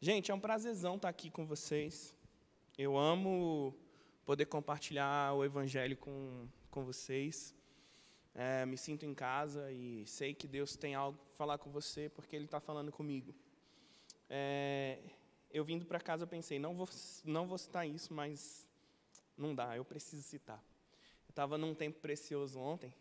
Gente, 0.00 0.30
é 0.30 0.34
um 0.34 0.38
prazerzão 0.38 0.94
estar 0.94 1.08
aqui 1.08 1.28
com 1.28 1.44
vocês. 1.44 2.14
Eu 2.78 2.96
amo 2.96 3.74
poder 4.24 4.46
compartilhar 4.46 5.34
o 5.34 5.44
Evangelho 5.44 5.96
com, 5.96 6.46
com 6.70 6.84
vocês. 6.84 7.52
É, 8.32 8.64
me 8.64 8.78
sinto 8.78 9.04
em 9.04 9.12
casa 9.12 9.72
e 9.72 10.06
sei 10.06 10.34
que 10.34 10.46
Deus 10.46 10.76
tem 10.76 10.94
algo 10.94 11.18
para 11.18 11.34
falar 11.34 11.58
com 11.58 11.68
você 11.72 12.08
porque 12.10 12.36
Ele 12.36 12.44
está 12.44 12.60
falando 12.60 12.92
comigo. 12.92 13.34
É, 14.30 15.00
eu 15.50 15.64
vindo 15.64 15.84
para 15.84 15.98
casa 15.98 16.22
eu 16.22 16.28
pensei, 16.28 16.60
não 16.60 16.76
vou, 16.76 16.88
não 17.24 17.48
vou 17.48 17.58
citar 17.58 17.84
isso, 17.84 18.14
mas 18.14 18.68
não 19.36 19.52
dá, 19.52 19.76
eu 19.76 19.84
preciso 19.84 20.22
citar. 20.22 20.62
Eu 21.26 21.30
estava 21.30 21.58
num 21.58 21.74
tempo 21.74 21.98
precioso 21.98 22.60
ontem. 22.60 22.94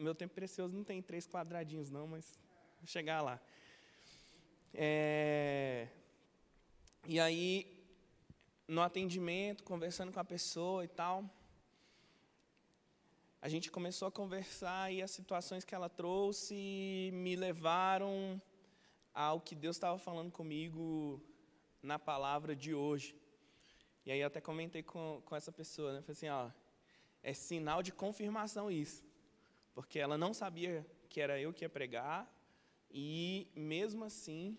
Meu 0.00 0.16
tempo 0.16 0.34
precioso 0.34 0.76
não 0.76 0.82
tem 0.82 1.00
três 1.00 1.28
quadradinhos 1.28 1.92
não, 1.92 2.08
mas 2.08 2.36
vou 2.80 2.88
chegar 2.88 3.22
lá. 3.22 3.40
É, 4.72 5.86
e 7.06 7.20
aí, 7.20 7.66
no 8.66 8.80
atendimento, 8.80 9.62
conversando 9.62 10.10
com 10.10 10.20
a 10.20 10.24
pessoa 10.24 10.82
e 10.84 10.88
tal, 10.88 11.28
a 13.42 13.48
gente 13.48 13.70
começou 13.70 14.08
a 14.08 14.10
conversar 14.10 14.90
e 14.90 15.02
as 15.02 15.10
situações 15.10 15.64
que 15.64 15.74
ela 15.74 15.90
trouxe 15.90 17.10
me 17.12 17.36
levaram 17.36 18.40
ao 19.12 19.38
que 19.38 19.54
Deus 19.54 19.76
estava 19.76 19.98
falando 19.98 20.32
comigo 20.32 21.22
na 21.82 21.98
palavra 21.98 22.56
de 22.56 22.72
hoje. 22.72 23.14
E 24.06 24.10
aí 24.10 24.22
até 24.22 24.40
comentei 24.40 24.82
com, 24.82 25.20
com 25.26 25.36
essa 25.36 25.52
pessoa, 25.52 25.92
né? 25.92 26.00
Falei 26.00 26.12
assim, 26.12 26.28
ó, 26.30 26.50
é 27.22 27.34
sinal 27.34 27.82
de 27.82 27.92
confirmação 27.92 28.70
isso. 28.70 29.04
Porque 29.74 29.98
ela 29.98 30.16
não 30.16 30.32
sabia 30.32 30.86
que 31.10 31.20
era 31.20 31.38
eu 31.38 31.52
que 31.52 31.66
ia 31.66 31.68
pregar, 31.68 32.26
e 32.90 33.46
mesmo 33.54 34.04
assim, 34.04 34.56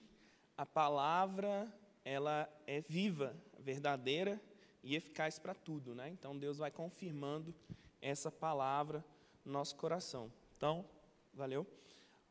a 0.55 0.65
palavra 0.65 1.73
ela 2.05 2.47
é 2.67 2.79
viva, 2.79 3.35
verdadeira 3.59 4.39
e 4.83 4.95
eficaz 4.95 5.39
para 5.39 5.55
tudo, 5.55 5.95
né? 5.95 6.07
Então 6.09 6.37
Deus 6.37 6.59
vai 6.59 6.69
confirmando 6.69 7.53
essa 7.99 8.31
palavra 8.31 9.03
no 9.43 9.51
nosso 9.51 9.75
coração. 9.75 10.31
Então, 10.55 10.87
valeu. 11.33 11.65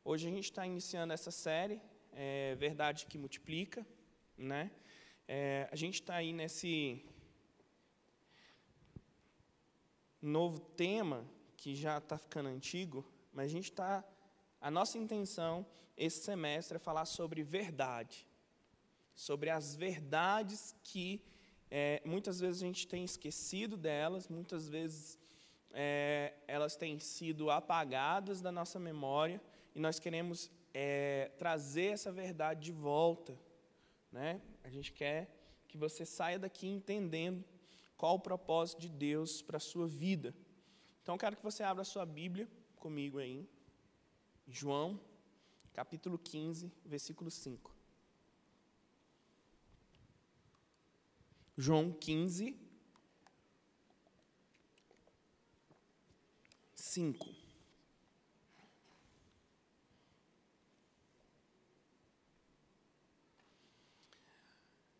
Hoje 0.04 0.28
a 0.28 0.30
gente 0.30 0.44
está 0.44 0.64
iniciando 0.64 1.12
essa 1.12 1.32
série, 1.32 1.82
é, 2.12 2.54
verdade 2.54 3.06
que 3.06 3.18
multiplica, 3.18 3.84
né? 4.38 4.70
É, 5.26 5.68
a 5.72 5.76
gente 5.76 5.94
está 5.94 6.14
aí 6.14 6.32
nesse 6.32 7.04
novo 10.22 10.60
tema 10.60 11.26
que 11.56 11.74
já 11.74 11.98
está 11.98 12.16
ficando 12.16 12.48
antigo, 12.48 13.04
mas 13.32 13.46
a 13.46 13.52
gente 13.52 13.70
está, 13.70 14.04
a 14.60 14.70
nossa 14.70 14.98
intenção 14.98 15.66
esse 15.96 16.22
semestre 16.22 16.76
é 16.76 16.78
falar 16.78 17.06
sobre 17.06 17.42
verdade, 17.42 18.26
sobre 19.14 19.50
as 19.50 19.76
verdades 19.76 20.74
que 20.82 21.22
é, 21.70 22.02
muitas 22.04 22.40
vezes 22.40 22.62
a 22.62 22.66
gente 22.66 22.86
tem 22.86 23.04
esquecido 23.04 23.76
delas, 23.76 24.28
muitas 24.28 24.68
vezes 24.68 25.18
é, 25.72 26.34
elas 26.46 26.76
têm 26.76 26.98
sido 26.98 27.50
apagadas 27.50 28.40
da 28.40 28.52
nossa 28.52 28.78
memória 28.78 29.40
e 29.74 29.80
nós 29.80 29.98
queremos 29.98 30.50
é, 30.72 31.32
trazer 31.36 31.86
essa 31.86 32.12
verdade 32.12 32.60
de 32.60 32.72
volta. 32.72 33.38
Né? 34.12 34.40
A 34.62 34.68
gente 34.68 34.92
quer 34.92 35.28
que 35.66 35.76
você 35.76 36.06
saia 36.06 36.38
daqui 36.38 36.68
entendendo 36.68 37.44
qual 37.96 38.14
o 38.14 38.20
propósito 38.20 38.80
de 38.80 38.88
Deus 38.88 39.42
para 39.42 39.56
a 39.56 39.60
sua 39.60 39.88
vida. 39.88 40.34
Então, 41.02 41.16
eu 41.16 41.18
quero 41.18 41.36
que 41.36 41.42
você 41.42 41.62
abra 41.62 41.82
a 41.82 41.84
sua 41.84 42.06
Bíblia 42.06 42.48
comigo 42.76 43.18
aí, 43.18 43.48
João, 44.46 45.00
capítulo 45.72 46.18
15, 46.18 46.72
versículo 46.84 47.30
5. 47.30 47.73
João 51.56 51.92
15, 51.92 52.56
5. 56.74 57.34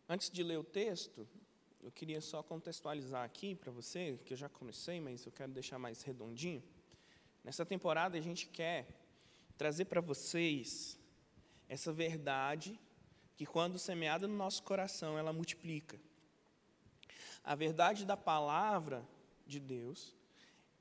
Antes 0.07 0.29
de 0.29 0.43
ler 0.43 0.57
o 0.57 0.63
texto, 0.63 1.27
eu 1.83 1.91
queria 1.91 2.21
só 2.21 2.41
contextualizar 2.41 3.25
aqui 3.25 3.53
para 3.53 3.71
você, 3.71 4.17
que 4.23 4.31
eu 4.31 4.37
já 4.37 4.47
comecei, 4.47 5.01
mas 5.01 5.25
eu 5.25 5.31
quero 5.33 5.51
deixar 5.51 5.77
mais 5.77 6.03
redondinho. 6.03 6.63
Nessa 7.43 7.65
temporada 7.65 8.17
a 8.17 8.21
gente 8.21 8.47
quer 8.47 8.87
trazer 9.57 9.85
para 9.85 9.99
vocês 9.99 10.97
essa 11.67 11.91
verdade 11.91 12.79
que 13.35 13.45
quando 13.45 13.77
semeada 13.77 14.25
no 14.25 14.37
nosso 14.37 14.63
coração, 14.63 15.17
ela 15.17 15.33
multiplica. 15.33 15.99
A 17.45 17.53
verdade 17.53 18.05
da 18.05 18.17
palavra 18.17 19.07
de 19.45 19.59
Deus, 19.59 20.15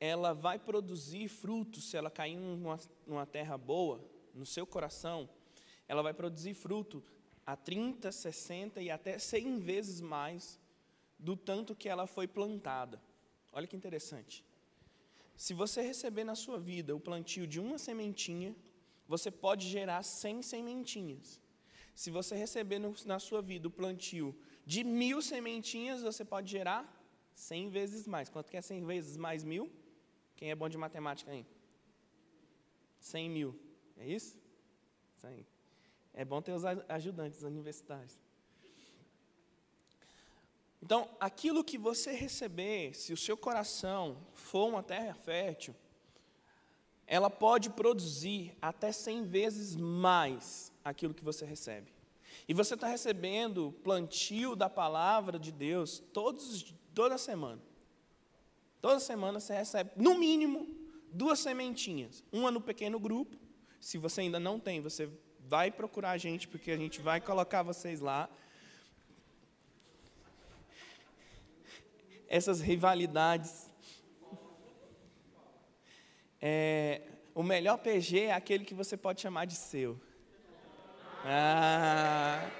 ela 0.00 0.32
vai 0.32 0.58
produzir 0.58 1.28
frutos 1.28 1.90
se 1.90 1.96
ela 1.96 2.10
cair 2.10 2.36
numa, 2.36 2.80
numa 3.06 3.26
terra 3.26 3.58
boa, 3.58 4.00
no 4.34 4.46
seu 4.46 4.66
coração, 4.66 5.28
ela 5.86 6.02
vai 6.02 6.14
produzir 6.14 6.54
fruto 6.54 7.04
a 7.46 7.54
30, 7.54 8.10
60 8.10 8.80
e 8.80 8.90
até 8.90 9.18
100 9.18 9.58
vezes 9.58 10.00
mais 10.00 10.58
do 11.18 11.36
tanto 11.36 11.74
que 11.74 11.86
ela 11.86 12.06
foi 12.06 12.26
plantada. 12.26 12.98
Olha 13.52 13.66
que 13.66 13.76
interessante. 13.76 14.42
Se 15.36 15.52
você 15.52 15.82
receber 15.82 16.24
na 16.24 16.34
sua 16.34 16.58
vida 16.58 16.96
o 16.96 17.00
plantio 17.00 17.46
de 17.46 17.60
uma 17.60 17.76
sementinha, 17.76 18.56
você 19.06 19.30
pode 19.30 19.68
gerar 19.68 20.02
100 20.02 20.40
sementinhas. 20.42 21.43
Se 21.94 22.10
você 22.10 22.34
receber 22.34 22.78
no, 22.78 22.94
na 23.06 23.18
sua 23.18 23.40
vida 23.40 23.68
o 23.68 23.70
plantio 23.70 24.36
de 24.66 24.82
mil 24.82 25.22
sementinhas, 25.22 26.02
você 26.02 26.24
pode 26.24 26.50
gerar 26.50 26.82
100 27.34 27.70
vezes 27.70 28.06
mais. 28.06 28.28
Quanto 28.28 28.50
que 28.50 28.56
é 28.56 28.62
100 28.62 28.84
vezes 28.84 29.16
mais 29.16 29.44
mil? 29.44 29.70
Quem 30.36 30.50
é 30.50 30.54
bom 30.54 30.68
de 30.68 30.76
matemática 30.76 31.30
aí? 31.30 31.46
100 32.98 33.30
mil. 33.30 33.58
É 33.96 34.06
isso? 34.06 34.36
Isso 35.16 35.26
aí. 35.26 35.46
É 36.12 36.24
bom 36.24 36.42
ter 36.42 36.52
os 36.52 36.64
ajudantes 36.88 37.42
universitários. 37.42 38.18
Então, 40.82 41.08
aquilo 41.18 41.64
que 41.64 41.78
você 41.78 42.12
receber, 42.12 42.94
se 42.94 43.12
o 43.12 43.16
seu 43.16 43.36
coração 43.36 44.18
for 44.34 44.68
uma 44.68 44.82
terra 44.82 45.14
fértil, 45.14 45.74
ela 47.06 47.30
pode 47.30 47.70
produzir 47.70 48.56
até 48.60 48.92
100 48.92 49.24
vezes 49.24 49.76
mais 49.76 50.73
aquilo 50.84 51.14
que 51.14 51.24
você 51.24 51.44
recebe. 51.44 51.92
E 52.46 52.52
você 52.52 52.74
está 52.74 52.86
recebendo 52.86 53.72
plantio 53.82 54.54
da 54.54 54.68
palavra 54.68 55.38
de 55.38 55.50
Deus 55.50 56.02
todos, 56.12 56.74
toda 56.94 57.16
semana. 57.16 57.62
Toda 58.80 59.00
semana 59.00 59.40
você 59.40 59.54
recebe, 59.54 59.90
no 59.96 60.18
mínimo, 60.18 60.68
duas 61.10 61.38
sementinhas. 61.38 62.22
Uma 62.30 62.50
no 62.50 62.60
pequeno 62.60 62.98
grupo. 62.98 63.36
Se 63.80 63.96
você 63.96 64.22
ainda 64.22 64.38
não 64.38 64.60
tem, 64.60 64.80
você 64.80 65.08
vai 65.40 65.70
procurar 65.70 66.10
a 66.10 66.18
gente, 66.18 66.46
porque 66.46 66.70
a 66.70 66.76
gente 66.76 67.00
vai 67.00 67.20
colocar 67.20 67.62
vocês 67.62 68.00
lá. 68.00 68.28
Essas 72.28 72.60
rivalidades. 72.60 73.70
É, 76.40 77.00
o 77.34 77.42
melhor 77.42 77.78
PG 77.78 78.24
é 78.24 78.32
aquele 78.34 78.64
que 78.64 78.74
você 78.74 78.98
pode 78.98 79.22
chamar 79.22 79.46
de 79.46 79.54
seu. 79.54 79.98
Ah. 81.24 82.50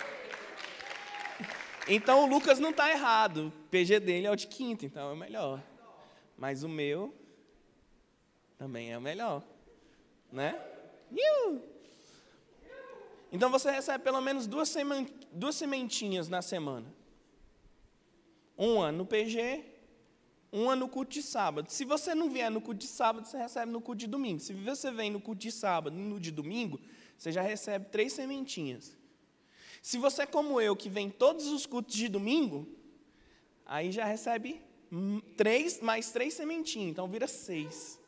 Então 1.86 2.24
o 2.24 2.26
Lucas 2.26 2.58
não 2.58 2.70
está 2.70 2.90
errado. 2.90 3.48
O 3.48 3.68
PG 3.68 4.00
dele 4.00 4.26
é 4.26 4.30
o 4.30 4.36
de 4.36 4.46
quinta, 4.46 4.86
então 4.86 5.10
é 5.10 5.12
o 5.12 5.16
melhor. 5.16 5.62
Mas 6.36 6.62
o 6.62 6.68
meu 6.68 7.14
também 8.56 8.92
é 8.92 8.98
o 8.98 9.02
melhor. 9.02 9.42
Né? 10.32 10.58
Então 13.30 13.50
você 13.50 13.70
recebe 13.70 14.02
pelo 14.02 14.20
menos 14.20 14.46
duas, 14.46 14.74
duas 15.30 15.56
sementinhas 15.56 16.28
na 16.28 16.40
semana. 16.40 16.86
Uma 18.56 18.90
no 18.90 19.04
PG, 19.04 19.64
uma 20.52 20.74
no 20.76 20.88
culto 20.88 21.10
de 21.10 21.22
sábado. 21.22 21.70
Se 21.70 21.84
você 21.84 22.14
não 22.14 22.30
vier 22.30 22.50
no 22.50 22.60
culto 22.60 22.80
de 22.80 22.86
sábado, 22.86 23.26
você 23.26 23.36
recebe 23.36 23.72
no 23.72 23.80
culto 23.80 23.98
de 23.98 24.06
domingo. 24.06 24.40
Se 24.40 24.52
você 24.52 24.90
vem 24.90 25.10
no 25.10 25.20
culto 25.20 25.40
de 25.40 25.50
sábado 25.50 25.96
no 25.96 26.20
de 26.20 26.30
domingo, 26.30 26.80
você 27.16 27.32
já 27.32 27.42
recebe 27.42 27.86
três 27.90 28.12
sementinhas. 28.12 28.96
Se 29.82 29.98
você 29.98 30.22
é 30.22 30.26
como 30.26 30.60
eu, 30.60 30.74
que 30.74 30.88
vem 30.88 31.10
todos 31.10 31.46
os 31.46 31.66
cultos 31.66 31.94
de 31.94 32.08
domingo, 32.08 32.66
aí 33.66 33.92
já 33.92 34.04
recebe 34.04 34.60
três 35.36 35.80
mais 35.80 36.10
três 36.10 36.34
sementinhas, 36.34 36.90
então 36.90 37.08
vira 37.08 37.26
seis. 37.26 38.00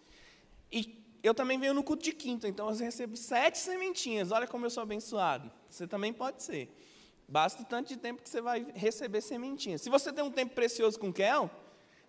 E 0.70 1.04
eu 1.22 1.34
também 1.34 1.58
venho 1.58 1.74
no 1.74 1.82
culto 1.82 2.02
de 2.02 2.12
quinta, 2.12 2.48
então 2.48 2.70
eu 2.70 2.76
recebo 2.76 3.16
sete 3.16 3.58
sementinhas. 3.58 4.30
Olha 4.30 4.46
como 4.46 4.64
eu 4.66 4.70
sou 4.70 4.82
abençoado. 4.82 5.50
Você 5.68 5.86
também 5.86 6.12
pode 6.12 6.42
ser. 6.42 6.70
Basta 7.28 7.62
o 7.62 7.64
tanto 7.66 7.88
de 7.88 7.96
tempo 7.96 8.22
que 8.22 8.30
você 8.30 8.40
vai 8.40 8.66
receber 8.74 9.20
sementinhas. 9.20 9.82
Se 9.82 9.90
você 9.90 10.12
tem 10.12 10.22
um 10.22 10.30
tempo 10.30 10.54
precioso 10.54 10.98
com 10.98 11.12
Kel, 11.12 11.50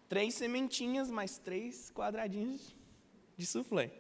três 0.08 0.36
sementinhas 0.36 1.10
mais 1.10 1.40
três 1.40 1.92
quadradinhos 1.92 2.76
de 3.36 3.46
soufflé. 3.46 3.92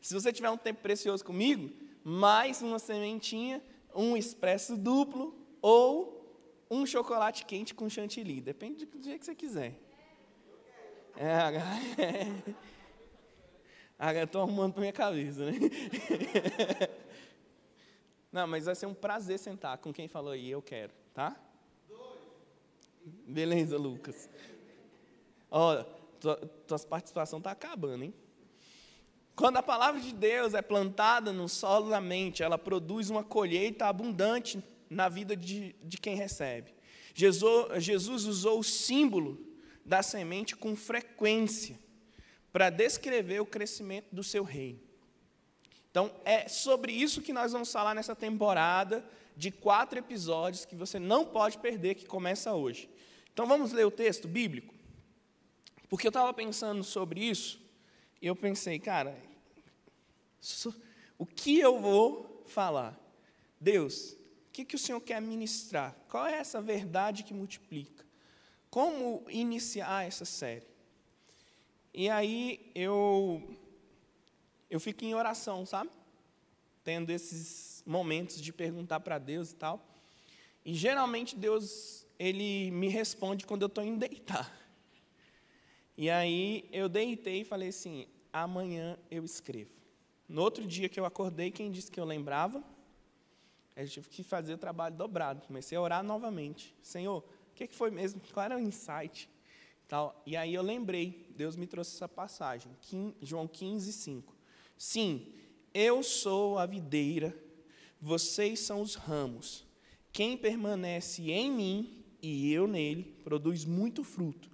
Se 0.00 0.14
você 0.14 0.32
tiver 0.32 0.50
um 0.50 0.56
tempo 0.56 0.80
precioso 0.80 1.24
comigo, 1.24 1.70
mais 2.04 2.62
uma 2.62 2.78
sementinha, 2.78 3.62
um 3.94 4.16
expresso 4.16 4.76
duplo 4.76 5.34
ou 5.60 6.22
um 6.70 6.86
chocolate 6.86 7.44
quente 7.44 7.74
com 7.74 7.88
chantilly. 7.88 8.40
Depende 8.40 8.86
do 8.86 9.02
jeito 9.02 9.20
que 9.20 9.26
você 9.26 9.34
quiser. 9.34 9.78
É, 11.16 11.28
é. 14.18 14.22
estou 14.22 14.42
arrumando 14.42 14.72
para 14.72 14.80
minha 14.80 14.92
cabeça, 14.92 15.44
né? 15.50 15.52
Não, 18.32 18.46
mas 18.46 18.64
vai 18.64 18.74
ser 18.74 18.86
um 18.86 18.94
prazer 18.94 19.38
sentar 19.38 19.76
com 19.76 19.92
quem 19.92 20.08
falou 20.08 20.32
aí, 20.32 20.50
eu 20.50 20.62
quero, 20.62 20.92
tá? 21.12 21.38
Beleza, 23.26 23.76
Lucas. 23.76 24.30
Ó, 25.50 25.82
tua, 26.18 26.36
tua 26.66 26.78
participação 26.78 27.38
está 27.38 27.50
acabando, 27.50 28.04
hein? 28.04 28.14
Quando 29.34 29.56
a 29.56 29.62
palavra 29.62 30.00
de 30.00 30.12
Deus 30.12 30.52
é 30.52 30.60
plantada 30.60 31.32
no 31.32 31.48
solo 31.48 31.88
da 31.88 32.00
mente, 32.00 32.42
ela 32.42 32.58
produz 32.58 33.08
uma 33.08 33.24
colheita 33.24 33.86
abundante 33.86 34.62
na 34.90 35.08
vida 35.08 35.34
de, 35.34 35.74
de 35.82 35.96
quem 35.96 36.14
recebe. 36.14 36.74
Jesus, 37.14 37.82
Jesus 37.82 38.24
usou 38.24 38.58
o 38.58 38.64
símbolo 38.64 39.38
da 39.84 40.02
semente 40.02 40.54
com 40.54 40.76
frequência 40.76 41.78
para 42.52 42.68
descrever 42.68 43.40
o 43.40 43.46
crescimento 43.46 44.06
do 44.12 44.22
seu 44.22 44.44
reino. 44.44 44.80
Então, 45.90 46.10
é 46.24 46.46
sobre 46.48 46.92
isso 46.92 47.22
que 47.22 47.32
nós 47.32 47.52
vamos 47.52 47.72
falar 47.72 47.94
nessa 47.94 48.14
temporada 48.14 49.04
de 49.34 49.50
quatro 49.50 49.98
episódios 49.98 50.64
que 50.64 50.76
você 50.76 50.98
não 50.98 51.24
pode 51.24 51.58
perder, 51.58 51.94
que 51.94 52.06
começa 52.06 52.52
hoje. 52.52 52.88
Então, 53.32 53.46
vamos 53.46 53.72
ler 53.72 53.86
o 53.86 53.90
texto 53.90 54.28
bíblico? 54.28 54.74
Porque 55.88 56.06
eu 56.06 56.10
estava 56.10 56.32
pensando 56.34 56.84
sobre 56.84 57.20
isso 57.20 57.61
eu 58.22 58.36
pensei, 58.36 58.78
cara, 58.78 59.16
o 61.18 61.26
que 61.26 61.58
eu 61.58 61.80
vou 61.80 62.44
falar? 62.46 62.98
Deus, 63.60 64.12
o 64.12 64.52
que, 64.52 64.64
que 64.64 64.76
o 64.76 64.78
Senhor 64.78 65.00
quer 65.00 65.20
ministrar? 65.20 65.96
Qual 66.08 66.26
é 66.26 66.34
essa 66.34 66.60
verdade 66.60 67.24
que 67.24 67.34
multiplica? 67.34 68.04
Como 68.70 69.24
iniciar 69.28 70.06
essa 70.06 70.24
série? 70.24 70.66
E 71.92 72.08
aí 72.08 72.70
eu 72.74 73.58
eu 74.70 74.80
fico 74.80 75.04
em 75.04 75.14
oração, 75.14 75.66
sabe? 75.66 75.90
Tendo 76.82 77.10
esses 77.10 77.82
momentos 77.84 78.40
de 78.40 78.52
perguntar 78.52 79.00
para 79.00 79.18
Deus 79.18 79.50
e 79.50 79.56
tal. 79.56 79.86
E 80.64 80.74
geralmente 80.74 81.36
Deus 81.36 82.06
ele 82.18 82.70
me 82.70 82.88
responde 82.88 83.44
quando 83.44 83.62
eu 83.62 83.66
estou 83.66 83.84
indo 83.84 83.98
deitar. 83.98 84.61
E 86.02 86.10
aí 86.10 86.68
eu 86.72 86.88
deitei 86.88 87.42
e 87.42 87.44
falei 87.44 87.68
assim: 87.68 88.08
amanhã 88.32 88.98
eu 89.08 89.24
escrevo. 89.24 89.70
No 90.28 90.42
outro 90.42 90.66
dia 90.66 90.88
que 90.88 90.98
eu 90.98 91.04
acordei, 91.04 91.48
quem 91.52 91.70
disse 91.70 91.92
que 91.92 92.00
eu 92.00 92.04
lembrava? 92.04 92.60
Eu 93.76 93.86
tive 93.86 94.08
que 94.08 94.24
fazer 94.24 94.52
o 94.52 94.58
trabalho 94.58 94.96
dobrado. 94.96 95.46
Comecei 95.46 95.78
a 95.78 95.80
orar 95.80 96.02
novamente. 96.02 96.74
Senhor, 96.82 97.18
o 97.18 97.54
que 97.54 97.68
foi 97.68 97.92
mesmo? 97.92 98.20
Qual 98.32 98.44
era 98.44 98.56
o 98.56 98.58
insight? 98.58 99.30
Tal. 99.86 100.20
E 100.26 100.36
aí 100.36 100.52
eu 100.52 100.62
lembrei, 100.64 101.24
Deus 101.36 101.54
me 101.54 101.68
trouxe 101.68 101.94
essa 101.94 102.08
passagem, 102.08 102.72
João 103.20 103.46
15, 103.46 103.92
5. 103.92 104.36
Sim, 104.76 105.32
eu 105.72 106.02
sou 106.02 106.58
a 106.58 106.66
videira, 106.66 107.32
vocês 108.00 108.58
são 108.58 108.82
os 108.82 108.96
ramos. 108.96 109.64
Quem 110.12 110.36
permanece 110.36 111.30
em 111.30 111.48
mim 111.48 112.04
e 112.20 112.52
eu 112.52 112.66
nele, 112.66 113.04
produz 113.22 113.64
muito 113.64 114.02
fruto, 114.02 114.50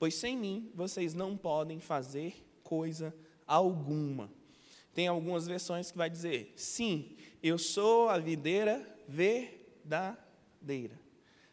pois 0.00 0.14
sem 0.14 0.34
mim 0.34 0.72
vocês 0.74 1.12
não 1.12 1.36
podem 1.36 1.78
fazer 1.78 2.42
coisa 2.64 3.14
alguma. 3.46 4.32
Tem 4.94 5.06
algumas 5.06 5.46
versões 5.46 5.90
que 5.90 5.98
vai 5.98 6.08
dizer: 6.08 6.54
sim, 6.56 7.18
eu 7.42 7.58
sou 7.58 8.08
a 8.08 8.18
videira 8.18 8.84
verdadeira, 9.06 10.98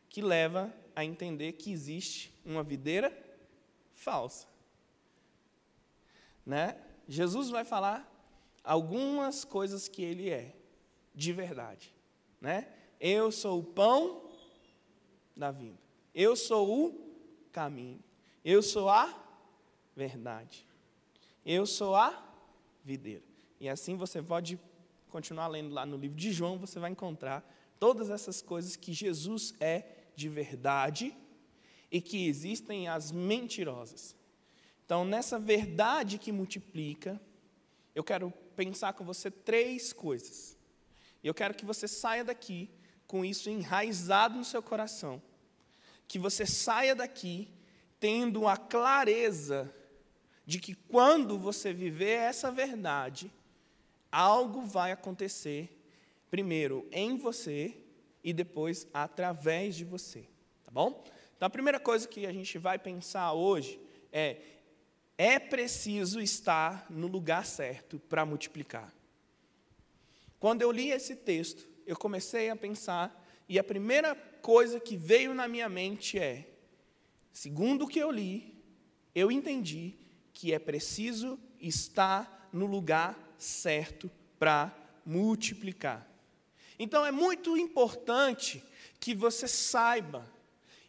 que 0.09 0.21
leva 0.21 0.73
a 0.95 1.03
entender 1.03 1.51
que 1.53 1.71
existe 1.71 2.33
uma 2.45 2.63
videira 2.63 3.11
falsa. 3.94 4.47
Né? 6.45 6.79
Jesus 7.05 7.49
vai 7.49 7.65
falar 7.65 8.09
algumas 8.63 9.44
coisas 9.44 9.89
que 9.89 10.01
ele 10.01 10.29
é, 10.29 10.55
de 11.13 11.33
verdade. 11.33 11.94
Né? 12.39 12.71
Eu 12.97 13.29
sou 13.29 13.59
o 13.59 13.63
pão 13.63 14.29
da 15.35 15.51
vida. 15.51 15.77
Eu 16.15 16.35
sou 16.38 16.88
o 16.88 17.13
caminho. 17.51 18.06
Eu 18.49 18.61
sou 18.61 18.88
a 18.88 19.13
verdade. 19.94 20.65
Eu 21.45 21.65
sou 21.65 21.94
a 21.94 22.33
videira. 22.81 23.25
E 23.59 23.67
assim 23.67 23.97
você 23.97 24.21
pode 24.21 24.57
continuar 25.09 25.47
lendo 25.47 25.73
lá 25.73 25.85
no 25.85 25.97
livro 25.97 26.15
de 26.15 26.31
João, 26.31 26.57
você 26.57 26.79
vai 26.79 26.89
encontrar 26.89 27.44
todas 27.77 28.09
essas 28.09 28.41
coisas 28.41 28.77
que 28.77 28.94
Jesus 28.94 29.53
é 29.59 29.83
de 30.15 30.29
verdade 30.29 31.13
e 31.91 31.99
que 31.99 32.25
existem 32.25 32.88
as 32.88 33.11
mentirosas. 33.11 34.15
Então, 34.85 35.03
nessa 35.03 35.38
verdade 35.38 36.17
que 36.17 36.31
multiplica, 36.31 37.19
eu 37.94 38.01
quero 38.01 38.31
pensar 38.55 38.94
com 38.94 39.03
você 39.03 39.29
três 39.29 39.91
coisas. 39.91 40.57
Eu 41.21 41.33
quero 41.33 41.53
que 41.53 41.65
você 41.65 41.85
saia 41.85 42.23
daqui 42.23 42.69
com 43.07 43.25
isso 43.25 43.49
enraizado 43.49 44.38
no 44.38 44.45
seu 44.45 44.63
coração. 44.63 45.21
Que 46.07 46.17
você 46.17 46.45
saia 46.45 46.95
daqui 46.95 47.56
tendo 47.99 48.47
a 48.47 48.57
clareza 48.57 49.73
de 50.45 50.59
que 50.59 50.73
quando 50.73 51.38
você 51.38 51.73
viver 51.73 52.19
essa 52.19 52.51
verdade, 52.51 53.31
algo 54.11 54.61
vai 54.61 54.91
acontecer, 54.91 55.69
primeiro 56.29 56.88
em 56.91 57.17
você 57.17 57.75
e 58.23 58.31
depois 58.31 58.88
através 58.94 59.75
de 59.75 59.83
você. 59.83 60.25
Tá 60.63 60.71
bom? 60.71 61.03
Então 61.35 61.45
a 61.47 61.49
primeira 61.49 61.79
coisa 61.79 62.07
que 62.07 62.25
a 62.25 62.31
gente 62.31 62.57
vai 62.57 62.79
pensar 62.79 63.33
hoje 63.33 63.79
é: 64.11 64.38
é 65.17 65.39
preciso 65.39 66.21
estar 66.21 66.85
no 66.89 67.07
lugar 67.07 67.45
certo 67.45 67.99
para 67.99 68.25
multiplicar. 68.25 68.94
Quando 70.39 70.61
eu 70.61 70.71
li 70.71 70.91
esse 70.91 71.15
texto, 71.15 71.67
eu 71.85 71.95
comecei 71.95 72.49
a 72.49 72.55
pensar, 72.55 73.25
e 73.49 73.57
a 73.57 73.63
primeira 73.63 74.15
coisa 74.41 74.79
que 74.79 74.95
veio 74.95 75.33
na 75.33 75.47
minha 75.47 75.67
mente 75.67 76.19
é: 76.19 76.47
segundo 77.38 77.86
o 77.86 77.88
que 77.88 78.00
eu 78.00 78.10
li, 78.10 78.51
eu 79.13 79.31
entendi 79.31 79.94
que 80.34 80.51
é 80.51 80.57
preciso 80.57 81.39
estar 81.62 82.50
no 82.51 82.66
lugar 82.66 83.16
certo 83.38 84.10
para 84.39 84.75
multiplicar. 85.06 86.10
Então 86.80 87.06
é 87.06 87.12
muito 87.12 87.56
importante 87.56 88.63
que 89.00 89.13
você 89.13 89.48
saiba 89.48 90.28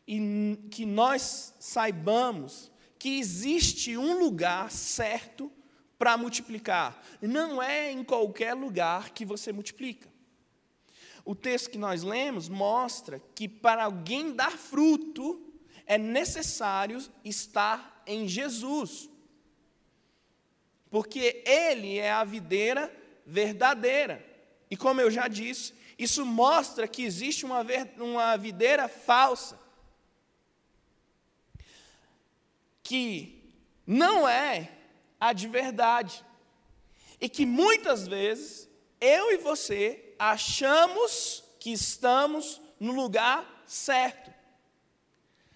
e 0.06 0.58
que 0.70 0.86
nós 0.86 1.52
saibamos 1.60 2.72
que 2.98 3.18
existe 3.18 3.98
um 3.98 4.18
lugar 4.18 4.70
certo 4.70 5.52
para 5.98 6.16
multiplicar. 6.16 6.98
Não 7.20 7.62
é 7.62 7.92
em 7.92 8.02
qualquer 8.02 8.54
lugar 8.54 9.10
que 9.10 9.26
você 9.26 9.52
multiplica. 9.52 10.08
O 11.26 11.34
texto 11.34 11.68
que 11.68 11.76
nós 11.76 12.02
lemos 12.02 12.48
mostra 12.48 13.20
que 13.34 13.46
para 13.46 13.84
alguém 13.84 14.32
dar 14.32 14.52
fruto 14.52 15.47
é 15.88 15.98
necessário 15.98 17.02
estar 17.24 18.04
em 18.06 18.28
Jesus. 18.28 19.10
Porque 20.88 21.42
Ele 21.44 21.98
é 21.98 22.12
a 22.12 22.22
videira 22.22 22.94
verdadeira. 23.26 24.24
E 24.70 24.76
como 24.76 25.00
eu 25.00 25.10
já 25.10 25.26
disse, 25.26 25.74
isso 25.98 26.24
mostra 26.24 26.86
que 26.86 27.02
existe 27.02 27.44
uma, 27.44 27.66
uma 27.98 28.36
videira 28.36 28.86
falsa. 28.86 29.58
que 32.88 33.54
não 33.86 34.26
é 34.26 34.72
a 35.20 35.34
de 35.34 35.46
verdade. 35.46 36.24
E 37.20 37.28
que 37.28 37.44
muitas 37.44 38.08
vezes 38.08 38.66
eu 38.98 39.30
e 39.30 39.36
você 39.36 40.14
achamos 40.18 41.44
que 41.60 41.70
estamos 41.70 42.62
no 42.80 42.92
lugar 42.92 43.62
certo. 43.66 44.32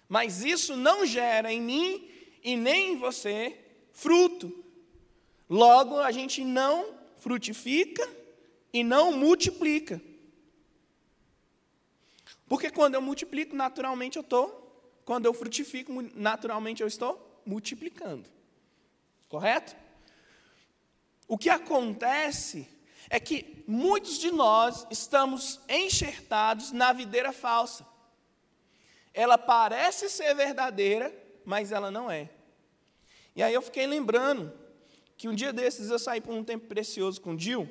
Mas 0.07 0.43
isso 0.43 0.75
não 0.75 1.05
gera 1.05 1.51
em 1.51 1.61
mim 1.61 2.09
e 2.43 2.55
nem 2.55 2.93
em 2.93 2.97
você 2.97 3.57
fruto. 3.91 4.63
Logo, 5.49 5.99
a 5.99 6.11
gente 6.11 6.43
não 6.43 6.97
frutifica 7.17 8.07
e 8.71 8.83
não 8.83 9.11
multiplica. 9.11 10.01
Porque 12.47 12.69
quando 12.69 12.95
eu 12.95 13.01
multiplico, 13.01 13.55
naturalmente 13.55 14.17
eu 14.17 14.21
estou 14.21 14.63
quando 15.05 15.25
eu 15.25 15.33
frutifico, 15.33 15.91
naturalmente 16.15 16.81
eu 16.81 16.87
estou 16.87 17.41
multiplicando. 17.45 18.29
Correto? 19.27 19.75
O 21.27 21.37
que 21.37 21.49
acontece 21.49 22.67
é 23.09 23.19
que 23.19 23.63
muitos 23.67 24.17
de 24.17 24.31
nós 24.31 24.87
estamos 24.89 25.59
enxertados 25.67 26.71
na 26.71 26.93
videira 26.93 27.33
falsa. 27.33 27.85
Ela 29.13 29.37
parece 29.37 30.09
ser 30.09 30.33
verdadeira, 30.33 31.13
mas 31.45 31.71
ela 31.71 31.91
não 31.91 32.09
é. 32.09 32.29
E 33.35 33.43
aí 33.43 33.53
eu 33.53 33.61
fiquei 33.61 33.85
lembrando 33.85 34.53
que 35.15 35.27
um 35.27 35.35
dia 35.35 35.53
desses 35.53 35.89
eu 35.89 35.99
saí 35.99 36.19
por 36.19 36.33
um 36.33 36.43
tempo 36.43 36.67
precioso 36.67 37.21
com 37.21 37.31
o 37.31 37.37
Dil. 37.37 37.69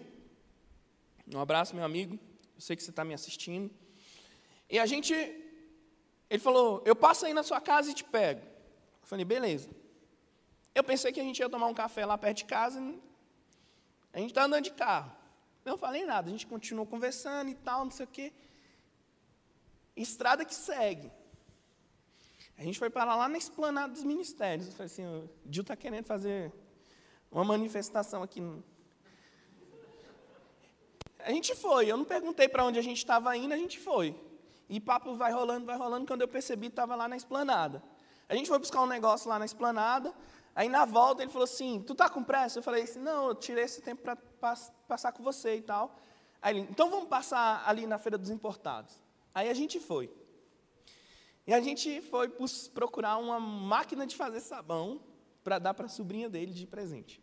Um 1.35 1.41
abraço, 1.41 1.75
meu 1.75 1.85
amigo. 1.85 2.19
Eu 2.55 2.61
sei 2.61 2.77
que 2.77 2.83
você 2.83 2.91
está 2.91 3.05
me 3.05 3.15
assistindo. 3.15 3.71
E 4.69 4.79
a 4.79 4.87
gente 4.87 5.13
Ele 6.31 6.41
falou: 6.41 6.83
Eu 6.85 6.95
passo 6.95 7.27
aí 7.27 7.35
na 7.35 7.43
sua 7.43 7.61
casa 7.61 7.91
e 7.91 7.95
te 7.95 8.05
pego. 8.05 8.41
Eu 8.41 9.07
falei: 9.07 9.25
Beleza. 9.25 9.69
Eu 10.75 10.83
pensei 10.83 11.13
que 11.13 11.21
a 11.21 11.25
gente 11.25 11.39
ia 11.39 11.49
tomar 11.49 11.67
um 11.67 11.75
café 11.75 12.07
lá 12.07 12.17
perto 12.17 12.39
de 12.39 12.45
casa. 12.45 12.81
A 14.13 14.19
gente 14.19 14.31
está 14.31 14.45
andando 14.45 14.65
de 14.65 14.73
carro. 14.73 15.13
Não 15.65 15.79
falei 15.79 16.05
nada, 16.05 16.29
a 16.29 16.31
gente 16.31 16.47
continuou 16.47 16.87
conversando 16.87 17.51
e 17.51 17.55
tal, 17.55 17.85
não 17.85 17.93
sei 17.93 18.05
o 18.05 18.09
quê. 18.09 18.33
Estrada 19.95 20.45
que 20.45 20.55
segue. 20.55 21.11
A 22.63 22.65
gente 22.65 22.79
foi 22.79 22.89
parar 22.89 23.17
lá 23.17 23.29
na 23.29 23.37
esplanada 23.37 23.93
dos 23.93 24.05
ministérios. 24.05 24.69
Eu 24.69 24.73
falei 24.75 24.87
assim: 24.87 25.05
o 25.05 25.29
Dil 25.45 25.63
está 25.63 25.75
querendo 25.75 26.05
fazer 26.05 26.53
uma 27.29 27.43
manifestação 27.43 28.23
aqui. 28.23 28.41
A 31.19 31.33
gente 31.33 31.57
foi, 31.57 31.91
eu 31.91 31.97
não 31.97 32.05
perguntei 32.05 32.49
para 32.49 32.65
onde 32.65 32.79
a 32.79 32.83
gente 32.83 32.99
estava 32.99 33.37
indo, 33.37 33.53
a 33.53 33.57
gente 33.57 33.81
foi. 33.81 34.15
E 34.69 34.79
papo 34.79 35.13
vai 35.17 35.33
rolando, 35.33 35.67
vai 35.67 35.77
rolando, 35.77 36.07
quando 36.07 36.21
eu 36.21 36.29
percebi, 36.29 36.69
estava 36.69 36.95
lá 36.95 37.09
na 37.09 37.17
esplanada. 37.17 37.83
A 38.29 38.35
gente 38.37 38.49
foi 38.49 38.61
buscar 38.61 38.81
um 38.81 38.87
negócio 38.87 39.29
lá 39.29 39.41
na 39.41 39.45
esplanada, 39.45 40.15
aí 40.55 40.69
na 40.69 40.85
volta 40.85 41.21
ele 41.21 41.33
falou 41.33 41.45
assim, 41.45 41.83
tu 41.85 41.97
tá 41.97 42.09
com 42.09 42.23
pressa? 42.23 42.61
Eu 42.61 42.63
falei 42.63 42.85
assim, 42.85 43.01
não, 43.01 43.31
eu 43.31 43.35
tirei 43.35 43.65
esse 43.65 43.83
tempo 43.83 44.03
para 44.03 44.17
passar 44.87 45.11
com 45.11 45.25
você 45.25 45.57
e 45.57 45.63
tal. 45.63 45.97
Aí 46.41 46.57
ele, 46.57 46.69
então 46.71 46.89
vamos 46.89 47.09
passar 47.09 47.65
ali 47.67 47.89
na 47.89 47.99
Feira 47.99 48.17
dos 48.17 48.31
Importados. 48.31 49.03
Aí 49.35 49.49
a 49.51 49.55
gente 49.55 49.81
foi. 49.81 50.22
E 51.47 51.53
a 51.53 51.61
gente 51.61 52.01
foi 52.03 52.31
procurar 52.73 53.17
uma 53.19 53.41
máquina 53.41 54.07
de 54.07 54.15
fazer 54.15 54.41
sabão 54.41 55.01
para 55.43 55.59
dar 55.59 55.75
para 55.75 55.87
a 55.87 55.89
sobrinha 55.89 56.29
dele 56.29 56.53
de 56.53 56.67
presente. 56.67 57.21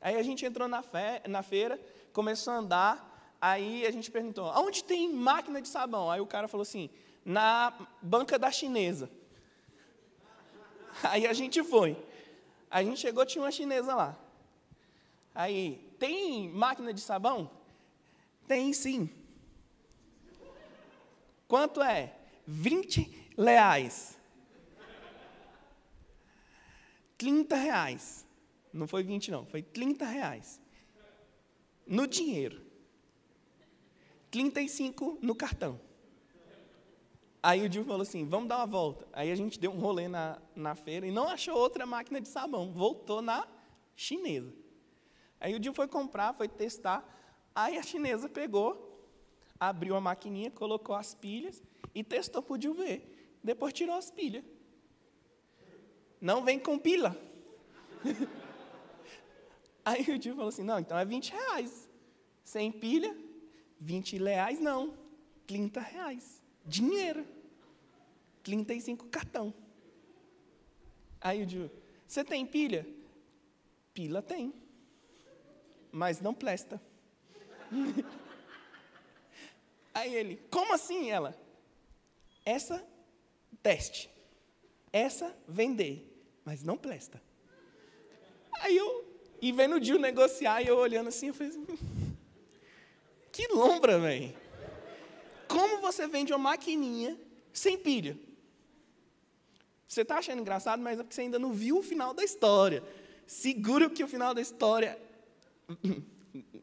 Aí 0.00 0.16
a 0.16 0.22
gente 0.22 0.44
entrou 0.44 0.68
na, 0.68 0.82
fe 0.82 1.26
na 1.28 1.42
feira, 1.42 1.80
começou 2.12 2.52
a 2.52 2.56
andar, 2.56 3.14
Aí 3.46 3.84
a 3.84 3.90
gente 3.90 4.10
perguntou: 4.10 4.46
aonde 4.46 4.82
tem 4.82 5.12
máquina 5.12 5.60
de 5.60 5.68
sabão? 5.68 6.10
Aí 6.10 6.18
o 6.18 6.26
cara 6.26 6.48
falou 6.48 6.62
assim: 6.62 6.88
na 7.22 7.74
banca 8.00 8.38
da 8.38 8.50
chinesa. 8.50 9.10
Aí 11.02 11.26
a 11.26 11.32
gente 11.34 11.62
foi. 11.62 11.94
A 12.70 12.82
gente 12.82 13.00
chegou, 13.00 13.26
tinha 13.26 13.44
uma 13.44 13.50
chinesa 13.50 13.94
lá. 13.94 14.18
Aí, 15.34 15.94
tem 15.98 16.48
máquina 16.48 16.90
de 16.90 17.02
sabão? 17.02 17.50
Tem 18.48 18.72
sim. 18.72 19.10
Quanto 21.46 21.82
é? 21.82 22.14
20 22.46 23.32
reais. 23.38 24.18
30 27.16 27.56
reais. 27.56 28.26
Não 28.72 28.86
foi 28.86 29.02
20, 29.02 29.30
não, 29.30 29.46
foi 29.46 29.62
30 29.62 30.04
reais. 30.04 30.60
No 31.86 32.06
dinheiro. 32.06 32.62
35 34.30 35.18
no 35.22 35.34
cartão. 35.34 35.80
Aí 37.42 37.64
o 37.64 37.68
Dio 37.68 37.84
falou 37.84 38.02
assim: 38.02 38.26
vamos 38.26 38.48
dar 38.48 38.56
uma 38.56 38.66
volta. 38.66 39.06
Aí 39.12 39.30
a 39.30 39.34
gente 39.36 39.60
deu 39.60 39.70
um 39.70 39.78
rolê 39.78 40.08
na, 40.08 40.40
na 40.56 40.74
feira 40.74 41.06
e 41.06 41.12
não 41.12 41.28
achou 41.28 41.56
outra 41.56 41.86
máquina 41.86 42.20
de 42.20 42.28
sabão. 42.28 42.72
Voltou 42.72 43.22
na 43.22 43.46
chinesa. 43.94 44.52
Aí 45.38 45.54
o 45.54 45.60
Dio 45.60 45.72
foi 45.72 45.86
comprar, 45.86 46.32
foi 46.32 46.48
testar. 46.48 47.06
Aí 47.54 47.76
a 47.76 47.82
chinesa 47.82 48.28
pegou, 48.28 49.08
abriu 49.60 49.94
a 49.94 50.00
maquininha, 50.00 50.50
colocou 50.50 50.96
as 50.96 51.14
pilhas 51.14 51.62
e 51.94 52.04
testou 52.04 52.44
o 52.48 52.56
Dio 52.56 52.74
ver. 52.74 53.38
Depois 53.42 53.72
tirou 53.72 53.96
as 53.96 54.10
pilhas. 54.10 54.44
Não 56.20 56.44
vem 56.44 56.58
com 56.58 56.78
pila. 56.78 57.16
Aí 59.84 60.02
o 60.08 60.18
Dio 60.18 60.34
falou 60.34 60.48
assim: 60.48 60.62
não, 60.62 60.78
então 60.78 60.98
é 60.98 61.04
20 61.04 61.32
reais. 61.32 61.88
Sem 62.42 62.70
pilha, 62.70 63.16
20 63.80 64.18
reais 64.18 64.60
não, 64.60 64.96
30 65.46 65.80
reais. 65.80 66.42
Dinheiro. 66.64 67.26
35 68.42 69.06
cartão. 69.06 69.52
Aí 71.20 71.40
eu 71.40 71.46
digo, 71.46 71.70
você 72.06 72.22
tem 72.22 72.44
pilha? 72.46 72.86
Pila 73.94 74.20
tem. 74.20 74.52
Mas 75.90 76.20
não 76.20 76.34
presta. 76.34 76.80
Aí 79.94 80.14
ele, 80.14 80.36
como 80.50 80.74
assim 80.74 81.10
ela? 81.10 81.34
Essa 82.44 82.84
teste. 83.62 84.10
Essa 84.92 85.36
vender, 85.48 86.06
mas 86.44 86.62
não 86.62 86.76
presta. 86.76 87.20
Aí 88.60 88.76
eu, 88.76 89.04
e 89.40 89.50
vendo 89.50 89.76
o 89.76 89.80
Dio 89.80 89.98
negociar, 89.98 90.62
e 90.62 90.68
eu 90.68 90.76
olhando 90.76 91.08
assim, 91.08 91.28
eu 91.28 91.34
falei 91.34 91.50
assim, 91.50 91.66
que 93.32 93.48
lombra, 93.48 93.98
velho. 93.98 94.34
Como 95.48 95.80
você 95.80 96.06
vende 96.06 96.32
uma 96.32 96.38
maquininha 96.38 97.18
sem 97.52 97.76
pilha? 97.76 98.16
Você 99.86 100.02
está 100.02 100.18
achando 100.18 100.40
engraçado, 100.40 100.80
mas 100.80 100.98
é 100.98 101.02
porque 101.02 101.14
você 101.14 101.22
ainda 101.22 101.38
não 101.38 101.52
viu 101.52 101.78
o 101.78 101.82
final 101.82 102.14
da 102.14 102.24
história. 102.24 102.82
Segura 103.26 103.88
que 103.88 104.04
o 104.04 104.08
final 104.08 104.34
da 104.34 104.40
história. 104.40 104.98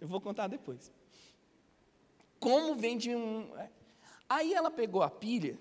Eu 0.01 0.07
vou 0.07 0.19
contar 0.19 0.47
depois. 0.47 0.91
Como 2.39 2.75
vende 2.75 3.15
um. 3.15 3.57
É? 3.57 3.69
Aí 4.27 4.53
ela 4.53 4.71
pegou 4.71 5.01
a 5.01 5.09
pilha 5.09 5.57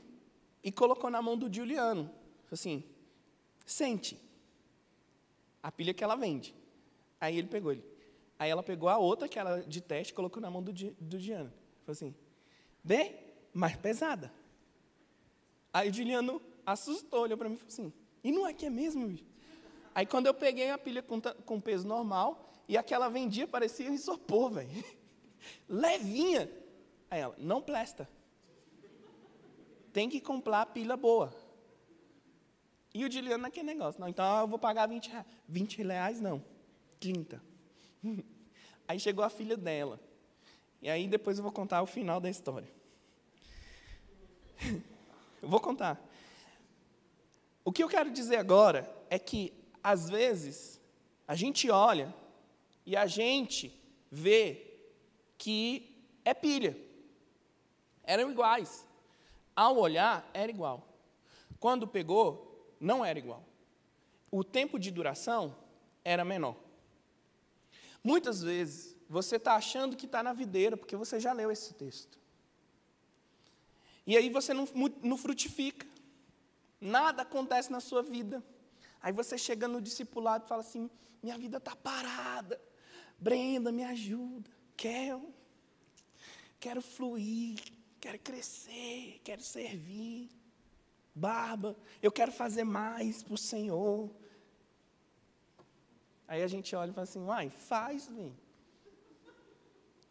e 0.62 0.70
colocou 0.70 1.10
na 1.10 1.22
mão 1.22 1.36
do 1.36 1.52
Juliano. 1.52 2.10
Assim, 2.50 2.84
sente. 3.64 4.20
A 5.62 5.70
pilha 5.70 5.94
que 5.94 6.02
ela 6.02 6.16
vende. 6.16 6.54
Aí 7.20 7.36
ele 7.36 7.48
pegou 7.48 7.72
ele. 7.72 7.84
Aí 8.38 8.50
ela 8.50 8.62
pegou 8.62 8.88
a 8.88 8.96
outra, 8.96 9.28
que 9.28 9.38
era 9.38 9.60
de 9.60 9.80
teste, 9.80 10.12
e 10.12 10.16
colocou 10.16 10.40
na 10.40 10.50
mão 10.50 10.62
do, 10.62 10.72
Diano. 10.72 11.52
Falou 11.84 11.92
assim, 11.92 12.14
vê, 12.82 13.14
mais 13.52 13.76
pesada. 13.76 14.32
Aí 15.72 15.90
o 15.90 15.94
Juliano 15.94 16.40
assustou, 16.64 17.20
olhou 17.20 17.36
para 17.36 17.48
mim 17.48 17.56
e 17.56 17.58
falou 17.58 17.72
assim, 17.72 17.92
e 18.24 18.32
não 18.32 18.46
é 18.46 18.54
que 18.54 18.64
é 18.64 18.70
mesmo? 18.70 19.14
Aí 19.94 20.06
quando 20.06 20.26
eu 20.26 20.34
peguei 20.34 20.70
a 20.70 20.78
pilha 20.78 21.02
com, 21.02 21.20
com 21.20 21.60
peso 21.60 21.86
normal, 21.86 22.50
e 22.66 22.78
aquela 22.78 23.08
vendia 23.08 23.46
parecia 23.46 23.90
um 23.90 23.94
isopor, 23.94 24.50
velho. 24.50 24.84
Levinha. 25.68 26.50
Aí 27.10 27.20
ela, 27.20 27.34
não 27.38 27.60
presta. 27.60 28.08
Tem 29.92 30.08
que 30.08 30.20
comprar 30.20 30.66
pilha 30.66 30.96
boa. 30.96 31.34
E 32.92 33.04
o 33.04 33.10
Juliano 33.10 33.42
naquele 33.42 33.66
negócio, 33.66 34.00
não, 34.00 34.08
então 34.08 34.40
eu 34.40 34.48
vou 34.48 34.58
pagar 34.58 34.86
20 34.86 35.10
reais. 35.10 35.26
20 35.48 35.82
reais 35.82 36.20
não, 36.20 36.42
30. 36.98 37.42
Aí 38.88 38.98
chegou 38.98 39.24
a 39.24 39.30
filha 39.30 39.56
dela. 39.56 40.00
E 40.82 40.88
aí 40.88 41.06
depois 41.06 41.36
eu 41.38 41.44
vou 41.44 41.52
contar 41.52 41.82
o 41.82 41.86
final 41.86 42.20
da 42.20 42.28
história. 42.28 42.68
Eu 45.42 45.48
vou 45.48 45.60
contar. 45.60 45.98
O 47.64 47.72
que 47.72 47.82
eu 47.82 47.88
quero 47.88 48.10
dizer 48.10 48.36
agora 48.36 48.94
é 49.08 49.18
que, 49.18 49.54
às 49.82 50.10
vezes, 50.10 50.78
a 51.26 51.34
gente 51.34 51.70
olha 51.70 52.14
e 52.84 52.94
a 52.94 53.06
gente 53.06 53.72
vê 54.10 54.82
que 55.38 56.04
é 56.24 56.34
pilha. 56.34 56.76
Eram 58.02 58.30
iguais. 58.30 58.86
Ao 59.60 59.76
olhar, 59.76 60.26
era 60.32 60.50
igual. 60.50 60.88
Quando 61.58 61.86
pegou, 61.86 62.74
não 62.80 63.04
era 63.04 63.18
igual. 63.18 63.44
O 64.30 64.42
tempo 64.42 64.78
de 64.78 64.90
duração 64.90 65.54
era 66.02 66.24
menor. 66.24 66.56
Muitas 68.02 68.42
vezes 68.42 68.96
você 69.06 69.36
está 69.36 69.56
achando 69.56 69.98
que 69.98 70.06
está 70.06 70.22
na 70.22 70.32
videira, 70.32 70.78
porque 70.78 70.96
você 70.96 71.20
já 71.20 71.34
leu 71.34 71.50
esse 71.50 71.74
texto. 71.74 72.18
E 74.06 74.16
aí 74.16 74.30
você 74.30 74.54
não, 74.54 74.66
não 75.02 75.18
frutifica. 75.18 75.86
Nada 76.80 77.20
acontece 77.20 77.70
na 77.70 77.80
sua 77.80 78.02
vida. 78.02 78.42
Aí 79.02 79.12
você 79.12 79.36
chega 79.36 79.68
no 79.68 79.82
discipulado 79.82 80.46
e 80.46 80.48
fala 80.48 80.62
assim: 80.62 80.88
minha 81.22 81.36
vida 81.36 81.58
está 81.58 81.76
parada. 81.76 82.58
Brenda, 83.18 83.70
me 83.70 83.84
ajuda. 83.84 84.50
Quero, 84.74 85.34
quero 86.58 86.80
fluir, 86.80 87.60
quero 88.00 88.18
crescer, 88.18 89.20
quero 89.22 89.42
servir. 89.42 90.30
Barba, 91.14 91.76
eu 92.00 92.10
quero 92.10 92.32
fazer 92.32 92.64
mais 92.64 93.22
para 93.22 93.34
o 93.34 93.38
Senhor. 93.38 94.10
Aí 96.26 96.42
a 96.42 96.46
gente 96.46 96.74
olha 96.74 96.90
e 96.90 96.94
fala 96.94 97.04
assim, 97.04 97.20
uai, 97.20 97.50
faz, 97.50 98.06
vem. 98.08 98.36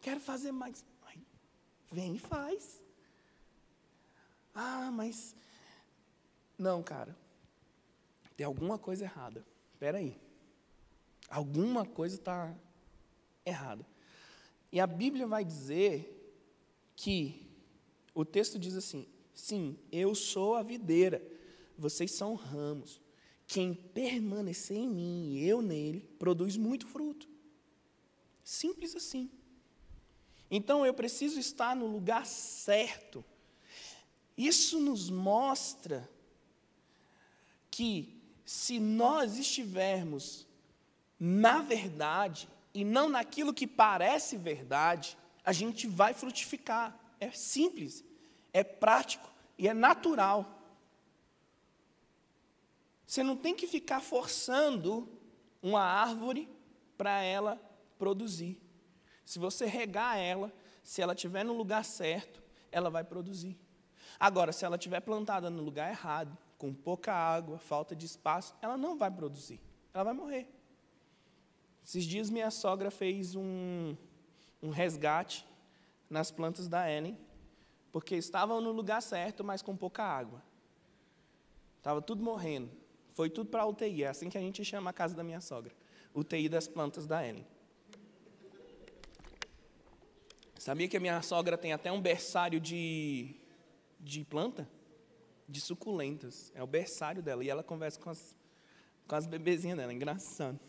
Quero 0.01 0.19
fazer 0.19 0.51
mais. 0.51 0.86
Uai, 1.03 1.17
vem 1.91 2.15
e 2.15 2.19
faz. 2.19 2.84
Ah, 4.53 4.91
mas. 4.91 5.36
Não, 6.58 6.84
cara. 6.84 7.17
Tem 8.36 8.46
alguma 8.46 8.77
coisa 8.77 9.05
errada. 9.05 9.46
Espera 9.74 9.98
aí. 9.98 10.19
Alguma 11.29 11.86
coisa 11.86 12.15
está 12.15 12.55
errada. 13.46 13.86
E 14.72 14.79
a 14.79 14.88
Bíblia 14.88 15.25
vai 15.25 15.43
dizer 15.43 16.15
que 16.96 17.49
o 18.13 18.25
texto 18.25 18.59
diz 18.59 18.75
assim: 18.75 19.07
sim, 19.33 19.77
eu 19.91 20.13
sou 20.13 20.55
a 20.55 20.63
videira, 20.63 21.21
vocês 21.77 22.11
são 22.11 22.35
ramos. 22.35 23.01
Quem 23.47 23.73
permanecer 23.73 24.77
em 24.77 24.89
mim 24.89 25.33
e 25.33 25.47
eu 25.47 25.61
nele, 25.61 26.01
produz 26.19 26.55
muito 26.55 26.87
fruto. 26.87 27.27
Simples 28.43 28.95
assim. 28.95 29.29
Então 30.51 30.85
eu 30.85 30.93
preciso 30.93 31.39
estar 31.39 31.75
no 31.75 31.87
lugar 31.87 32.25
certo. 32.25 33.23
Isso 34.37 34.79
nos 34.79 35.09
mostra 35.09 36.09
que 37.69 38.21
se 38.45 38.79
nós 38.79 39.37
estivermos 39.37 40.47
na 41.19 41.61
verdade 41.61 42.49
e 42.73 42.83
não 42.83 43.09
naquilo 43.09 43.53
que 43.53 43.67
parece 43.67 44.37
verdade, 44.37 45.17
a 45.43 45.53
gente 45.53 45.87
vai 45.87 46.13
frutificar. 46.13 46.99
É 47.19 47.31
simples, 47.31 48.03
é 48.53 48.63
prático 48.63 49.29
e 49.57 49.67
é 49.67 49.73
natural. 49.73 50.59
Você 53.05 53.23
não 53.23 53.35
tem 53.35 53.55
que 53.55 53.67
ficar 53.67 54.01
forçando 54.01 55.09
uma 55.61 55.81
árvore 55.81 56.47
para 56.97 57.21
ela 57.21 57.59
produzir. 57.97 58.61
Se 59.25 59.39
você 59.39 59.65
regar 59.65 60.17
ela, 60.17 60.53
se 60.83 61.01
ela 61.01 61.13
estiver 61.13 61.43
no 61.43 61.53
lugar 61.53 61.83
certo, 61.83 62.41
ela 62.71 62.89
vai 62.89 63.03
produzir. 63.03 63.57
Agora, 64.19 64.51
se 64.51 64.65
ela 64.65 64.75
estiver 64.75 64.99
plantada 64.99 65.49
no 65.49 65.61
lugar 65.61 65.89
errado, 65.89 66.38
com 66.57 66.73
pouca 66.73 67.13
água, 67.13 67.57
falta 67.57 67.95
de 67.95 68.05
espaço, 68.05 68.55
ela 68.61 68.77
não 68.77 68.97
vai 68.97 69.09
produzir. 69.09 69.61
Ela 69.93 70.03
vai 70.03 70.13
morrer. 70.13 70.47
Esses 71.83 72.03
dias 72.05 72.29
minha 72.29 72.51
sogra 72.51 72.91
fez 72.91 73.35
um, 73.35 73.95
um 74.61 74.69
resgate 74.69 75.47
nas 76.09 76.31
plantas 76.31 76.67
da 76.67 76.89
Ellen, 76.89 77.17
porque 77.91 78.15
estavam 78.15 78.61
no 78.61 78.71
lugar 78.71 79.01
certo, 79.01 79.43
mas 79.43 79.61
com 79.61 79.75
pouca 79.75 80.03
água. 80.03 80.43
Estava 81.77 82.01
tudo 82.01 82.23
morrendo. 82.23 82.69
Foi 83.13 83.29
tudo 83.29 83.49
para 83.49 83.63
a 83.63 83.65
UTI, 83.65 84.03
é 84.03 84.07
assim 84.07 84.29
que 84.29 84.37
a 84.37 84.41
gente 84.41 84.63
chama 84.63 84.89
a 84.89 84.93
casa 84.93 85.15
da 85.15 85.23
minha 85.23 85.41
sogra. 85.41 85.73
UTI 86.13 86.49
das 86.49 86.67
plantas 86.67 87.05
da 87.05 87.25
Ellen. 87.25 87.45
Sabia 90.57 90.87
que 90.87 90.97
a 90.97 90.99
minha 90.99 91.21
sogra 91.21 91.57
tem 91.57 91.71
até 91.71 91.91
um 91.91 92.01
berçário 92.01 92.59
de, 92.59 93.35
de 93.99 94.25
planta? 94.25 94.69
De 95.47 95.61
suculentas. 95.61 96.51
É 96.53 96.61
o 96.61 96.67
berçário 96.67 97.23
dela. 97.23 97.43
E 97.43 97.49
ela 97.49 97.63
conversa 97.63 97.99
com 97.99 98.09
as, 98.09 98.35
com 99.07 99.15
as 99.15 99.25
bebezinhas 99.25 99.77
dela. 99.77 99.93
Engraçado. 99.93 100.59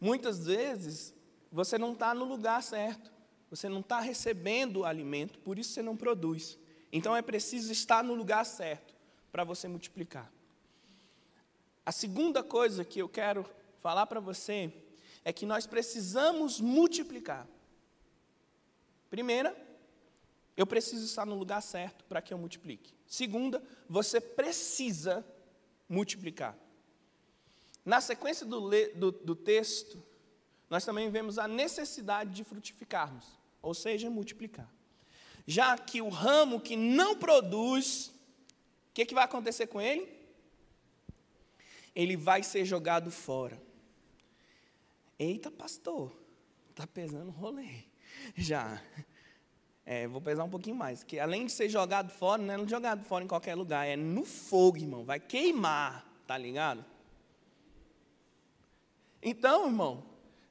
Muitas 0.00 0.46
vezes, 0.46 1.14
você 1.52 1.76
não 1.78 1.92
está 1.92 2.14
no 2.14 2.24
lugar 2.24 2.62
certo. 2.62 3.12
Você 3.50 3.68
não 3.68 3.80
está 3.80 4.00
recebendo 4.00 4.84
alimento, 4.84 5.38
por 5.38 5.58
isso 5.58 5.72
você 5.72 5.82
não 5.82 5.96
produz. 5.96 6.58
Então 6.92 7.14
é 7.14 7.22
preciso 7.22 7.72
estar 7.72 8.02
no 8.02 8.14
lugar 8.14 8.44
certo 8.44 8.94
para 9.30 9.44
você 9.44 9.68
multiplicar. 9.68 10.32
A 11.84 11.92
segunda 11.92 12.42
coisa 12.42 12.84
que 12.84 12.98
eu 12.98 13.08
quero 13.08 13.46
falar 13.78 14.06
para 14.06 14.18
você 14.18 14.72
é 15.24 15.32
que 15.32 15.46
nós 15.46 15.66
precisamos 15.66 16.60
multiplicar. 16.60 17.46
Primeira, 19.08 19.56
eu 20.56 20.66
preciso 20.66 21.04
estar 21.04 21.26
no 21.26 21.36
lugar 21.36 21.60
certo 21.62 22.04
para 22.04 22.20
que 22.22 22.32
eu 22.32 22.38
multiplique. 22.38 22.94
Segunda, 23.06 23.62
você 23.88 24.20
precisa 24.20 25.24
multiplicar. 25.88 26.56
Na 27.84 28.00
sequência 28.00 28.44
do, 28.44 28.68
do, 28.94 29.12
do 29.12 29.36
texto, 29.36 30.02
nós 30.68 30.84
também 30.84 31.10
vemos 31.10 31.38
a 31.38 31.46
necessidade 31.46 32.30
de 32.34 32.42
frutificarmos, 32.42 33.38
ou 33.62 33.74
seja, 33.74 34.10
multiplicar. 34.10 34.70
Já 35.46 35.78
que 35.78 36.02
o 36.02 36.08
ramo 36.08 36.60
que 36.60 36.76
não 36.76 37.16
produz, 37.16 38.08
o 38.90 38.94
que, 38.94 39.06
que 39.06 39.14
vai 39.14 39.24
acontecer 39.24 39.68
com 39.68 39.80
ele? 39.80 40.12
Ele 41.94 42.16
vai 42.16 42.42
ser 42.42 42.64
jogado 42.64 43.10
fora. 43.10 43.60
Eita, 45.18 45.50
pastor, 45.50 46.12
está 46.70 46.86
pesando 46.86 47.28
o 47.28 47.32
rolê. 47.32 47.84
Já. 48.36 48.82
É, 49.88 50.08
vou 50.08 50.20
pesar 50.20 50.42
um 50.42 50.50
pouquinho 50.50 50.74
mais. 50.74 51.04
Que 51.04 51.20
além 51.20 51.46
de 51.46 51.52
ser 51.52 51.68
jogado 51.68 52.10
fora, 52.10 52.42
não 52.42 52.64
é 52.64 52.68
jogado 52.68 53.04
fora 53.04 53.24
em 53.24 53.28
qualquer 53.28 53.54
lugar, 53.54 53.86
é 53.86 53.94
no 53.94 54.24
fogo, 54.24 54.78
irmão. 54.78 55.04
Vai 55.04 55.20
queimar, 55.20 56.04
tá 56.26 56.36
ligado? 56.36 56.84
Então, 59.22 59.66
irmão, 59.66 60.04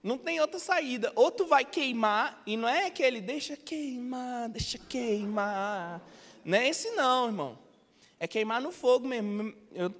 não 0.06 0.20
tem 0.20 0.40
outra 0.40 0.60
saída. 0.60 1.12
Ou 1.16 1.32
tu 1.32 1.48
vai 1.48 1.66
queimar, 1.66 2.44
e 2.46 2.56
não 2.56 2.70
é 2.70 2.86
aquele 2.86 3.20
deixa 3.20 3.58
queimar, 3.58 4.48
deixa 4.50 4.78
queimar. 4.78 6.00
Não 6.46 6.56
é 6.60 6.70
esse 6.70 6.92
não, 6.92 7.26
irmão. 7.26 7.58
É 8.20 8.28
queimar 8.28 8.62
no 8.62 8.72
fogo 8.72 9.08
mesmo. 9.08 9.52
Eu, 9.74 9.92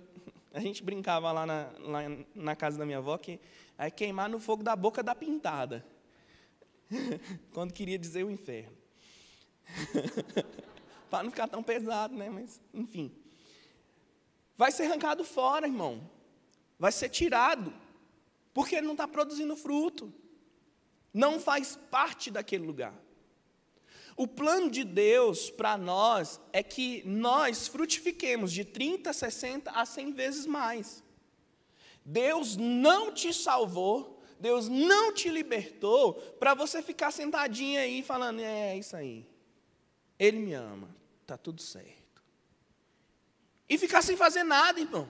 a 0.54 0.60
gente 0.60 0.84
brincava 0.84 1.32
lá 1.32 1.48
na, 1.48 1.72
lá 1.80 2.02
na 2.36 2.56
casa 2.56 2.78
da 2.78 2.86
minha 2.86 3.00
avó 3.00 3.18
que 3.18 3.40
é 3.80 3.90
queimar 3.90 4.30
no 4.30 4.40
fogo 4.40 4.62
da 4.62 4.76
boca 4.76 5.02
da 5.02 5.16
pintada. 5.16 5.84
Quando 7.52 7.74
queria 7.74 7.98
dizer 7.98 8.24
o 8.24 8.30
inferno. 8.30 8.78
Para 11.10 11.24
não 11.24 11.32
ficar 11.32 11.48
tão 11.48 11.64
pesado, 11.64 12.16
né? 12.16 12.30
Mas, 12.30 12.62
enfim. 12.72 13.12
Vai 14.56 14.72
ser 14.72 14.84
arrancado 14.84 15.24
fora, 15.24 15.66
irmão. 15.66 16.08
Vai 16.78 16.92
ser 16.92 17.10
tirado. 17.10 17.74
Porque 18.56 18.76
ele 18.76 18.88
não 18.88 18.94
está 18.94 19.08
produzindo 19.08 19.56
fruto. 19.56 20.12
Não 21.14 21.40
faz 21.40 21.78
parte 21.92 22.32
daquele 22.32 22.66
lugar. 22.66 23.00
O 24.18 24.28
plano 24.28 24.72
de 24.72 24.84
Deus 24.84 25.52
para 25.52 25.78
nós 25.78 26.42
é 26.52 26.64
que 26.64 27.04
nós 27.06 27.68
frutifiquemos 27.68 28.52
de 28.52 28.66
30, 28.66 29.14
60 29.14 29.70
a 29.70 29.86
100 29.86 30.12
vezes 30.14 30.46
mais. 30.48 31.04
Deus 32.04 32.58
não 32.58 33.12
te 33.12 33.32
salvou 33.32 34.16
Deus 34.40 34.68
não 34.68 35.14
te 35.14 35.30
libertou 35.30 36.14
para 36.40 36.54
você 36.54 36.82
ficar 36.82 37.12
sentadinho 37.12 37.80
aí 37.80 38.04
falando, 38.04 38.42
é, 38.42 38.74
é 38.74 38.78
isso 38.78 38.96
aí. 38.96 39.26
Ele 40.20 40.40
me 40.40 40.54
ama, 40.54 40.96
tá 41.26 41.38
tudo 41.38 41.62
certo. 41.62 42.24
E 43.68 43.78
ficar 43.78 44.02
sem 44.02 44.16
fazer 44.16 44.44
nada, 44.44 44.80
irmão. 44.80 45.10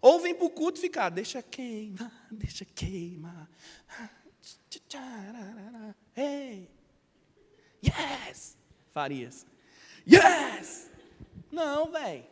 Ou 0.00 0.20
vem 0.20 0.34
para 0.34 0.46
o 0.46 0.50
culto 0.50 0.78
e 0.78 0.80
ficar, 0.80 1.10
deixa 1.10 1.42
queimar, 1.42 2.21
deixa 2.34 2.64
queimar. 2.64 3.48
Hey. 6.16 6.70
Yes! 7.82 8.56
Farias. 8.92 9.46
Yes! 10.06 10.90
Não, 11.50 11.90
velho. 11.90 12.24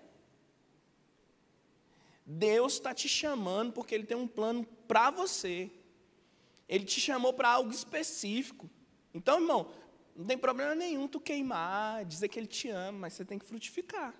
Deus 2.24 2.74
está 2.74 2.94
te 2.94 3.08
chamando 3.08 3.72
porque 3.72 3.94
Ele 3.94 4.04
tem 4.04 4.16
um 4.16 4.28
plano 4.28 4.64
para 4.86 5.10
você. 5.10 5.70
Ele 6.68 6.84
te 6.84 7.00
chamou 7.00 7.32
para 7.32 7.48
algo 7.48 7.70
específico. 7.70 8.70
Então, 9.12 9.40
irmão, 9.40 9.72
não 10.14 10.24
tem 10.24 10.38
problema 10.38 10.74
nenhum 10.74 11.08
tu 11.08 11.18
queimar, 11.18 12.04
dizer 12.04 12.28
que 12.28 12.38
ele 12.38 12.46
te 12.46 12.68
ama, 12.68 12.98
mas 12.98 13.14
você 13.14 13.24
tem 13.24 13.38
que 13.38 13.44
frutificar. 13.44 14.14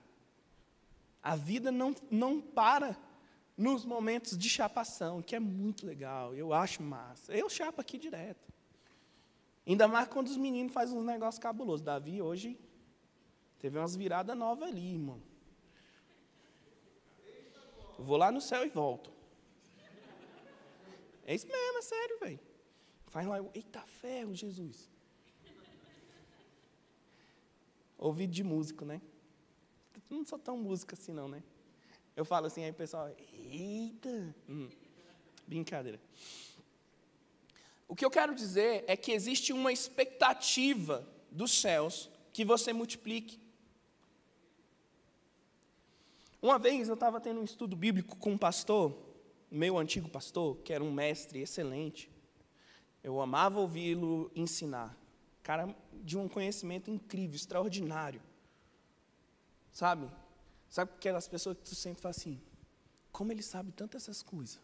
A 1.23 1.37
vida 1.37 1.71
não, 1.71 1.95
não 2.11 2.40
para 2.40 2.97
nos 3.61 3.85
momentos 3.85 4.38
de 4.38 4.49
chapação, 4.49 5.20
que 5.20 5.37
é 5.37 5.38
muito 5.38 5.87
legal, 5.87 6.35
eu 6.35 6.53
acho 6.55 6.83
massa. 6.83 7.37
Eu 7.37 7.51
chapo 7.51 7.79
aqui 7.79 7.99
direto. 7.99 8.51
Ainda 9.66 9.87
mais 9.87 10.09
quando 10.09 10.29
os 10.29 10.37
meninos 10.38 10.73
fazem 10.73 10.96
uns 10.96 11.05
negócios 11.05 11.38
cabulosos. 11.38 11.85
Davi 11.85 12.23
hoje 12.23 12.59
teve 13.59 13.79
umas 13.79 13.94
viradas 13.94 14.35
novas 14.35 14.66
ali, 14.66 14.94
irmão. 14.94 15.23
Vou 17.99 18.16
lá 18.16 18.33
no 18.33 18.40
céu 18.40 18.64
e 18.64 18.70
volto. 18.70 19.12
É 21.27 21.35
isso 21.35 21.46
mesmo, 21.46 21.79
é 21.79 21.83
sério, 21.83 22.18
velho. 22.18 22.40
Faz 23.09 23.27
lá, 23.27 23.37
eita 23.53 23.83
ferro, 23.83 24.35
Jesus. 24.35 24.88
Ouvido 27.99 28.33
de 28.33 28.42
músico, 28.42 28.87
né? 28.87 29.03
Não 30.09 30.25
sou 30.25 30.38
tão 30.38 30.57
músico 30.57 30.94
assim, 30.94 31.12
não, 31.12 31.29
né? 31.29 31.42
Eu 32.16 32.25
falo 32.25 32.46
assim, 32.46 32.64
aí 32.64 32.70
o 32.70 32.75
pessoal, 32.75 33.11
eita. 33.51 34.35
Hum, 34.49 34.68
brincadeira. 35.46 36.01
O 37.88 37.96
que 37.96 38.05
eu 38.05 38.11
quero 38.11 38.35
dizer 38.35 38.85
é 38.87 38.96
que 38.96 39.11
existe 39.11 39.53
uma 39.53 39.73
expectativa 39.73 41.07
dos 41.31 41.61
céus 41.61 42.09
que 42.33 42.44
você 42.44 42.73
multiplique. 42.73 43.40
Uma 46.40 46.59
vez 46.59 46.88
eu 46.88 46.94
estava 46.94 47.20
tendo 47.20 47.40
um 47.40 47.44
estudo 47.44 47.77
bíblico 47.77 48.16
com 48.16 48.33
um 48.33 48.38
pastor, 48.38 48.96
meu 49.51 49.77
antigo 49.77 50.09
pastor, 50.09 50.57
que 50.59 50.73
era 50.73 50.83
um 50.83 50.92
mestre 50.92 51.40
excelente, 51.40 52.09
eu 53.03 53.20
amava 53.20 53.59
ouvi-lo 53.59 54.31
ensinar. 54.35 54.96
Cara 55.42 55.75
de 55.92 56.16
um 56.16 56.29
conhecimento 56.29 56.90
incrível, 56.90 57.35
extraordinário. 57.35 58.23
Sabe? 59.73 60.09
Sabe 60.70 60.92
aquelas 60.96 61.26
pessoas 61.26 61.56
que 61.59 61.64
tu 61.64 61.74
sempre 61.74 62.00
fala 62.00 62.12
assim, 62.12 62.40
como 63.11 63.33
ele 63.33 63.42
sabe 63.42 63.72
tantas 63.72 64.04
essas 64.04 64.22
coisas? 64.22 64.61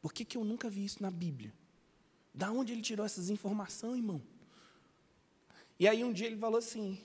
Por 0.00 0.12
que, 0.12 0.24
que 0.24 0.38
eu 0.38 0.44
nunca 0.44 0.70
vi 0.70 0.84
isso 0.84 1.02
na 1.02 1.10
Bíblia? 1.10 1.52
Da 2.32 2.52
onde 2.52 2.72
ele 2.72 2.80
tirou 2.80 3.04
essas 3.04 3.30
informações, 3.30 3.98
irmão? 3.98 4.22
E 5.78 5.88
aí 5.88 6.04
um 6.04 6.12
dia 6.12 6.28
ele 6.28 6.38
falou 6.38 6.58
assim: 6.58 7.04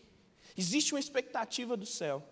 existe 0.56 0.94
uma 0.94 1.00
expectativa 1.00 1.76
do 1.76 1.88
céu. 1.88 2.24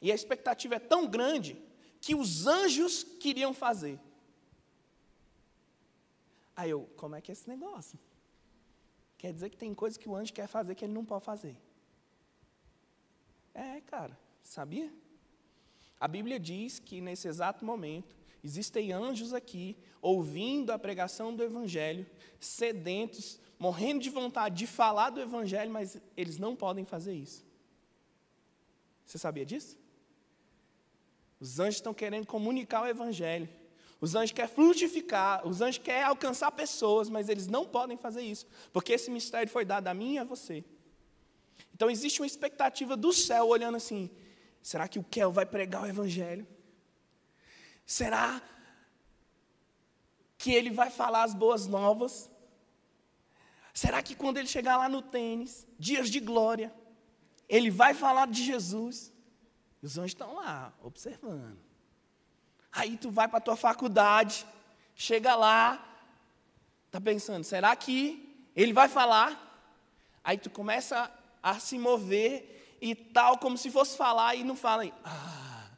E 0.00 0.10
a 0.10 0.14
expectativa 0.14 0.76
é 0.76 0.78
tão 0.78 1.06
grande 1.06 1.60
que 2.00 2.14
os 2.14 2.46
anjos 2.46 3.02
queriam 3.02 3.52
fazer. 3.52 4.00
Aí 6.56 6.70
eu, 6.70 6.88
como 6.96 7.16
é 7.16 7.20
que 7.20 7.30
é 7.30 7.34
esse 7.34 7.48
negócio? 7.48 7.98
Quer 9.18 9.32
dizer 9.32 9.50
que 9.50 9.56
tem 9.56 9.74
coisa 9.74 9.98
que 9.98 10.08
o 10.08 10.14
anjo 10.14 10.32
quer 10.32 10.46
fazer 10.46 10.74
que 10.74 10.84
ele 10.84 10.92
não 10.92 11.04
pode 11.04 11.24
fazer. 11.24 11.56
É, 13.54 13.80
cara, 13.82 14.18
sabia? 14.42 14.92
A 16.00 16.08
Bíblia 16.08 16.40
diz 16.40 16.78
que 16.78 17.00
nesse 17.00 17.28
exato 17.28 17.64
momento 17.64 18.16
existem 18.42 18.92
anjos 18.92 19.32
aqui 19.32 19.76
ouvindo 20.02 20.70
a 20.70 20.78
pregação 20.78 21.34
do 21.34 21.42
Evangelho, 21.42 22.04
sedentos, 22.40 23.40
morrendo 23.58 24.02
de 24.02 24.10
vontade 24.10 24.56
de 24.56 24.66
falar 24.66 25.10
do 25.10 25.20
Evangelho, 25.20 25.70
mas 25.70 25.96
eles 26.16 26.36
não 26.36 26.54
podem 26.54 26.84
fazer 26.84 27.14
isso. 27.14 27.46
Você 29.06 29.16
sabia 29.16 29.46
disso? 29.46 29.78
Os 31.40 31.60
anjos 31.60 31.76
estão 31.76 31.94
querendo 31.94 32.26
comunicar 32.26 32.82
o 32.82 32.86
Evangelho. 32.86 33.48
Os 34.00 34.14
anjos 34.14 34.32
querem 34.32 34.52
frutificar, 34.52 35.46
os 35.46 35.60
anjos 35.60 35.78
querem 35.78 36.02
alcançar 36.02 36.50
pessoas, 36.52 37.08
mas 37.08 37.28
eles 37.28 37.46
não 37.46 37.64
podem 37.64 37.96
fazer 37.96 38.22
isso, 38.22 38.46
porque 38.72 38.92
esse 38.92 39.10
mistério 39.10 39.50
foi 39.50 39.64
dado 39.64 39.86
a 39.88 39.94
mim 39.94 40.14
e 40.14 40.18
a 40.18 40.24
você. 40.24 40.64
Então 41.74 41.90
existe 41.90 42.20
uma 42.20 42.26
expectativa 42.26 42.96
do 42.96 43.12
céu 43.12 43.48
olhando 43.48 43.76
assim: 43.76 44.10
será 44.62 44.86
que 44.86 44.98
o 44.98 45.04
Kel 45.04 45.32
vai 45.32 45.44
pregar 45.44 45.82
o 45.82 45.86
Evangelho? 45.86 46.46
Será 47.84 48.40
que 50.38 50.52
ele 50.52 50.70
vai 50.70 50.90
falar 50.90 51.24
as 51.24 51.34
boas 51.34 51.66
novas? 51.66 52.30
Será 53.72 54.02
que 54.02 54.14
quando 54.14 54.38
ele 54.38 54.46
chegar 54.46 54.76
lá 54.76 54.88
no 54.88 55.02
tênis, 55.02 55.66
dias 55.78 56.08
de 56.08 56.20
glória, 56.20 56.72
ele 57.48 57.70
vai 57.70 57.92
falar 57.92 58.28
de 58.28 58.44
Jesus? 58.44 59.12
E 59.82 59.86
os 59.86 59.98
anjos 59.98 60.12
estão 60.12 60.36
lá, 60.36 60.72
observando. 60.80 61.58
Aí 62.70 62.96
tu 62.96 63.10
vai 63.10 63.26
para 63.26 63.38
a 63.38 63.42
tua 63.42 63.56
faculdade, 63.56 64.46
chega 64.94 65.34
lá, 65.34 65.84
tá 66.90 67.00
pensando, 67.00 67.42
será 67.42 67.74
que 67.74 68.48
ele 68.54 68.72
vai 68.72 68.88
falar? 68.88 69.40
Aí 70.22 70.38
tu 70.38 70.48
começa 70.48 71.10
a 71.44 71.60
se 71.60 71.78
mover 71.78 72.76
e 72.80 72.94
tal, 72.94 73.38
como 73.38 73.56
se 73.56 73.70
fosse 73.70 73.96
falar 73.96 74.34
e 74.34 74.42
não 74.42 74.56
fala. 74.56 74.84
Ah, 75.04 75.70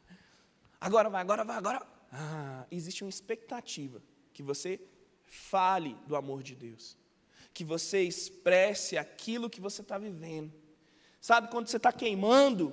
agora 0.81 1.09
vai, 1.09 1.21
agora 1.21 1.43
vai, 1.43 1.57
agora. 1.57 1.85
Ah, 2.11 2.65
existe 2.71 3.03
uma 3.03 3.09
expectativa 3.09 4.01
que 4.33 4.41
você 4.41 4.81
fale 5.25 5.95
do 6.07 6.15
amor 6.15 6.41
de 6.41 6.55
Deus 6.55 6.97
que 7.57 7.63
você 7.63 8.03
expresse 8.03 8.99
aquilo 8.99 9.49
que 9.49 9.59
você 9.59 9.81
está 9.81 9.97
vivendo. 9.97 10.53
Sabe 11.19 11.49
quando 11.49 11.65
você 11.65 11.77
está 11.77 11.91
queimando? 11.91 12.71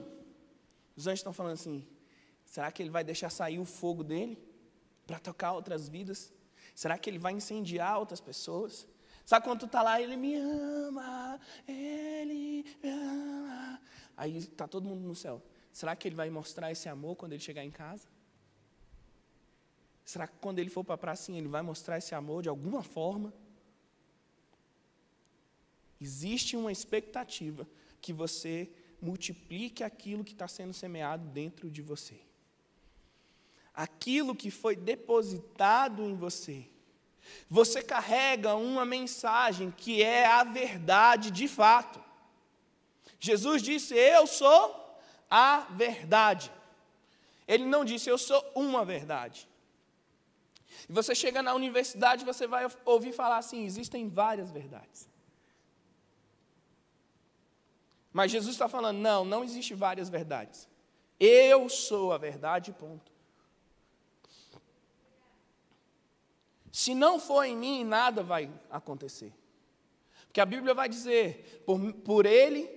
Os 0.95 1.07
anjos 1.07 1.21
estão 1.21 1.33
falando 1.33 1.55
assim: 1.55 1.89
será 2.45 2.71
que 2.71 2.83
ele 2.83 2.91
vai 2.91 3.03
deixar 3.03 3.31
sair 3.31 3.59
o 3.59 3.65
fogo 3.65 4.05
dele 4.05 4.39
para 5.07 5.19
tocar 5.19 5.53
outras 5.53 5.89
vidas? 5.89 6.31
Será 6.75 6.99
que 6.99 7.09
ele 7.09 7.19
vai 7.19 7.33
incendiar 7.33 7.99
outras 7.99 8.21
pessoas? 8.21 8.87
Sabe 9.25 9.45
quando 9.45 9.61
tu 9.61 9.67
está 9.67 9.83
lá, 9.83 10.01
ele 10.01 10.17
me 10.17 10.35
ama, 10.37 11.41
ele 11.67 12.65
me 12.83 12.91
ama. 12.91 13.81
Aí 14.17 14.37
está 14.37 14.69
todo 14.69 14.89
mundo 14.89 15.07
no 15.07 15.15
céu. 15.15 15.43
Será 15.73 15.97
que 15.97 16.07
ele 16.07 16.15
vai 16.15 16.31
mostrar 16.31 16.71
esse 16.71 16.89
amor 16.89 17.17
quando 17.17 17.33
ele 17.33 17.43
chegar 17.43 17.65
em 17.65 17.71
casa? 17.71 18.07
Será 20.05 20.29
que 20.29 20.35
quando 20.41 20.59
ele 20.59 20.69
for 20.69 20.85
para 20.85 20.95
a 20.95 20.99
pracinha, 20.99 21.39
ele 21.39 21.49
vai 21.49 21.63
mostrar 21.63 21.99
esse 21.99 22.15
amor 22.15 22.43
de 22.43 22.49
alguma 22.49 22.83
forma? 22.83 23.33
Existe 26.01 26.57
uma 26.57 26.71
expectativa 26.71 27.67
que 28.01 28.13
você 28.13 28.71
multiplique 29.01 29.83
aquilo 29.83 30.23
que 30.23 30.33
está 30.33 30.47
sendo 30.47 30.75
semeado 30.75 31.27
dentro 31.29 31.71
de 31.71 31.81
você. 31.81 32.21
Aquilo 33.73 34.37
que 34.37 34.51
foi 34.51 34.77
depositado 34.77 36.03
em 36.03 36.15
você. 36.15 36.69
Você 37.49 37.83
carrega 37.83 38.55
uma 38.55 38.85
mensagem 38.85 39.71
que 39.71 40.03
é 40.03 40.27
a 40.27 40.45
verdade 40.45 41.31
de 41.31 41.47
fato. 41.49 42.03
Jesus 43.19 43.63
disse: 43.63 43.95
Eu 43.95 44.27
sou 44.27 44.99
a 45.31 45.61
verdade. 45.71 46.51
Ele 47.47 47.65
não 47.65 47.85
disse: 47.85 48.11
Eu 48.11 48.19
sou 48.19 48.45
uma 48.55 48.85
verdade. 48.85 49.49
E 50.89 50.93
você 50.93 51.15
chega 51.15 51.43
na 51.43 51.55
universidade, 51.55 52.25
você 52.25 52.47
vai 52.47 52.67
ouvir 52.85 53.13
falar 53.13 53.39
assim: 53.39 53.65
existem 53.65 54.09
várias 54.09 54.51
verdades. 54.51 55.09
Mas 58.13 58.31
Jesus 58.31 58.55
está 58.55 58.69
falando: 58.69 58.99
não, 58.99 59.25
não 59.25 59.43
existe 59.43 59.75
várias 59.75 60.09
verdades. 60.09 60.69
Eu 61.19 61.69
sou 61.69 62.13
a 62.13 62.19
verdade, 62.19 62.73
ponto. 62.73 63.14
Se 66.75 66.93
não 66.93 67.21
for 67.21 67.45
em 67.45 67.57
mim, 67.57 67.85
nada 67.85 68.21
vai 68.21 68.51
acontecer. 68.69 69.33
Porque 70.27 70.41
a 70.41 70.45
Bíblia 70.45 70.75
vai 70.75 70.89
dizer: 70.89 71.63
por, 71.65 71.93
por 71.93 72.27
Ele, 72.27 72.69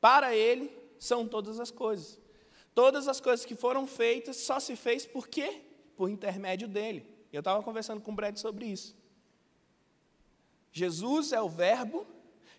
para 0.00 0.34
Ele, 0.34 0.76
são 0.98 1.24
todas 1.24 1.60
as 1.60 1.70
coisas. 1.70 2.18
Todas 2.74 3.06
as 3.06 3.20
coisas 3.20 3.46
que 3.46 3.54
foram 3.54 3.86
feitas 3.86 4.38
só 4.38 4.58
se 4.58 4.74
fez 4.74 5.06
por 5.06 5.28
quê? 5.28 5.62
Por 5.96 6.10
intermédio 6.10 6.66
dele. 6.66 7.08
Eu 7.32 7.38
estava 7.38 7.62
conversando 7.62 8.00
com 8.00 8.10
o 8.10 8.14
Brad 8.14 8.36
sobre 8.38 8.66
isso. 8.66 8.96
Jesus 10.72 11.30
é 11.32 11.40
o 11.40 11.48
Verbo 11.48 12.04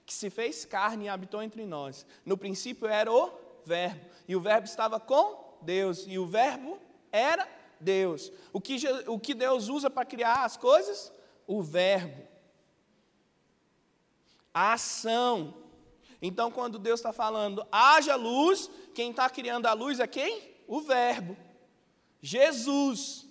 que 0.06 0.14
se 0.14 0.30
fez 0.30 0.64
carne 0.64 1.06
e 1.06 1.10
habitou 1.10 1.44
entre 1.44 1.66
nós. 1.66 2.06
No 2.26 2.38
princípio 2.38 2.88
era 2.88 3.12
o 3.12 3.34
Verbo, 3.66 4.06
e 4.26 4.34
o 4.34 4.40
Verbo 4.40 4.66
estava 4.66 4.98
com 4.98 5.58
Deus, 5.62 6.06
e 6.08 6.18
o 6.18 6.26
Verbo 6.26 6.80
era 7.12 7.57
Deus. 7.80 8.32
O 8.52 8.62
que, 8.62 8.78
o 9.08 9.20
que 9.20 9.34
Deus 9.34 9.68
usa 9.70 9.90
para 9.90 10.06
criar 10.06 10.44
as 10.46 10.58
coisas? 10.58 11.12
O 11.46 11.62
Verbo. 11.62 12.28
A 14.54 14.74
ação. 14.74 15.54
Então, 16.22 16.52
quando 16.52 16.80
Deus 16.80 17.00
está 17.00 17.14
falando, 17.14 17.66
haja 17.72 18.16
luz, 18.16 18.70
quem 18.94 19.12
está 19.12 19.30
criando 19.30 19.68
a 19.68 19.74
luz 19.74 20.00
é 20.00 20.08
quem? 20.08 20.56
O 20.68 20.82
Verbo. 20.82 21.38
Jesus. 22.22 23.26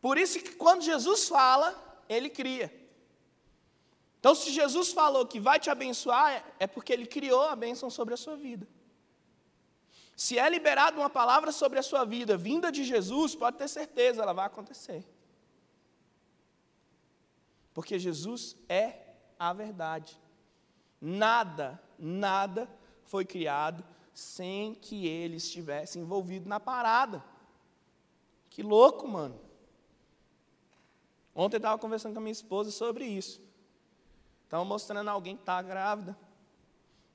Por 0.00 0.18
isso 0.18 0.38
que 0.38 0.52
quando 0.52 0.82
Jesus 0.82 1.28
fala, 1.28 2.02
ele 2.08 2.28
cria. 2.28 2.72
Então, 4.24 4.34
se 4.34 4.50
Jesus 4.50 4.90
falou 4.90 5.26
que 5.26 5.38
vai 5.38 5.60
te 5.60 5.68
abençoar, 5.68 6.42
é 6.58 6.66
porque 6.66 6.94
Ele 6.94 7.04
criou 7.04 7.42
a 7.42 7.54
bênção 7.54 7.90
sobre 7.90 8.14
a 8.14 8.16
sua 8.16 8.34
vida. 8.34 8.66
Se 10.16 10.38
é 10.38 10.48
liberada 10.48 10.96
uma 10.96 11.10
palavra 11.10 11.50
sobre 11.50 11.78
a 11.78 11.82
sua 11.82 12.04
vida, 12.04 12.36
vinda 12.36 12.70
de 12.70 12.84
Jesus, 12.84 13.34
pode 13.34 13.58
ter 13.58 13.68
certeza, 13.68 14.22
ela 14.22 14.32
vai 14.32 14.46
acontecer. 14.46 15.04
Porque 17.72 17.98
Jesus 17.98 18.56
é 18.68 19.00
a 19.38 19.52
verdade. 19.52 20.20
Nada, 21.00 21.82
nada 21.98 22.68
foi 23.04 23.24
criado 23.24 23.84
sem 24.14 24.74
que 24.74 25.08
ele 25.08 25.36
estivesse 25.36 25.98
envolvido 25.98 26.48
na 26.48 26.60
parada. 26.60 27.22
Que 28.48 28.62
louco, 28.62 29.08
mano. 29.08 29.38
Ontem 31.34 31.56
eu 31.56 31.58
estava 31.58 31.76
conversando 31.76 32.12
com 32.12 32.20
a 32.20 32.22
minha 32.22 32.32
esposa 32.32 32.70
sobre 32.70 33.04
isso. 33.04 33.42
Estava 34.44 34.64
mostrando 34.64 35.08
alguém 35.08 35.34
que 35.34 35.42
está 35.42 35.60
grávida. 35.60 36.16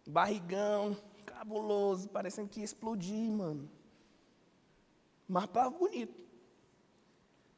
Barrigão, 0.06 0.98
cabuloso, 1.40 2.10
parecendo 2.10 2.50
que 2.50 2.60
ia 2.60 2.66
explodir, 2.66 3.32
mano. 3.32 3.70
Mas 5.26 5.46
para 5.46 5.70
bonito. 5.70 6.22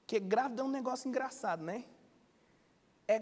Porque 0.02 0.20
grávida 0.20 0.62
é 0.62 0.66
um 0.66 0.70
negócio 0.70 1.08
engraçado, 1.08 1.64
né? 1.64 1.84
É. 3.08 3.20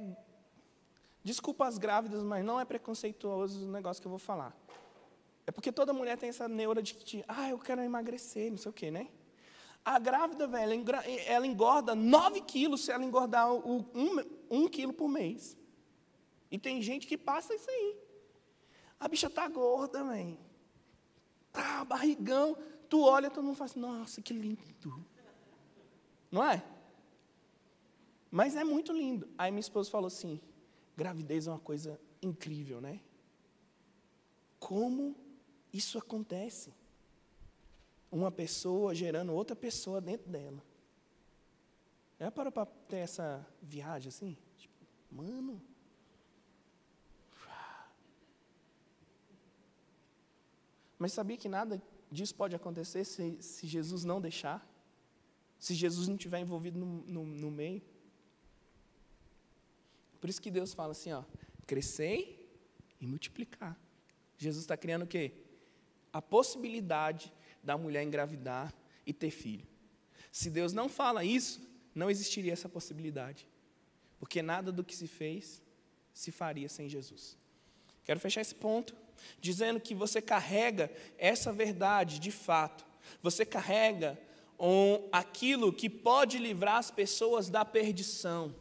Desculpa 1.24 1.65
as 1.65 1.78
grávidas, 1.78 2.24
mas 2.24 2.43
não 2.43 2.60
é 2.60 2.65
preconceituoso 2.65 3.67
o 3.67 3.72
negócio 3.72 4.02
que 4.02 4.08
eu 4.08 4.10
vou 4.10 4.19
falar. 4.19 4.54
É 5.48 5.52
porque 5.52 5.72
toda 5.72 5.93
mulher 5.93 6.17
tem 6.17 6.30
essa 6.30 6.48
neura 6.48 6.82
de 6.82 6.93
que, 6.93 7.24
ah, 7.28 7.50
eu 7.50 7.58
quero 7.58 7.82
emagrecer, 7.82 8.52
não 8.52 8.58
sei 8.58 8.69
o 8.69 8.74
quê, 8.74 8.91
né? 8.91 9.08
A 9.84 9.98
grávida, 9.98 10.45
velho, 10.45 10.84
ela 11.26 11.48
engorda 11.48 11.95
9 11.95 12.41
quilos 12.41 12.84
se 12.84 12.91
ela 12.91 13.04
engordar 13.04 13.52
um, 13.54 13.86
um 14.50 14.67
quilo 14.67 14.91
por 14.91 15.08
mês. 15.08 15.58
E 16.52 16.60
tem 16.60 16.82
gente 16.82 17.08
que 17.08 17.17
passa 17.17 17.56
isso 17.56 17.69
aí. 17.69 17.98
A 19.00 19.08
bicha 19.08 19.30
tá 19.30 19.48
gorda, 19.48 20.04
mãe. 20.04 20.48
Tá, 21.60 21.84
barrigão. 21.84 22.58
Tu 22.88 23.02
olha, 23.02 23.30
todo 23.30 23.43
mundo 23.43 23.58
fala 23.58 23.69
assim, 23.69 23.80
nossa, 23.82 24.22
que 24.22 24.32
lindo. 24.32 25.06
Não 26.32 26.41
é? 26.41 26.63
Mas 28.32 28.56
é 28.56 28.63
muito 28.63 28.93
lindo. 28.93 29.28
Aí 29.38 29.52
minha 29.52 29.60
esposa 29.60 29.91
falou 29.91 30.08
assim, 30.08 30.39
gravidez 30.95 31.48
é 31.48 31.52
uma 31.52 31.60
coisa 31.60 32.00
incrível, 32.22 32.80
né? 32.80 33.02
Como 34.58 35.17
isso 35.74 35.98
acontece? 35.98 36.74
Uma 38.10 38.32
pessoa 38.32 38.95
gerando 38.95 39.34
outra 39.34 39.56
pessoa 39.56 40.00
dentro 40.00 40.32
dela. 40.32 40.63
Já 42.17 42.32
parou 42.32 42.54
para 42.54 42.65
ter 42.65 43.00
essa 43.00 43.45
viagem 43.62 44.08
assim? 44.08 44.38
Tipo, 44.56 44.86
mano, 45.12 45.62
Mas 50.99 51.13
sabia 51.13 51.38
que 51.38 51.49
nada 51.49 51.81
disso 52.12 52.35
pode 52.35 52.55
acontecer 52.55 53.03
se, 53.03 53.41
se 53.41 53.65
Jesus 53.65 54.03
não 54.03 54.21
deixar? 54.21 54.67
Se 55.57 55.73
Jesus 55.73 56.07
não 56.07 56.15
estiver 56.15 56.39
envolvido 56.39 56.77
no, 56.77 56.85
no, 57.07 57.25
no 57.25 57.49
meio? 57.49 57.81
Por 60.21 60.29
isso 60.29 60.41
que 60.41 60.51
Deus 60.51 60.73
fala 60.73 60.91
assim, 60.91 61.12
ó, 61.13 61.23
crescei 61.65 62.47
e 63.01 63.07
multiplicar. 63.07 63.75
Jesus 64.38 64.63
está 64.63 64.77
criando 64.77 65.03
o 65.03 65.07
quê? 65.07 65.33
a 66.12 66.21
possibilidade 66.21 67.31
da 67.63 67.77
mulher 67.77 68.03
engravidar 68.03 68.73
e 69.05 69.13
ter 69.13 69.31
filho. 69.31 69.67
Se 70.31 70.49
Deus 70.49 70.73
não 70.73 70.89
fala 70.89 71.23
isso, 71.23 71.62
não 71.93 72.09
existiria 72.09 72.53
essa 72.53 72.69
possibilidade. 72.69 73.47
Porque 74.19 74.41
nada 74.41 74.71
do 74.71 74.83
que 74.83 74.95
se 74.95 75.07
fez 75.07 75.62
se 76.13 76.31
faria 76.31 76.67
sem 76.67 76.89
Jesus. 76.89 77.38
Quero 78.03 78.19
fechar 78.19 78.41
esse 78.41 78.55
ponto 78.55 78.95
dizendo 79.39 79.79
que 79.79 79.95
você 79.95 80.21
carrega 80.21 80.91
essa 81.17 81.51
verdade 81.51 82.19
de 82.19 82.32
fato. 82.32 82.86
Você 83.21 83.45
carrega 83.45 84.19
um, 84.60 85.08
aquilo 85.12 85.71
que 85.71 85.89
pode 85.89 86.38
livrar 86.38 86.75
as 86.75 86.91
pessoas 86.91 87.49
da 87.49 87.63
perdição. 87.63 88.53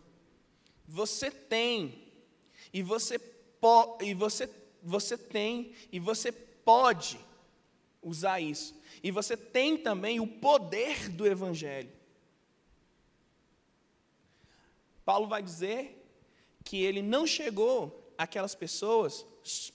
Você 0.86 1.30
tem 1.30 2.06
e 2.72 2.82
você 2.82 3.18
po, 3.18 3.98
e 4.00 4.14
você 4.14 4.48
você 4.82 5.18
tem 5.18 5.72
e 5.90 5.98
você 5.98 6.30
pode 6.30 7.18
usar 8.02 8.40
isso. 8.40 8.80
E 9.02 9.10
você 9.10 9.36
tem 9.36 9.76
também 9.76 10.20
o 10.20 10.26
poder 10.26 11.08
do 11.08 11.26
evangelho. 11.26 11.90
Paulo 15.04 15.26
vai 15.26 15.42
dizer 15.42 16.04
que 16.64 16.82
ele 16.82 17.02
não 17.02 17.26
chegou 17.26 17.97
àquelas 18.18 18.54
pessoas 18.56 19.24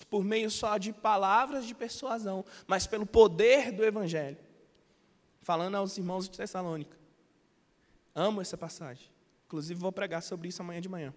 por 0.10 0.24
meio 0.24 0.52
só 0.52 0.78
de 0.78 0.92
palavras 0.92 1.66
de 1.66 1.74
persuasão, 1.74 2.46
mas 2.68 2.86
pelo 2.86 3.06
poder 3.06 3.72
do 3.72 3.84
Evangelho. 3.84 4.38
Falando 5.42 5.76
aos 5.76 5.98
irmãos 5.98 6.30
de 6.30 6.38
Tessalônica. 6.38 6.98
Amo 8.14 8.42
essa 8.42 8.58
passagem. 8.58 9.10
Inclusive, 9.48 9.80
vou 9.80 9.92
pregar 9.92 10.22
sobre 10.22 10.50
isso 10.50 10.62
amanhã 10.62 10.82
de 10.82 10.90
manhã. 10.90 11.14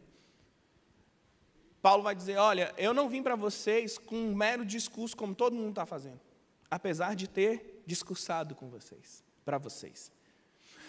Paulo 1.82 2.02
vai 2.02 2.14
dizer: 2.14 2.36
Olha, 2.36 2.74
eu 2.78 2.94
não 2.94 3.08
vim 3.08 3.22
para 3.22 3.36
vocês 3.36 3.98
com 3.98 4.16
um 4.16 4.34
mero 4.34 4.64
discurso 4.64 5.16
como 5.16 5.34
todo 5.34 5.54
mundo 5.54 5.70
está 5.70 5.86
fazendo, 5.86 6.20
apesar 6.70 7.14
de 7.14 7.28
ter 7.28 7.82
discursado 7.86 8.54
com 8.54 8.68
vocês, 8.68 9.22
para 9.44 9.58
vocês. 9.58 10.10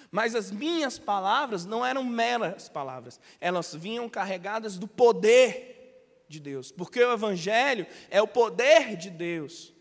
Mas 0.09 0.33
as 0.33 0.49
minhas 0.49 0.97
palavras 0.97 1.65
não 1.65 1.85
eram 1.85 2.03
meras 2.03 2.69
palavras, 2.69 3.19
elas 3.39 3.75
vinham 3.75 4.09
carregadas 4.09 4.77
do 4.77 4.87
poder 4.87 5.76
de 6.27 6.39
Deus, 6.39 6.71
porque 6.71 7.03
o 7.03 7.13
Evangelho 7.13 7.87
é 8.09 8.21
o 8.21 8.27
poder 8.27 8.95
de 8.95 9.09
Deus 9.09 9.73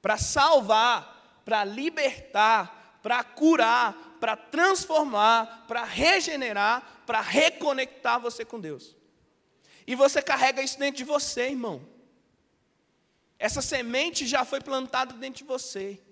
para 0.00 0.16
salvar, 0.16 1.42
para 1.44 1.64
libertar, 1.64 3.00
para 3.02 3.22
curar, 3.22 4.16
para 4.20 4.36
transformar, 4.36 5.66
para 5.66 5.84
regenerar, 5.84 7.02
para 7.06 7.20
reconectar 7.20 8.20
você 8.20 8.44
com 8.44 8.60
Deus. 8.60 8.96
E 9.86 9.94
você 9.94 10.20
carrega 10.20 10.62
isso 10.62 10.78
dentro 10.78 10.98
de 10.98 11.04
você, 11.04 11.48
irmão. 11.48 11.86
Essa 13.38 13.62
semente 13.62 14.26
já 14.26 14.44
foi 14.44 14.60
plantada 14.60 15.14
dentro 15.14 15.38
de 15.38 15.44
você. 15.44 16.02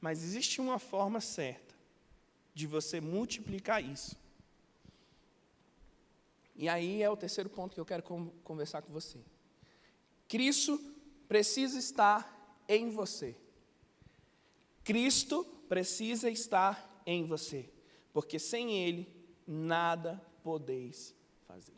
Mas 0.00 0.22
existe 0.22 0.60
uma 0.60 0.78
forma 0.78 1.20
certa 1.20 1.74
de 2.54 2.66
você 2.66 3.00
multiplicar 3.00 3.82
isso. 3.82 4.16
E 6.56 6.68
aí 6.68 7.02
é 7.02 7.10
o 7.10 7.16
terceiro 7.16 7.50
ponto 7.50 7.74
que 7.74 7.80
eu 7.80 7.84
quero 7.84 8.02
conversar 8.44 8.82
com 8.82 8.92
você. 8.92 9.18
Cristo 10.28 10.80
precisa 11.26 11.78
estar 11.78 12.62
em 12.68 12.90
você. 12.90 13.36
Cristo 14.82 15.44
precisa 15.68 16.30
estar 16.30 17.02
em 17.06 17.24
você, 17.24 17.68
porque 18.12 18.38
sem 18.38 18.78
Ele 18.78 19.08
nada 19.46 20.22
podeis 20.42 21.14
fazer. 21.46 21.74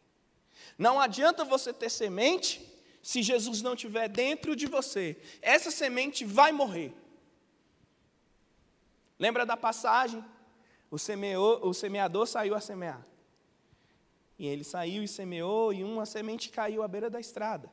Não 0.77 1.01
adianta 1.01 1.45
você 1.45 1.73
ter 1.73 1.91
semente 1.91 2.61
se 3.03 3.23
Jesus 3.23 3.63
não 3.63 3.75
estiver 3.75 4.09
dentro 4.09 4.57
de 4.57 4.67
você. 4.67 5.17
Essa 5.41 5.71
semente 5.71 6.25
vai 6.25 6.51
morrer. 6.53 6.93
Lembra 9.19 9.47
da 9.47 9.57
passagem? 9.57 10.25
O, 10.91 10.99
semeou, 10.99 11.67
o 11.67 11.73
semeador 11.73 12.27
saiu 12.27 12.55
a 12.55 12.61
semear. 12.61 13.07
E 14.39 14.47
ele 14.47 14.65
saiu 14.65 15.03
e 15.03 15.09
semeou, 15.09 15.73
e 15.73 15.83
uma 15.83 16.05
semente 16.05 16.51
caiu 16.51 16.83
à 16.83 16.89
beira 16.89 17.09
da 17.09 17.19
estrada. 17.19 17.71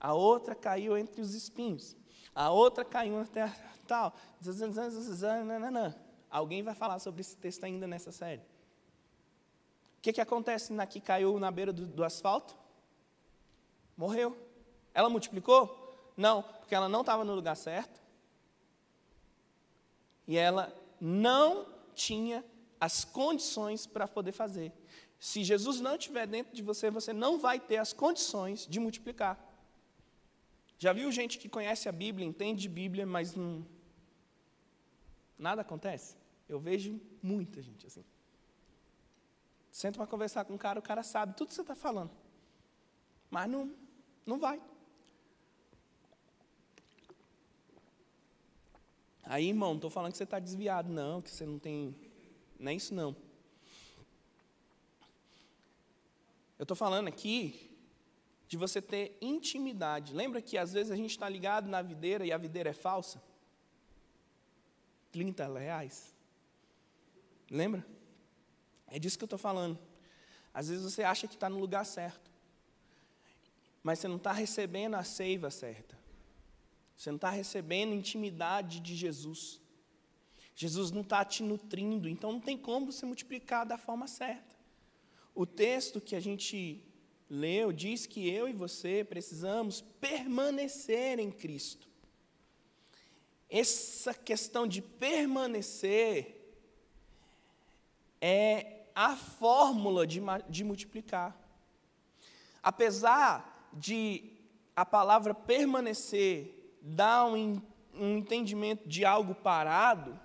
A 0.00 0.14
outra 0.14 0.54
caiu 0.54 0.96
entre 0.96 1.20
os 1.20 1.34
espinhos. 1.34 1.96
A 2.34 2.50
outra 2.50 2.84
caiu 2.84 3.24
terra 3.26 3.72
tal. 3.86 4.14
Alguém 6.30 6.62
vai 6.62 6.74
falar 6.74 6.98
sobre 6.98 7.20
esse 7.20 7.36
texto 7.36 7.64
ainda 7.64 7.86
nessa 7.86 8.10
série. 8.10 8.40
O 9.98 10.02
que, 10.02 10.14
que 10.14 10.20
acontece 10.20 10.72
na 10.72 10.86
que 10.86 11.00
caiu 11.00 11.38
na 11.38 11.50
beira 11.50 11.72
do, 11.72 11.86
do 11.86 12.02
asfalto? 12.02 12.56
Morreu. 13.96 14.36
Ela 14.94 15.10
multiplicou? 15.10 15.94
Não, 16.16 16.42
porque 16.42 16.74
ela 16.74 16.88
não 16.88 17.02
estava 17.02 17.24
no 17.24 17.34
lugar 17.34 17.56
certo 17.56 18.02
e 20.26 20.36
ela 20.36 20.74
não 21.00 21.66
tinha 21.94 22.44
as 22.80 23.04
condições 23.04 23.86
para 23.86 24.08
poder 24.08 24.32
fazer. 24.32 24.72
Se 25.22 25.44
Jesus 25.44 25.78
não 25.78 25.94
estiver 25.94 26.26
dentro 26.26 26.52
de 26.52 26.62
você, 26.62 26.90
você 26.90 27.12
não 27.12 27.38
vai 27.38 27.60
ter 27.60 27.76
as 27.76 27.92
condições 27.92 28.66
de 28.66 28.80
multiplicar. 28.80 29.38
Já 30.76 30.92
viu 30.92 31.12
gente 31.12 31.38
que 31.38 31.48
conhece 31.48 31.88
a 31.88 31.92
Bíblia, 31.92 32.26
entende 32.26 32.62
de 32.62 32.68
Bíblia, 32.68 33.06
mas 33.06 33.36
não. 33.36 33.64
Nada 35.38 35.62
acontece? 35.62 36.16
Eu 36.48 36.58
vejo 36.58 37.00
muita 37.22 37.62
gente 37.62 37.86
assim. 37.86 38.04
Senta 39.70 39.96
para 39.96 40.08
conversar 40.08 40.44
com 40.44 40.54
um 40.54 40.58
cara, 40.58 40.80
o 40.80 40.82
cara 40.82 41.04
sabe 41.04 41.36
tudo 41.36 41.50
que 41.50 41.54
você 41.54 41.60
está 41.60 41.76
falando. 41.76 42.10
Mas 43.30 43.48
não, 43.48 43.72
não 44.26 44.40
vai. 44.40 44.60
Aí, 49.22 49.50
irmão, 49.50 49.68
não 49.68 49.76
estou 49.76 49.88
falando 49.88 50.10
que 50.10 50.18
você 50.18 50.24
está 50.24 50.40
desviado, 50.40 50.92
não, 50.92 51.22
que 51.22 51.30
você 51.30 51.46
não 51.46 51.60
tem. 51.60 51.94
Não 52.58 52.72
é 52.72 52.74
isso, 52.74 52.92
não. 52.92 53.14
Eu 56.62 56.64
estou 56.64 56.76
falando 56.76 57.08
aqui 57.08 57.76
de 58.46 58.56
você 58.56 58.80
ter 58.80 59.18
intimidade. 59.20 60.14
Lembra 60.14 60.40
que 60.40 60.56
às 60.56 60.72
vezes 60.72 60.92
a 60.92 60.94
gente 60.94 61.10
está 61.10 61.28
ligado 61.28 61.68
na 61.68 61.82
videira 61.82 62.24
e 62.24 62.30
a 62.30 62.38
videira 62.38 62.70
é 62.70 62.72
falsa? 62.72 63.20
30 65.10 65.58
reais. 65.58 66.14
Lembra? 67.50 67.84
É 68.86 68.96
disso 68.96 69.18
que 69.18 69.24
eu 69.24 69.26
estou 69.26 69.40
falando. 69.40 69.76
Às 70.54 70.68
vezes 70.68 70.84
você 70.84 71.02
acha 71.02 71.26
que 71.26 71.34
está 71.34 71.50
no 71.50 71.58
lugar 71.58 71.84
certo, 71.84 72.30
mas 73.82 73.98
você 73.98 74.06
não 74.06 74.18
está 74.18 74.30
recebendo 74.30 74.94
a 74.94 75.02
seiva 75.02 75.50
certa. 75.50 75.98
Você 76.96 77.10
não 77.10 77.16
está 77.16 77.30
recebendo 77.30 77.92
intimidade 77.92 78.78
de 78.78 78.94
Jesus. 78.94 79.60
Jesus 80.54 80.92
não 80.92 81.02
está 81.02 81.24
te 81.24 81.42
nutrindo, 81.42 82.08
então 82.08 82.30
não 82.30 82.40
tem 82.40 82.56
como 82.56 82.92
você 82.92 83.04
multiplicar 83.04 83.66
da 83.66 83.76
forma 83.76 84.06
certa. 84.06 84.51
O 85.34 85.46
texto 85.46 86.00
que 86.00 86.14
a 86.14 86.20
gente 86.20 86.84
leu 87.28 87.72
diz 87.72 88.04
que 88.06 88.28
eu 88.28 88.46
e 88.46 88.52
você 88.52 89.02
precisamos 89.02 89.80
permanecer 90.00 91.18
em 91.18 91.30
Cristo. 91.30 91.88
Essa 93.48 94.12
questão 94.12 94.66
de 94.66 94.82
permanecer 94.82 96.38
é 98.20 98.82
a 98.94 99.16
fórmula 99.16 100.06
de, 100.06 100.20
de 100.48 100.62
multiplicar. 100.62 101.34
Apesar 102.62 103.70
de 103.72 104.30
a 104.76 104.84
palavra 104.84 105.34
permanecer 105.34 106.76
dá 106.82 107.24
um, 107.24 107.60
um 107.94 108.18
entendimento 108.18 108.86
de 108.86 109.04
algo 109.04 109.34
parado, 109.34 110.20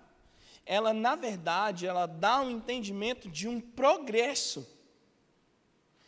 ela, 0.66 0.94
na 0.94 1.16
verdade, 1.16 1.88
ela 1.88 2.06
dá 2.06 2.42
um 2.42 2.50
entendimento 2.50 3.30
de 3.30 3.48
um 3.48 3.62
progresso 3.62 4.77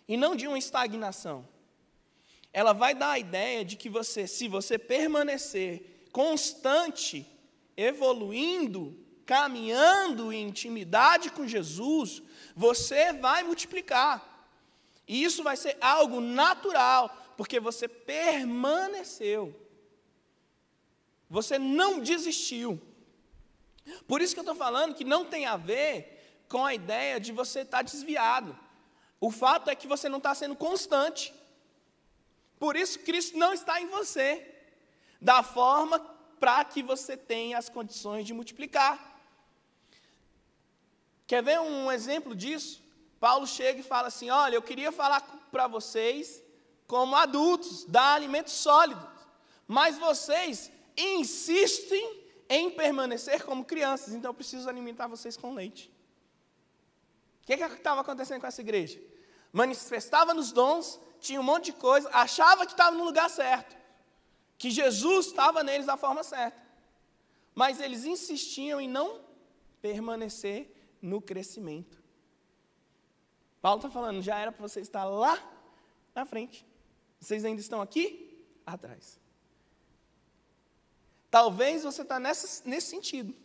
e 0.09 0.17
não 0.17 0.35
de 0.35 0.47
uma 0.47 0.57
estagnação. 0.57 1.47
Ela 2.51 2.73
vai 2.73 2.95
dar 2.95 3.11
a 3.11 3.19
ideia 3.19 3.63
de 3.63 3.75
que 3.75 3.87
você, 3.87 4.25
se 4.25 4.47
você 4.47 4.79
permanecer 4.79 6.07
constante, 6.11 7.27
evoluindo, 7.77 8.97
caminhando 9.23 10.33
em 10.33 10.47
intimidade 10.47 11.29
com 11.29 11.47
Jesus, 11.47 12.23
você 12.55 13.13
vai 13.13 13.43
multiplicar. 13.43 14.47
E 15.07 15.23
isso 15.23 15.43
vai 15.43 15.55
ser 15.55 15.77
algo 15.79 16.19
natural, 16.19 17.15
porque 17.37 17.59
você 17.59 17.87
permaneceu. 17.87 19.55
Você 21.29 21.59
não 21.59 21.99
desistiu. 21.99 22.81
Por 24.07 24.23
isso 24.23 24.33
que 24.33 24.39
eu 24.39 24.43
estou 24.43 24.55
falando 24.55 24.95
que 24.95 25.03
não 25.03 25.23
tem 25.23 25.45
a 25.45 25.55
ver 25.55 26.43
com 26.49 26.65
a 26.65 26.73
ideia 26.73 27.19
de 27.19 27.31
você 27.31 27.59
estar 27.59 27.77
tá 27.77 27.83
desviado. 27.83 28.57
O 29.19 29.31
fato 29.31 29.69
é 29.69 29.75
que 29.75 29.87
você 29.87 30.07
não 30.07 30.17
está 30.17 30.33
sendo 30.33 30.55
constante. 30.55 31.33
Por 32.57 32.75
isso, 32.75 32.99
Cristo 32.99 33.37
não 33.37 33.53
está 33.53 33.81
em 33.81 33.87
você, 33.87 34.45
da 35.21 35.43
forma 35.43 35.99
para 36.39 36.63
que 36.63 36.81
você 36.81 37.17
tenha 37.17 37.57
as 37.57 37.69
condições 37.69 38.25
de 38.25 38.33
multiplicar. 38.33 38.97
Quer 41.27 41.43
ver 41.43 41.59
um 41.59 41.91
exemplo 41.91 42.35
disso? 42.35 42.81
Paulo 43.19 43.45
chega 43.45 43.81
e 43.81 43.83
fala 43.83 44.07
assim: 44.07 44.29
Olha, 44.29 44.55
eu 44.55 44.61
queria 44.61 44.91
falar 44.91 45.21
para 45.51 45.67
vocês 45.67 46.41
como 46.87 47.15
adultos, 47.15 47.85
dar 47.85 48.13
alimento 48.15 48.49
sólido 48.49 49.19
mas 49.69 49.99
vocês 49.99 50.71
insistem 50.97 52.23
em 52.49 52.71
permanecer 52.71 53.45
como 53.45 53.63
crianças, 53.63 54.15
então 54.15 54.31
eu 54.31 54.33
preciso 54.33 54.67
alimentar 54.67 55.05
vocês 55.05 55.37
com 55.37 55.53
leite. 55.53 55.91
Que 57.57 57.63
estava 57.63 58.01
acontecendo 58.01 58.39
com 58.39 58.45
essa 58.45 58.61
igreja? 58.61 59.01
Manifestava 59.51 60.35
nos 60.35 60.51
dons, 60.51 60.99
tinha 61.19 61.39
um 61.39 61.43
monte 61.43 61.65
de 61.65 61.73
coisa, 61.73 62.07
achava 62.13 62.63
que 62.63 62.73
estava 62.73 62.95
no 62.95 63.03
lugar 63.03 63.27
certo, 63.27 63.75
que 64.55 64.69
Jesus 64.69 65.27
estava 65.27 65.63
neles 65.63 65.87
da 65.87 65.97
forma 65.97 66.23
certa, 66.23 66.61
mas 67.55 67.79
eles 67.79 68.05
insistiam 68.05 68.79
em 68.79 68.87
não 68.87 69.25
permanecer 69.81 70.71
no 71.01 71.19
crescimento. 71.19 71.99
Paulo 73.59 73.79
está 73.79 73.89
falando, 73.89 74.21
já 74.21 74.37
era 74.37 74.51
para 74.51 74.67
você 74.67 74.79
estar 74.79 75.05
lá 75.05 75.35
na 76.13 76.27
frente, 76.27 76.63
vocês 77.19 77.43
ainda 77.43 77.61
estão 77.61 77.81
aqui 77.81 78.45
atrás. 78.63 79.19
Talvez 81.31 81.83
você 81.83 82.03
está 82.03 82.19
nesse 82.19 82.81
sentido. 82.81 83.35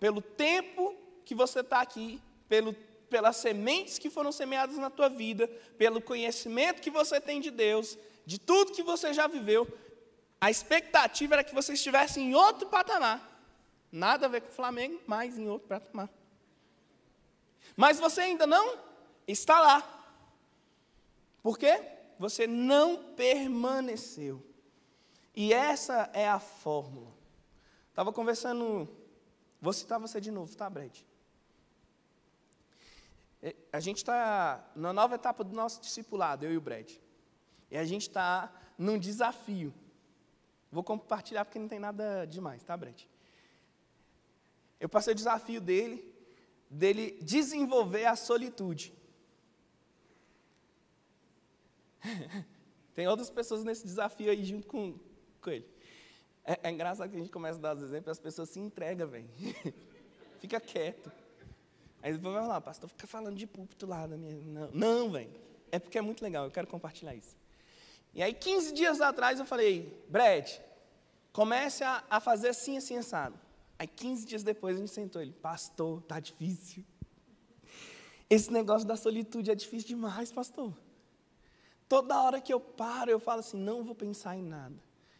Pelo 0.00 0.20
tempo 0.20 0.96
que 1.24 1.34
você 1.34 1.60
está 1.60 1.80
aqui, 1.80 2.20
pelo, 2.48 2.74
pelas 3.08 3.36
sementes 3.36 3.98
que 3.98 4.10
foram 4.10 4.32
semeadas 4.32 4.76
na 4.76 4.90
tua 4.90 5.08
vida, 5.08 5.46
pelo 5.78 6.00
conhecimento 6.00 6.82
que 6.82 6.90
você 6.90 7.20
tem 7.20 7.40
de 7.40 7.50
Deus, 7.50 7.98
de 8.26 8.38
tudo 8.38 8.72
que 8.72 8.82
você 8.82 9.12
já 9.12 9.26
viveu, 9.26 9.66
a 10.40 10.50
expectativa 10.50 11.36
era 11.36 11.44
que 11.44 11.54
você 11.54 11.72
estivesse 11.72 12.20
em 12.20 12.34
outro 12.34 12.68
patamar. 12.68 13.30
Nada 13.90 14.26
a 14.26 14.28
ver 14.28 14.42
com 14.42 14.48
o 14.48 14.54
Flamengo, 14.54 15.00
mas 15.06 15.38
em 15.38 15.48
outro 15.48 15.68
patamar. 15.68 16.10
Mas 17.76 17.98
você 17.98 18.22
ainda 18.22 18.46
não 18.46 18.78
está 19.26 19.60
lá. 19.60 20.06
Por 21.42 21.58
quê? 21.58 21.80
Você 22.18 22.46
não 22.46 22.96
permaneceu. 23.14 24.44
E 25.34 25.52
essa 25.52 26.10
é 26.12 26.28
a 26.28 26.38
fórmula. 26.38 27.12
Estava 27.90 28.12
conversando, 28.12 28.88
vou 29.60 29.72
citar 29.72 29.98
você 29.98 30.20
de 30.20 30.30
novo, 30.30 30.54
tá, 30.56 30.68
Brad? 30.68 30.96
É, 33.44 33.54
a 33.70 33.78
gente 33.78 33.98
está 33.98 34.66
na 34.74 34.90
nova 34.90 35.16
etapa 35.16 35.44
do 35.44 35.54
nosso 35.54 35.78
discipulado, 35.82 36.46
eu 36.46 36.52
e 36.54 36.56
o 36.56 36.62
Brad. 36.62 36.90
E 37.70 37.76
a 37.76 37.84
gente 37.84 38.08
está 38.08 38.50
num 38.78 38.98
desafio. 38.98 39.74
Vou 40.72 40.82
compartilhar 40.82 41.44
porque 41.44 41.58
não 41.58 41.68
tem 41.68 41.78
nada 41.78 42.24
demais, 42.24 42.64
tá, 42.64 42.74
Brad? 42.74 43.02
Eu 44.80 44.88
passei 44.88 45.12
o 45.12 45.14
desafio 45.14 45.60
dele, 45.60 46.10
dele 46.70 47.18
desenvolver 47.20 48.06
a 48.06 48.16
solitude. 48.16 48.94
tem 52.94 53.06
outras 53.06 53.28
pessoas 53.28 53.62
nesse 53.62 53.84
desafio 53.84 54.30
aí 54.30 54.42
junto 54.42 54.66
com, 54.66 54.98
com 55.42 55.50
ele. 55.50 55.68
É, 56.42 56.60
é, 56.62 56.70
engraçado 56.70 57.10
que 57.10 57.16
a 57.16 57.18
gente 57.18 57.30
começa 57.30 57.58
a 57.58 57.62
dar 57.62 57.76
os 57.76 57.82
exemplos 57.82 58.08
e 58.08 58.12
as 58.12 58.18
pessoas 58.18 58.48
se 58.48 58.58
entregam, 58.58 59.06
velho. 59.06 59.28
fica 60.40 60.58
quieto. 60.58 61.12
Aí 62.04 62.12
depois 62.12 62.34
vai 62.34 62.42
falar, 62.42 62.60
pastor, 62.60 62.88
fica 62.88 63.06
falando 63.06 63.34
de 63.34 63.46
púlpito 63.46 63.86
lá 63.86 64.06
na 64.06 64.16
minha. 64.16 64.36
Não, 64.36 64.70
não 64.72 65.10
velho. 65.10 65.32
É 65.72 65.78
porque 65.78 65.98
é 65.98 66.02
muito 66.02 66.22
legal, 66.22 66.44
eu 66.44 66.50
quero 66.50 66.66
compartilhar 66.66 67.14
isso. 67.14 67.34
E 68.12 68.22
aí, 68.22 68.32
15 68.32 68.74
dias 68.74 69.00
atrás, 69.00 69.40
eu 69.40 69.46
falei, 69.46 70.04
Brad, 70.08 70.48
comece 71.32 71.82
a, 71.82 72.04
a 72.08 72.20
fazer 72.20 72.50
assim, 72.50 72.76
assim, 72.76 72.96
assado. 72.98 73.36
Aí, 73.78 73.88
15 73.88 74.26
dias 74.26 74.42
depois, 74.44 74.76
a 74.76 74.80
gente 74.80 74.92
sentou 74.92 75.22
ele, 75.22 75.32
pastor, 75.32 76.02
tá 76.02 76.20
difícil. 76.20 76.84
Esse 78.28 78.52
negócio 78.52 78.86
da 78.86 78.96
solitude 78.96 79.50
é 79.50 79.54
difícil 79.54 79.88
demais, 79.88 80.30
pastor. 80.30 80.76
Toda 81.88 82.22
hora 82.22 82.40
que 82.40 82.52
eu 82.52 82.60
paro, 82.60 83.10
eu 83.10 83.18
falo 83.18 83.40
assim: 83.40 83.58
não 83.58 83.82
vou 83.82 83.94
pensar 83.94 84.36
em 84.36 84.42
nada 84.42 84.76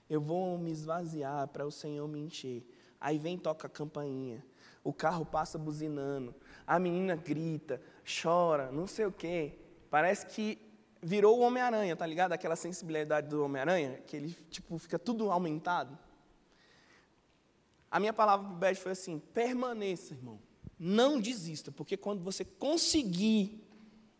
eu 0.08 0.20
vou 0.20 0.58
me 0.58 0.70
esvaziar 0.70 1.48
para 1.48 1.66
o 1.66 1.70
Senhor 1.70 2.06
me 2.06 2.20
encher. 2.20 2.64
Aí 3.00 3.18
vem 3.18 3.38
toca 3.38 3.66
a 3.66 3.70
campainha, 3.70 4.44
o 4.82 4.92
carro 4.92 5.26
passa 5.26 5.58
buzinando, 5.58 6.34
a 6.66 6.78
menina 6.78 7.16
grita, 7.16 7.80
chora, 8.22 8.70
não 8.72 8.86
sei 8.86 9.06
o 9.06 9.12
quê. 9.12 9.58
Parece 9.90 10.26
que 10.26 10.58
virou 11.02 11.38
o 11.38 11.42
Homem-Aranha, 11.42 11.94
tá 11.94 12.06
ligado? 12.06 12.32
Aquela 12.32 12.56
sensibilidade 12.56 13.28
do 13.28 13.44
Homem-Aranha, 13.44 14.00
que 14.06 14.16
ele 14.16 14.36
tipo 14.50 14.78
fica 14.78 14.98
tudo 14.98 15.30
aumentado. 15.30 15.98
A 17.90 18.00
minha 18.00 18.12
palavra 18.12 18.46
para 18.46 18.54
o 18.54 18.58
Beth 18.58 18.74
foi 18.76 18.92
assim: 18.92 19.18
permaneça, 19.18 20.14
irmão. 20.14 20.40
Não 20.78 21.20
desista, 21.20 21.70
porque 21.70 21.96
quando 21.96 22.22
você 22.22 22.44
conseguir 22.44 23.64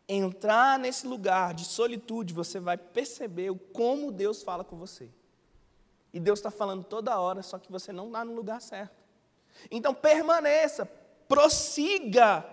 entrar 0.08 0.78
nesse 0.78 1.06
lugar 1.06 1.54
de 1.54 1.64
solitude, 1.64 2.32
você 2.32 2.60
vai 2.60 2.76
perceber 2.76 3.50
o 3.50 3.56
como 3.56 4.12
Deus 4.12 4.42
fala 4.42 4.62
com 4.62 4.76
você. 4.76 5.10
E 6.12 6.20
Deus 6.20 6.38
está 6.38 6.50
falando 6.50 6.84
toda 6.84 7.18
hora, 7.18 7.42
só 7.42 7.58
que 7.58 7.72
você 7.72 7.92
não 7.92 8.06
está 8.06 8.24
no 8.24 8.34
lugar 8.34 8.60
certo. 8.60 9.02
Então 9.70 9.92
permaneça, 9.92 10.88
prossiga, 11.34 12.46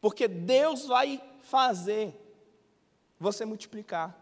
porque 0.00 0.26
Deus 0.26 0.86
vai 0.86 1.22
fazer 1.42 2.14
você 3.18 3.44
multiplicar. 3.44 4.16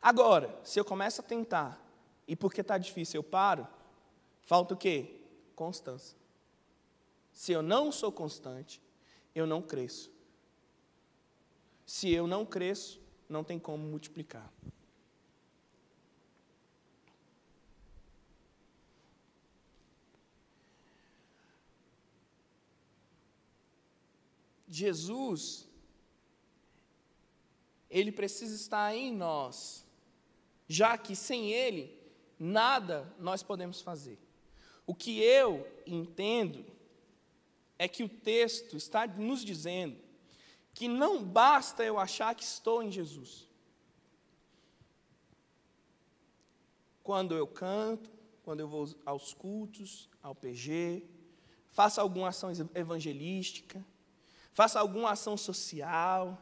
Agora, 0.00 0.58
se 0.64 0.80
eu 0.80 0.84
começo 0.84 1.20
a 1.20 1.24
tentar, 1.24 1.78
e 2.26 2.34
porque 2.34 2.62
está 2.62 2.78
difícil 2.78 3.18
eu 3.18 3.22
paro, 3.22 3.68
falta 4.40 4.72
o 4.72 4.76
quê? 4.78 5.20
Constância. 5.54 6.16
Se 7.34 7.52
eu 7.52 7.60
não 7.60 7.92
sou 7.92 8.10
constante, 8.10 8.80
eu 9.34 9.46
não 9.46 9.60
cresço. 9.60 10.10
Se 11.84 12.10
eu 12.10 12.26
não 12.26 12.46
cresço, 12.46 12.98
não 13.28 13.44
tem 13.44 13.58
como 13.58 13.84
multiplicar. 13.84 14.50
Jesus, 24.70 25.68
ele 27.90 28.12
precisa 28.12 28.54
estar 28.54 28.94
em 28.94 29.12
nós, 29.12 29.84
já 30.68 30.96
que 30.96 31.16
sem 31.16 31.50
ele, 31.50 31.98
nada 32.38 33.12
nós 33.18 33.42
podemos 33.42 33.80
fazer. 33.80 34.16
O 34.86 34.94
que 34.94 35.20
eu 35.20 35.66
entendo 35.84 36.64
é 37.76 37.88
que 37.88 38.04
o 38.04 38.08
texto 38.08 38.76
está 38.76 39.06
nos 39.06 39.44
dizendo 39.44 39.98
que 40.72 40.86
não 40.86 41.24
basta 41.24 41.82
eu 41.82 41.98
achar 41.98 42.34
que 42.34 42.44
estou 42.44 42.82
em 42.82 42.92
Jesus. 42.92 43.48
Quando 47.02 47.34
eu 47.34 47.46
canto, 47.46 48.10
quando 48.44 48.60
eu 48.60 48.68
vou 48.68 48.88
aos 49.04 49.34
cultos, 49.34 50.08
ao 50.22 50.34
PG, 50.34 51.04
faço 51.70 52.00
alguma 52.00 52.28
ação 52.28 52.50
evangelística, 52.74 53.84
faço 54.60 54.78
alguma 54.78 55.12
ação 55.12 55.38
social, 55.38 56.38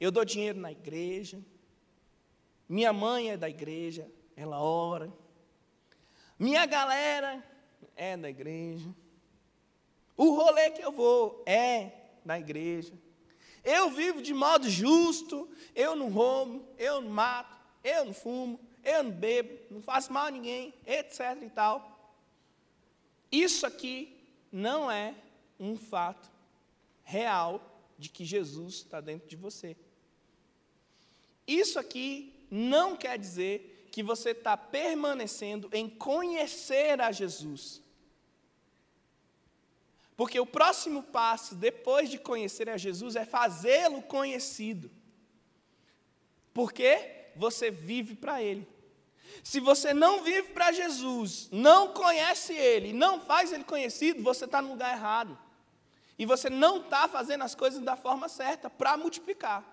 eu 0.00 0.10
dou 0.10 0.24
dinheiro 0.24 0.58
na 0.58 0.72
igreja, 0.72 1.38
minha 2.66 2.90
mãe 2.90 3.32
é 3.32 3.36
da 3.36 3.50
igreja, 3.50 4.10
ela 4.34 4.62
ora, 4.62 5.12
minha 6.38 6.64
galera 6.64 7.44
é 7.94 8.16
da 8.16 8.30
igreja, 8.30 8.88
o 10.16 10.34
rolê 10.34 10.70
que 10.70 10.80
eu 10.80 10.90
vou 10.90 11.42
é 11.44 11.92
da 12.24 12.38
igreja, 12.38 12.94
eu 13.62 13.90
vivo 13.90 14.22
de 14.22 14.32
modo 14.32 14.66
justo, 14.66 15.46
eu 15.74 15.94
não 15.94 16.08
roubo, 16.08 16.66
eu 16.78 17.02
não 17.02 17.10
mato, 17.10 17.60
eu 17.84 18.06
não 18.06 18.14
fumo, 18.14 18.58
eu 18.82 19.02
não 19.02 19.10
bebo, 19.10 19.58
não 19.70 19.82
faço 19.82 20.10
mal 20.10 20.28
a 20.28 20.30
ninguém, 20.30 20.72
etc 20.86 21.20
e 21.42 21.50
tal. 21.50 22.14
Isso 23.30 23.66
aqui 23.66 24.18
não 24.50 24.90
é 24.90 25.14
um 25.58 25.76
fato 25.76 26.29
real 27.10 27.60
de 27.98 28.08
que 28.08 28.24
Jesus 28.24 28.74
está 28.76 29.00
dentro 29.00 29.28
de 29.28 29.36
você. 29.36 29.76
Isso 31.46 31.78
aqui 31.78 32.46
não 32.50 32.96
quer 32.96 33.18
dizer 33.18 33.88
que 33.90 34.02
você 34.02 34.30
está 34.30 34.56
permanecendo 34.56 35.68
em 35.72 35.88
conhecer 35.88 37.00
a 37.00 37.10
Jesus. 37.10 37.82
Porque 40.16 40.38
o 40.38 40.46
próximo 40.46 41.02
passo, 41.02 41.54
depois 41.54 42.08
de 42.08 42.18
conhecer 42.18 42.68
a 42.68 42.76
Jesus, 42.76 43.16
é 43.16 43.24
fazê-lo 43.24 44.02
conhecido. 44.02 44.90
Porque 46.54 47.30
você 47.34 47.70
vive 47.70 48.14
para 48.14 48.40
Ele. 48.40 48.68
Se 49.42 49.58
você 49.58 49.92
não 49.92 50.22
vive 50.22 50.52
para 50.52 50.72
Jesus, 50.72 51.48
não 51.50 51.92
conhece 51.92 52.52
Ele, 52.52 52.92
não 52.92 53.20
faz 53.20 53.52
Ele 53.52 53.64
conhecido, 53.64 54.22
você 54.22 54.44
está 54.44 54.60
no 54.62 54.70
lugar 54.70 54.96
errado. 54.96 55.38
E 56.20 56.26
você 56.26 56.50
não 56.50 56.82
está 56.82 57.08
fazendo 57.08 57.44
as 57.44 57.54
coisas 57.54 57.80
da 57.80 57.96
forma 57.96 58.28
certa 58.28 58.68
para 58.68 58.94
multiplicar. 58.94 59.64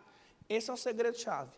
Esse 0.48 0.70
é 0.70 0.74
o 0.74 0.78
segredo-chave. 0.78 1.52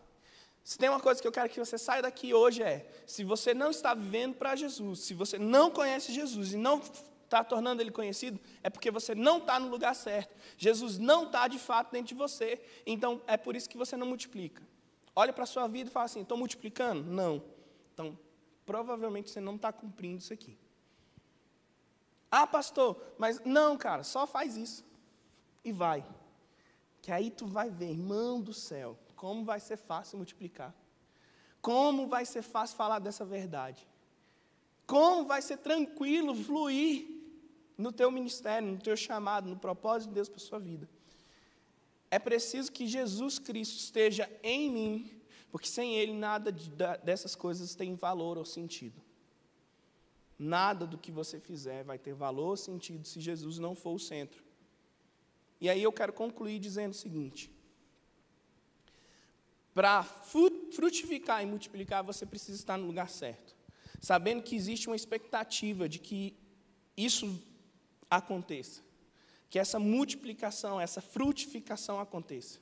Se 0.64 0.76
tem 0.76 0.88
uma 0.88 0.98
coisa 0.98 1.22
que 1.22 1.28
eu 1.28 1.30
quero 1.30 1.48
que 1.48 1.60
você 1.60 1.78
saia 1.78 2.02
daqui 2.02 2.34
hoje 2.34 2.60
é: 2.60 2.84
se 3.06 3.22
você 3.22 3.54
não 3.54 3.70
está 3.70 3.94
vivendo 3.94 4.34
para 4.34 4.56
Jesus, 4.56 4.98
se 4.98 5.14
você 5.14 5.38
não 5.38 5.70
conhece 5.70 6.12
Jesus 6.12 6.54
e 6.54 6.56
não 6.56 6.82
está 7.24 7.44
tornando 7.44 7.80
ele 7.80 7.92
conhecido, 7.92 8.40
é 8.64 8.68
porque 8.68 8.90
você 8.90 9.14
não 9.14 9.38
está 9.38 9.60
no 9.60 9.68
lugar 9.68 9.94
certo. 9.94 10.34
Jesus 10.58 10.98
não 10.98 11.26
está 11.26 11.46
de 11.46 11.60
fato 11.60 11.92
dentro 11.92 12.08
de 12.08 12.14
você. 12.16 12.60
Então 12.84 13.22
é 13.28 13.36
por 13.36 13.54
isso 13.54 13.70
que 13.70 13.78
você 13.78 13.96
não 13.96 14.08
multiplica. 14.08 14.60
Olha 15.14 15.32
para 15.32 15.44
a 15.44 15.46
sua 15.46 15.68
vida 15.68 15.88
e 15.88 15.92
fala 15.92 16.06
assim: 16.06 16.22
estou 16.22 16.36
multiplicando? 16.36 17.08
Não. 17.08 17.40
Então 17.94 18.18
provavelmente 18.66 19.30
você 19.30 19.40
não 19.40 19.54
está 19.54 19.72
cumprindo 19.72 20.18
isso 20.18 20.32
aqui. 20.32 20.58
Ah, 22.30 22.46
pastor, 22.46 22.96
mas 23.18 23.40
não, 23.44 23.76
cara, 23.76 24.04
só 24.04 24.26
faz 24.26 24.56
isso. 24.56 24.84
E 25.64 25.72
vai. 25.72 26.06
Que 27.02 27.10
aí 27.10 27.30
tu 27.30 27.46
vai 27.46 27.70
ver, 27.70 27.90
irmão 27.90 28.40
do 28.40 28.52
céu, 28.52 28.98
como 29.16 29.44
vai 29.44 29.58
ser 29.58 29.76
fácil 29.76 30.18
multiplicar. 30.18 30.74
Como 31.60 32.06
vai 32.06 32.24
ser 32.24 32.42
fácil 32.42 32.76
falar 32.76 33.00
dessa 33.00 33.24
verdade. 33.24 33.86
Como 34.86 35.24
vai 35.26 35.42
ser 35.42 35.58
tranquilo 35.58 36.34
fluir 36.34 37.20
no 37.76 37.92
teu 37.92 38.10
ministério, 38.10 38.68
no 38.68 38.78
teu 38.78 38.96
chamado, 38.96 39.48
no 39.48 39.56
propósito 39.56 40.08
de 40.08 40.14
Deus 40.14 40.28
para 40.28 40.38
a 40.38 40.44
sua 40.44 40.58
vida. 40.58 40.88
É 42.10 42.18
preciso 42.18 42.72
que 42.72 42.86
Jesus 42.86 43.38
Cristo 43.38 43.76
esteja 43.76 44.30
em 44.42 44.70
mim, 44.70 45.22
porque 45.50 45.68
sem 45.68 45.94
Ele 45.96 46.12
nada 46.12 46.52
dessas 47.04 47.34
coisas 47.34 47.74
tem 47.74 47.94
valor 47.94 48.36
ou 48.36 48.44
sentido. 48.44 49.00
Nada 50.42 50.86
do 50.86 50.96
que 50.96 51.12
você 51.12 51.38
fizer 51.38 51.84
vai 51.84 51.98
ter 51.98 52.14
valor 52.14 52.48
ou 52.48 52.56
sentido 52.56 53.06
se 53.06 53.20
Jesus 53.20 53.58
não 53.58 53.74
for 53.74 53.90
o 53.90 53.98
centro. 53.98 54.42
E 55.60 55.68
aí 55.68 55.82
eu 55.82 55.92
quero 55.92 56.14
concluir 56.14 56.58
dizendo 56.58 56.92
o 56.92 56.96
seguinte: 56.96 57.50
para 59.74 60.02
frutificar 60.02 61.42
e 61.42 61.46
multiplicar, 61.46 62.02
você 62.02 62.24
precisa 62.24 62.56
estar 62.56 62.78
no 62.78 62.86
lugar 62.86 63.10
certo, 63.10 63.54
sabendo 64.00 64.42
que 64.42 64.56
existe 64.56 64.88
uma 64.88 64.96
expectativa 64.96 65.86
de 65.86 65.98
que 65.98 66.34
isso 66.96 67.38
aconteça, 68.08 68.80
que 69.50 69.58
essa 69.58 69.78
multiplicação, 69.78 70.80
essa 70.80 71.02
frutificação 71.02 72.00
aconteça, 72.00 72.60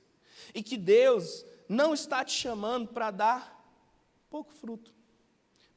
e 0.52 0.64
que 0.64 0.76
Deus 0.76 1.46
não 1.68 1.94
está 1.94 2.24
te 2.24 2.32
chamando 2.32 2.88
para 2.88 3.12
dar 3.12 3.56
pouco 4.28 4.52
fruto 4.52 4.97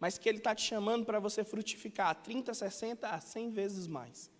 mas 0.01 0.17
que 0.17 0.27
Ele 0.27 0.39
está 0.39 0.55
te 0.55 0.63
chamando 0.63 1.05
para 1.05 1.19
você 1.19 1.43
frutificar 1.43 2.23
30, 2.23 2.55
60 2.55 3.07
a 3.07 3.21
100 3.21 3.51
vezes 3.51 3.85
mais. 3.85 4.31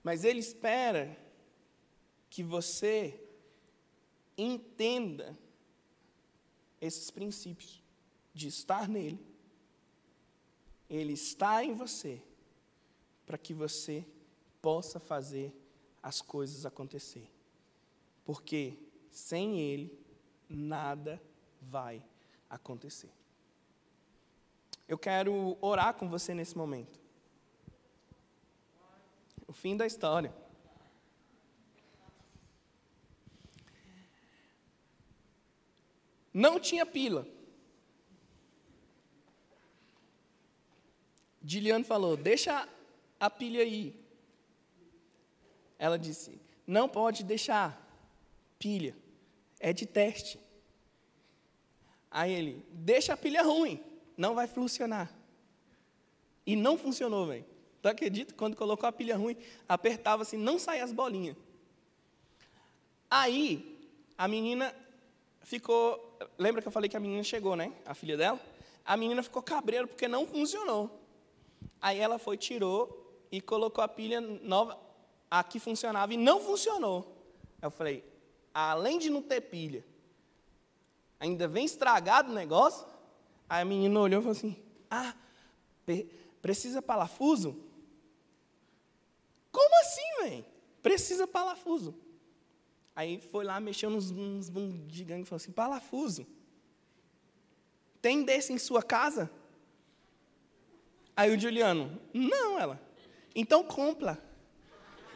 Mas 0.00 0.22
Ele 0.22 0.38
espera 0.38 1.18
que 2.30 2.40
você 2.40 3.20
entenda 4.38 5.36
esses 6.80 7.10
princípios 7.10 7.82
de 8.32 8.46
estar 8.46 8.88
nele. 8.88 9.26
Ele 10.88 11.14
está 11.14 11.64
em 11.64 11.74
você 11.74 12.22
para 13.26 13.36
que 13.36 13.52
você 13.52 14.06
possa 14.60 15.00
fazer 15.00 15.52
as 16.00 16.22
coisas 16.22 16.64
acontecer. 16.64 17.28
Porque 18.24 18.78
sem 19.10 19.60
Ele, 19.60 19.98
nada 20.48 21.20
vai 21.60 22.04
acontecer. 22.52 23.10
Eu 24.86 24.98
quero 24.98 25.56
orar 25.60 25.94
com 25.94 26.08
você 26.08 26.34
nesse 26.34 26.56
momento. 26.56 27.00
O 29.48 29.52
fim 29.52 29.74
da 29.74 29.86
história. 29.86 30.32
Não 36.32 36.60
tinha 36.60 36.84
pila. 36.84 37.26
Diliane 41.40 41.84
falou: 41.84 42.16
Deixa 42.16 42.68
a 43.18 43.30
pilha 43.30 43.62
aí. 43.62 43.98
Ela 45.78 45.98
disse: 45.98 46.40
Não 46.66 46.88
pode 46.88 47.24
deixar 47.24 47.78
pilha. 48.58 48.94
É 49.58 49.72
de 49.72 49.86
teste. 49.86 50.41
Aí 52.12 52.30
ele, 52.30 52.66
deixa 52.70 53.14
a 53.14 53.16
pilha 53.16 53.42
ruim, 53.42 53.82
não 54.18 54.34
vai 54.34 54.46
funcionar. 54.46 55.10
E 56.46 56.54
não 56.54 56.76
funcionou, 56.76 57.26
velho. 57.26 57.46
Tu 57.80 57.88
acredita? 57.88 58.34
Quando 58.34 58.54
colocou 58.54 58.86
a 58.86 58.92
pilha 58.92 59.16
ruim, 59.16 59.34
apertava 59.66 60.20
assim, 60.22 60.36
não 60.36 60.58
saía 60.58 60.84
as 60.84 60.92
bolinhas. 60.92 61.36
Aí, 63.10 63.88
a 64.18 64.28
menina 64.28 64.74
ficou. 65.40 66.18
Lembra 66.38 66.60
que 66.60 66.68
eu 66.68 66.72
falei 66.72 66.90
que 66.90 66.96
a 66.96 67.00
menina 67.00 67.22
chegou, 67.22 67.56
né? 67.56 67.72
A 67.86 67.94
filha 67.94 68.16
dela? 68.16 68.38
A 68.84 68.94
menina 68.94 69.22
ficou 69.22 69.42
cabreira 69.42 69.86
porque 69.86 70.06
não 70.06 70.26
funcionou. 70.26 71.00
Aí 71.80 71.98
ela 71.98 72.18
foi, 72.18 72.36
tirou 72.36 73.24
e 73.30 73.40
colocou 73.40 73.82
a 73.82 73.88
pilha 73.88 74.20
nova, 74.20 74.78
a 75.30 75.42
que 75.42 75.58
funcionava, 75.58 76.12
e 76.12 76.18
não 76.18 76.40
funcionou. 76.40 77.16
Eu 77.60 77.70
falei, 77.70 78.04
além 78.52 78.98
de 78.98 79.08
não 79.08 79.22
ter 79.22 79.40
pilha, 79.40 79.82
ainda 81.22 81.46
vem 81.46 81.64
estragado 81.64 82.32
o 82.32 82.34
negócio. 82.34 82.84
Aí 83.48 83.62
a 83.62 83.64
menina 83.64 84.00
olhou 84.00 84.20
e 84.20 84.22
falou 84.22 84.36
assim: 84.36 84.56
Ah, 84.90 85.14
precisa 86.42 86.82
parafuso? 86.82 87.56
Como 89.52 89.80
assim, 89.80 90.22
velho? 90.22 90.44
Precisa 90.82 91.26
parafuso. 91.26 91.94
Aí 92.94 93.20
foi 93.20 93.44
lá, 93.44 93.60
mexeu 93.60 93.88
nos, 93.88 94.10
nos 94.10 94.50
gigantes 94.88 95.26
e 95.26 95.28
falou 95.28 95.36
assim: 95.36 95.52
parafuso. 95.52 96.26
Tem 98.00 98.24
desse 98.24 98.52
em 98.52 98.58
sua 98.58 98.82
casa? 98.82 99.30
Aí 101.16 101.34
o 101.34 101.38
Juliano, 101.38 102.00
não, 102.12 102.58
ela. 102.58 102.80
Então 103.32 103.62
compra. 103.62 104.20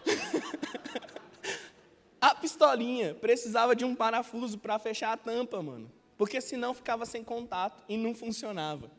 a 2.20 2.32
pistolinha 2.32 3.12
precisava 3.12 3.74
de 3.74 3.84
um 3.84 3.96
parafuso 3.96 4.56
para 4.56 4.78
fechar 4.78 5.12
a 5.12 5.16
tampa, 5.16 5.60
mano 5.60 5.95
porque 6.16 6.40
senão 6.40 6.74
ficava 6.74 7.04
sem 7.04 7.22
contato 7.22 7.84
e 7.88 7.96
não 7.96 8.14
funcionava. 8.14 8.90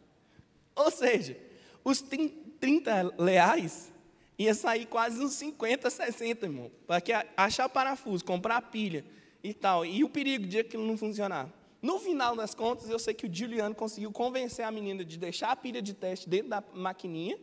Ou 0.76 0.91
seja, 0.91 1.38
os 1.84 2.01
30 2.01 3.15
reais 3.18 3.91
ia 4.38 4.53
sair 4.53 4.86
quase 4.86 5.20
uns 5.24 5.34
50, 5.34 5.89
60, 5.89 6.45
irmão. 6.45 6.72
Porque 6.86 7.11
achar 7.36 7.68
parafuso, 7.68 8.24
comprar 8.24 8.61
pilha 8.63 9.03
e 9.43 9.53
tal, 9.53 9.86
e 9.86 10.03
o 10.03 10.09
perigo 10.09 10.45
de 10.45 10.59
aquilo 10.59 10.86
não 10.86 10.97
funcionar. 10.97 11.49
No 11.82 11.99
final 11.99 12.36
das 12.36 12.53
contas, 12.53 12.89
eu 12.89 12.99
sei 12.99 13.13
que 13.13 13.28
o 13.28 13.34
Juliano 13.34 13.74
conseguiu 13.74 14.11
convencer 14.11 14.65
a 14.65 14.72
menina 14.72 15.05
de 15.05 15.18
deixar 15.18 15.51
a 15.51 15.55
pilha 15.55 15.82
de 15.82 15.93
teste 15.93 16.28
dentro 16.28 16.49
da 16.49 16.63
maquininha 16.74 17.38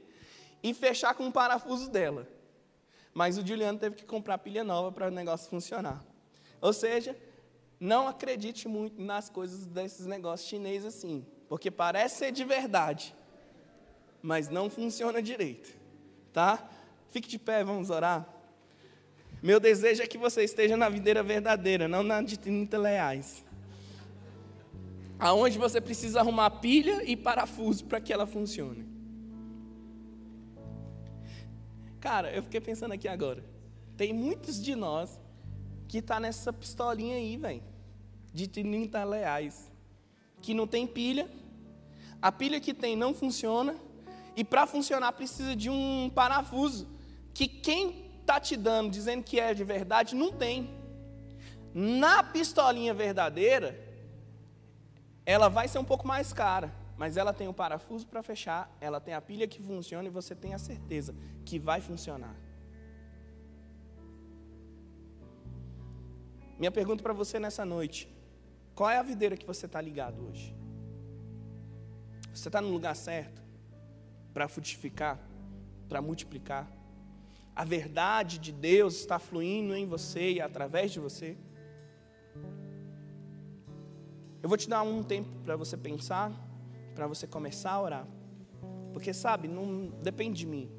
e 0.62 0.74
fechar 0.74 1.14
com 1.14 1.26
o 1.26 1.32
parafuso 1.32 1.90
dela. 1.90 2.28
Mas 3.12 3.38
o 3.38 3.46
Juliano 3.46 3.78
teve 3.78 3.94
que 3.96 4.04
comprar 4.04 4.38
pilha 4.38 4.64
nova 4.64 4.90
para 4.90 5.08
o 5.08 5.10
negócio 5.10 5.48
funcionar. 5.48 6.04
Ou 6.60 6.72
seja, 6.72 7.16
não 7.78 8.08
acredite 8.08 8.68
muito 8.68 9.00
nas 9.00 9.28
coisas 9.28 9.66
desses 9.66 10.06
negócios 10.06 10.48
chineses 10.48 10.86
assim, 10.86 11.24
porque 11.48 11.70
parece 11.70 12.18
ser 12.18 12.32
de 12.32 12.44
verdade, 12.44 13.14
mas 14.22 14.48
não 14.48 14.70
funciona 14.70 15.22
direito, 15.22 15.76
tá? 16.32 16.68
Fique 17.10 17.28
de 17.28 17.38
pé, 17.38 17.62
vamos 17.62 17.90
orar. 17.90 18.28
Meu 19.42 19.60
desejo 19.60 20.02
é 20.02 20.06
que 20.06 20.16
você 20.16 20.42
esteja 20.42 20.76
na 20.76 20.88
videira 20.88 21.22
verdadeira, 21.22 21.86
não 21.86 22.02
na 22.02 22.22
de 22.22 22.38
30 22.38 22.82
reais. 22.82 23.44
Aonde 25.18 25.58
você 25.58 25.80
precisa 25.80 26.20
arrumar 26.20 26.50
pilha 26.50 27.02
e 27.04 27.16
parafuso 27.16 27.84
para 27.84 28.00
que 28.00 28.12
ela 28.12 28.26
funcione. 28.26 28.86
Cara, 32.00 32.30
eu 32.34 32.42
fiquei 32.42 32.60
pensando 32.60 32.92
aqui 32.92 33.06
agora. 33.06 33.44
Tem 33.96 34.12
muitos 34.12 34.62
de 34.62 34.74
nós 34.74 35.20
que 35.88 36.02
tá 36.02 36.18
nessa 36.18 36.52
pistolinha 36.52 37.16
aí, 37.16 37.36
velho, 37.36 37.62
de 38.32 38.48
30 38.48 39.04
reais, 39.04 39.70
que 40.40 40.54
não 40.54 40.66
tem 40.66 40.86
pilha, 40.86 41.28
a 42.20 42.32
pilha 42.32 42.60
que 42.60 42.74
tem 42.74 42.96
não 42.96 43.14
funciona, 43.14 43.76
e 44.36 44.42
para 44.42 44.66
funcionar 44.66 45.12
precisa 45.12 45.54
de 45.54 45.70
um 45.70 46.10
parafuso, 46.14 46.88
que 47.32 47.46
quem 47.46 48.10
está 48.20 48.40
te 48.40 48.56
dando, 48.56 48.90
dizendo 48.90 49.22
que 49.22 49.38
é 49.38 49.54
de 49.54 49.62
verdade, 49.62 50.14
não 50.14 50.32
tem. 50.32 50.70
Na 51.72 52.22
pistolinha 52.22 52.94
verdadeira, 52.94 53.78
ela 55.26 55.48
vai 55.48 55.68
ser 55.68 55.78
um 55.78 55.84
pouco 55.84 56.06
mais 56.06 56.32
cara, 56.32 56.72
mas 56.96 57.16
ela 57.16 57.32
tem 57.32 57.48
o 57.48 57.52
parafuso 57.52 58.06
para 58.06 58.22
fechar, 58.22 58.74
ela 58.80 59.00
tem 59.00 59.14
a 59.14 59.20
pilha 59.20 59.46
que 59.46 59.60
funciona 59.60 60.06
e 60.08 60.10
você 60.10 60.34
tem 60.34 60.54
a 60.54 60.58
certeza 60.58 61.14
que 61.44 61.58
vai 61.58 61.80
funcionar. 61.80 62.36
Minha 66.58 66.70
pergunta 66.70 67.02
para 67.02 67.12
você 67.12 67.38
nessa 67.38 67.64
noite: 67.64 68.08
qual 68.74 68.90
é 68.90 68.98
a 68.98 69.02
videira 69.02 69.36
que 69.36 69.46
você 69.46 69.66
está 69.66 69.80
ligado 69.80 70.26
hoje? 70.28 70.54
Você 72.32 72.48
está 72.48 72.60
no 72.60 72.68
lugar 72.68 72.94
certo 72.96 73.42
para 74.32 74.48
frutificar, 74.48 75.18
para 75.88 76.00
multiplicar? 76.00 76.70
A 77.54 77.64
verdade 77.64 78.38
de 78.38 78.50
Deus 78.50 78.96
está 78.96 79.18
fluindo 79.18 79.74
em 79.74 79.86
você 79.86 80.32
e 80.32 80.40
através 80.40 80.90
de 80.92 80.98
você? 80.98 81.36
Eu 84.42 84.48
vou 84.48 84.58
te 84.58 84.68
dar 84.68 84.82
um 84.82 85.02
tempo 85.02 85.30
para 85.44 85.56
você 85.56 85.76
pensar, 85.76 86.30
para 86.94 87.06
você 87.06 87.26
começar 87.26 87.70
a 87.70 87.80
orar. 87.80 88.08
Porque, 88.92 89.12
sabe, 89.14 89.48
não 89.48 89.88
depende 90.02 90.40
de 90.40 90.46
mim, 90.46 90.70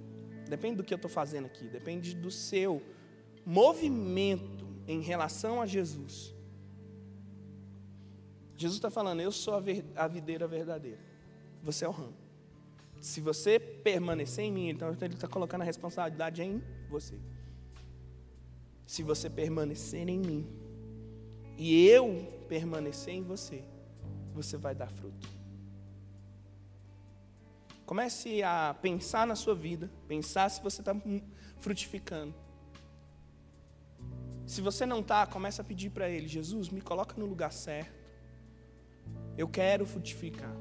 depende 0.47 0.77
do 0.77 0.83
que 0.83 0.93
eu 0.93 0.97
estou 0.97 1.09
fazendo 1.09 1.45
aqui, 1.45 1.67
depende 1.67 2.15
do 2.15 2.29
seu 2.29 2.81
movimento 3.45 4.54
em 4.87 5.01
relação 5.01 5.61
a 5.61 5.65
Jesus. 5.65 6.33
Jesus 8.57 8.77
está 8.77 8.89
falando, 8.89 9.21
eu 9.21 9.31
sou 9.31 9.55
a, 9.55 9.59
ver, 9.59 9.85
a 9.95 10.07
videira 10.07 10.47
verdadeira. 10.47 10.99
Você 11.61 11.85
é 11.85 11.87
o 11.87 11.91
ramo. 11.91 12.13
Se 13.01 13.19
você 13.19 13.59
permanecer 13.59 14.45
em 14.45 14.51
mim, 14.51 14.69
então 14.69 14.95
ele 15.01 15.13
está 15.13 15.27
colocando 15.27 15.61
a 15.61 15.65
responsabilidade 15.65 16.41
em 16.41 16.63
você. 16.89 17.19
Se 18.85 19.03
você 19.03 19.29
permanecer 19.29 20.07
em 20.07 20.19
mim 20.19 20.47
e 21.57 21.87
eu 21.87 22.43
permanecer 22.47 23.13
em 23.13 23.23
você, 23.23 23.63
você 24.33 24.57
vai 24.57 24.73
dar 24.73 24.89
fruto. 24.89 25.27
Comece 27.85 28.41
a 28.41 28.75
pensar 28.81 29.27
na 29.27 29.35
sua 29.35 29.53
vida, 29.53 29.91
pensar 30.07 30.49
se 30.49 30.61
você 30.61 30.81
está 30.81 30.95
frutificando. 31.59 32.33
Se 34.45 34.61
você 34.61 34.85
não 34.85 34.99
está, 34.99 35.25
comece 35.25 35.59
a 35.59 35.63
pedir 35.63 35.89
para 35.89 36.09
Ele: 36.09 36.27
Jesus, 36.27 36.69
me 36.69 36.81
coloca 36.81 37.15
no 37.17 37.25
lugar 37.25 37.51
certo. 37.51 38.05
Eu 39.37 39.47
quero 39.47 39.85
frutificar. 39.85 40.55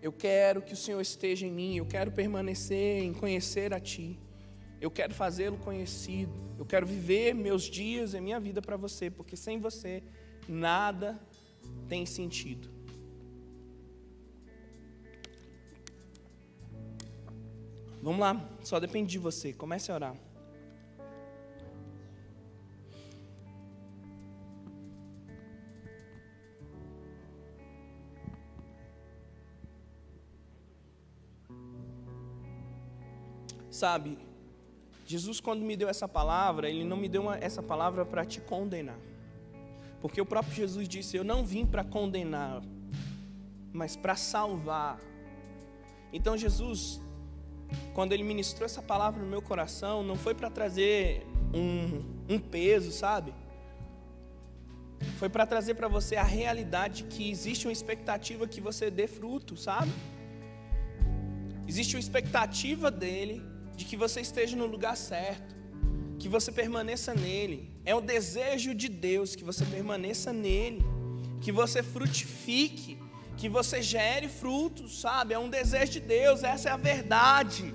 Eu 0.00 0.12
quero 0.12 0.60
que 0.60 0.72
o 0.72 0.76
Senhor 0.76 1.00
esteja 1.00 1.46
em 1.46 1.52
mim. 1.52 1.76
Eu 1.76 1.86
quero 1.86 2.10
permanecer 2.10 3.02
em 3.02 3.12
conhecer 3.12 3.72
a 3.72 3.80
Ti. 3.80 4.18
Eu 4.80 4.90
quero 4.90 5.14
fazê-lo 5.14 5.56
conhecido. 5.58 6.32
Eu 6.58 6.66
quero 6.66 6.86
viver 6.86 7.34
meus 7.34 7.62
dias 7.62 8.14
e 8.14 8.20
minha 8.20 8.40
vida 8.40 8.60
para 8.60 8.76
você, 8.76 9.10
porque 9.10 9.36
sem 9.36 9.58
você 9.60 10.02
nada 10.48 11.20
tem 11.88 12.04
sentido. 12.04 12.68
Vamos 18.02 18.20
lá, 18.20 18.50
só 18.64 18.80
depende 18.80 19.12
de 19.12 19.18
você. 19.18 19.52
Comece 19.52 19.92
a 19.92 19.94
orar. 19.94 20.31
Sabe, 33.82 34.16
Jesus, 35.04 35.40
quando 35.40 35.62
me 35.62 35.76
deu 35.76 35.88
essa 35.88 36.06
palavra, 36.06 36.70
Ele 36.70 36.84
não 36.84 36.96
me 36.96 37.08
deu 37.08 37.22
uma, 37.22 37.36
essa 37.36 37.60
palavra 37.60 38.06
para 38.06 38.24
te 38.24 38.40
condenar. 38.40 38.96
Porque 40.00 40.20
o 40.20 40.24
próprio 40.24 40.54
Jesus 40.54 40.88
disse: 40.88 41.16
Eu 41.16 41.24
não 41.24 41.44
vim 41.44 41.66
para 41.66 41.82
condenar, 41.82 42.62
mas 43.72 43.96
para 43.96 44.14
salvar. 44.14 45.00
Então, 46.12 46.38
Jesus, 46.38 47.00
quando 47.92 48.12
Ele 48.12 48.22
ministrou 48.22 48.66
essa 48.66 48.80
palavra 48.80 49.20
no 49.20 49.28
meu 49.28 49.42
coração, 49.42 50.04
não 50.04 50.14
foi 50.14 50.32
para 50.32 50.48
trazer 50.48 51.26
um, 51.52 52.04
um 52.32 52.38
peso, 52.38 52.92
sabe? 52.92 53.34
Foi 55.18 55.28
para 55.28 55.44
trazer 55.44 55.74
para 55.74 55.88
você 55.88 56.14
a 56.14 56.22
realidade 56.22 57.02
que 57.02 57.28
existe 57.28 57.66
uma 57.66 57.72
expectativa 57.72 58.46
que 58.46 58.60
você 58.60 58.92
dê 58.92 59.08
fruto, 59.08 59.56
sabe? 59.56 59.90
Existe 61.66 61.96
uma 61.96 62.00
expectativa 62.00 62.88
dele 62.88 63.50
de 63.76 63.84
que 63.84 63.96
você 63.96 64.20
esteja 64.20 64.56
no 64.56 64.66
lugar 64.66 64.96
certo, 64.96 65.54
que 66.18 66.28
você 66.28 66.50
permaneça 66.52 67.14
nele. 67.14 67.70
É 67.84 67.94
o 67.94 68.00
desejo 68.00 68.74
de 68.74 68.88
Deus 68.88 69.34
que 69.34 69.44
você 69.44 69.64
permaneça 69.64 70.32
nele, 70.32 70.82
que 71.40 71.50
você 71.50 71.82
frutifique, 71.82 72.98
que 73.36 73.48
você 73.48 73.82
gere 73.82 74.28
frutos, 74.28 75.00
sabe? 75.00 75.34
É 75.34 75.38
um 75.38 75.48
desejo 75.48 75.92
de 75.92 76.00
Deus, 76.00 76.44
essa 76.44 76.68
é 76.68 76.72
a 76.72 76.76
verdade. 76.76 77.74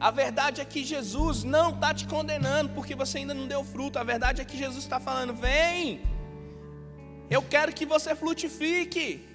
A 0.00 0.10
verdade 0.10 0.60
é 0.60 0.64
que 0.64 0.84
Jesus 0.84 1.42
não 1.42 1.70
está 1.74 1.92
te 1.92 2.06
condenando 2.06 2.70
porque 2.70 2.94
você 2.94 3.18
ainda 3.18 3.34
não 3.34 3.46
deu 3.46 3.62
fruto. 3.64 3.98
A 3.98 4.04
verdade 4.04 4.40
é 4.40 4.44
que 4.44 4.56
Jesus 4.56 4.84
está 4.84 5.00
falando: 5.00 5.34
vem, 5.34 6.00
eu 7.28 7.42
quero 7.42 7.72
que 7.72 7.86
você 7.94 8.14
frutifique. 8.14 9.26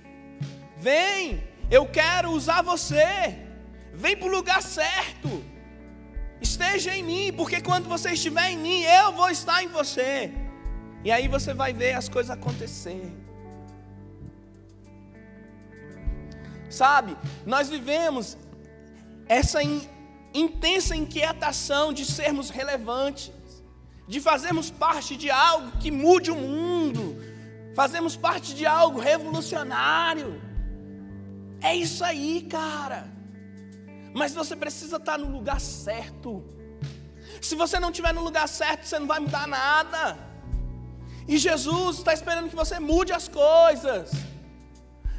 Vem, 0.78 1.44
eu 1.70 1.86
quero 1.86 2.32
usar 2.32 2.62
você. 2.62 3.38
Vem 3.94 4.18
para 4.18 4.28
o 4.28 4.32
lugar 4.32 4.62
certo. 4.62 5.44
Esteja 6.42 6.96
em 6.96 7.04
mim, 7.04 7.34
porque 7.34 7.62
quando 7.62 7.88
você 7.88 8.12
estiver 8.12 8.50
em 8.50 8.58
mim, 8.58 8.82
eu 8.82 9.12
vou 9.14 9.30
estar 9.30 9.64
em 9.64 9.68
você. 9.68 10.32
E 11.04 11.12
aí 11.12 11.28
você 11.28 11.54
vai 11.54 11.72
ver 11.74 11.94
as 11.94 12.10
coisas 12.10 12.32
acontecerem. 12.32 13.16
Sabe, 16.70 17.16
nós 17.46 17.70
vivemos 17.70 18.36
essa 19.28 19.62
in, 19.62 19.88
intensa 20.34 20.96
inquietação 20.96 21.94
de 21.94 22.04
sermos 22.04 22.50
relevantes, 22.50 23.32
de 24.08 24.20
fazermos 24.20 24.72
parte 24.72 25.16
de 25.16 25.30
algo 25.30 25.78
que 25.78 25.92
mude 25.92 26.32
o 26.32 26.36
mundo, 26.36 27.16
fazemos 27.76 28.16
parte 28.18 28.56
de 28.56 28.66
algo 28.66 29.00
revolucionário. 29.00 30.42
É 31.62 31.76
isso 31.76 32.04
aí, 32.04 32.42
cara. 32.50 33.13
Mas 34.14 34.34
você 34.34 34.56
precisa 34.56 34.98
estar 34.98 35.18
no 35.18 35.30
lugar 35.38 35.60
certo. 35.60 36.44
Se 37.42 37.56
você 37.56 37.80
não 37.80 37.90
estiver 37.90 38.14
no 38.14 38.24
lugar 38.24 38.48
certo, 38.48 38.86
você 38.86 39.00
não 39.00 39.08
vai 39.08 39.20
mudar 39.20 39.48
nada. 39.48 40.18
E 41.28 41.38
Jesus 41.38 41.98
está 41.98 42.14
esperando 42.14 42.50
que 42.50 42.56
você 42.56 42.80
mude 42.80 43.12
as 43.12 43.28
coisas. 43.28 44.12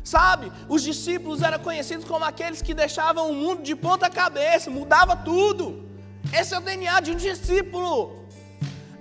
Sabe, 0.02 0.52
os 0.68 0.82
discípulos 0.82 1.42
eram 1.42 1.58
conhecidos 1.58 2.04
como 2.04 2.24
aqueles 2.24 2.60
que 2.60 2.74
deixavam 2.74 3.30
o 3.30 3.34
mundo 3.34 3.62
de 3.62 3.74
ponta 3.74 4.10
cabeça, 4.10 4.70
mudava 4.70 5.16
tudo. 5.16 5.64
Esse 6.38 6.54
é 6.54 6.58
o 6.58 6.60
DNA 6.60 7.00
de 7.00 7.12
um 7.12 7.16
discípulo. 7.16 7.94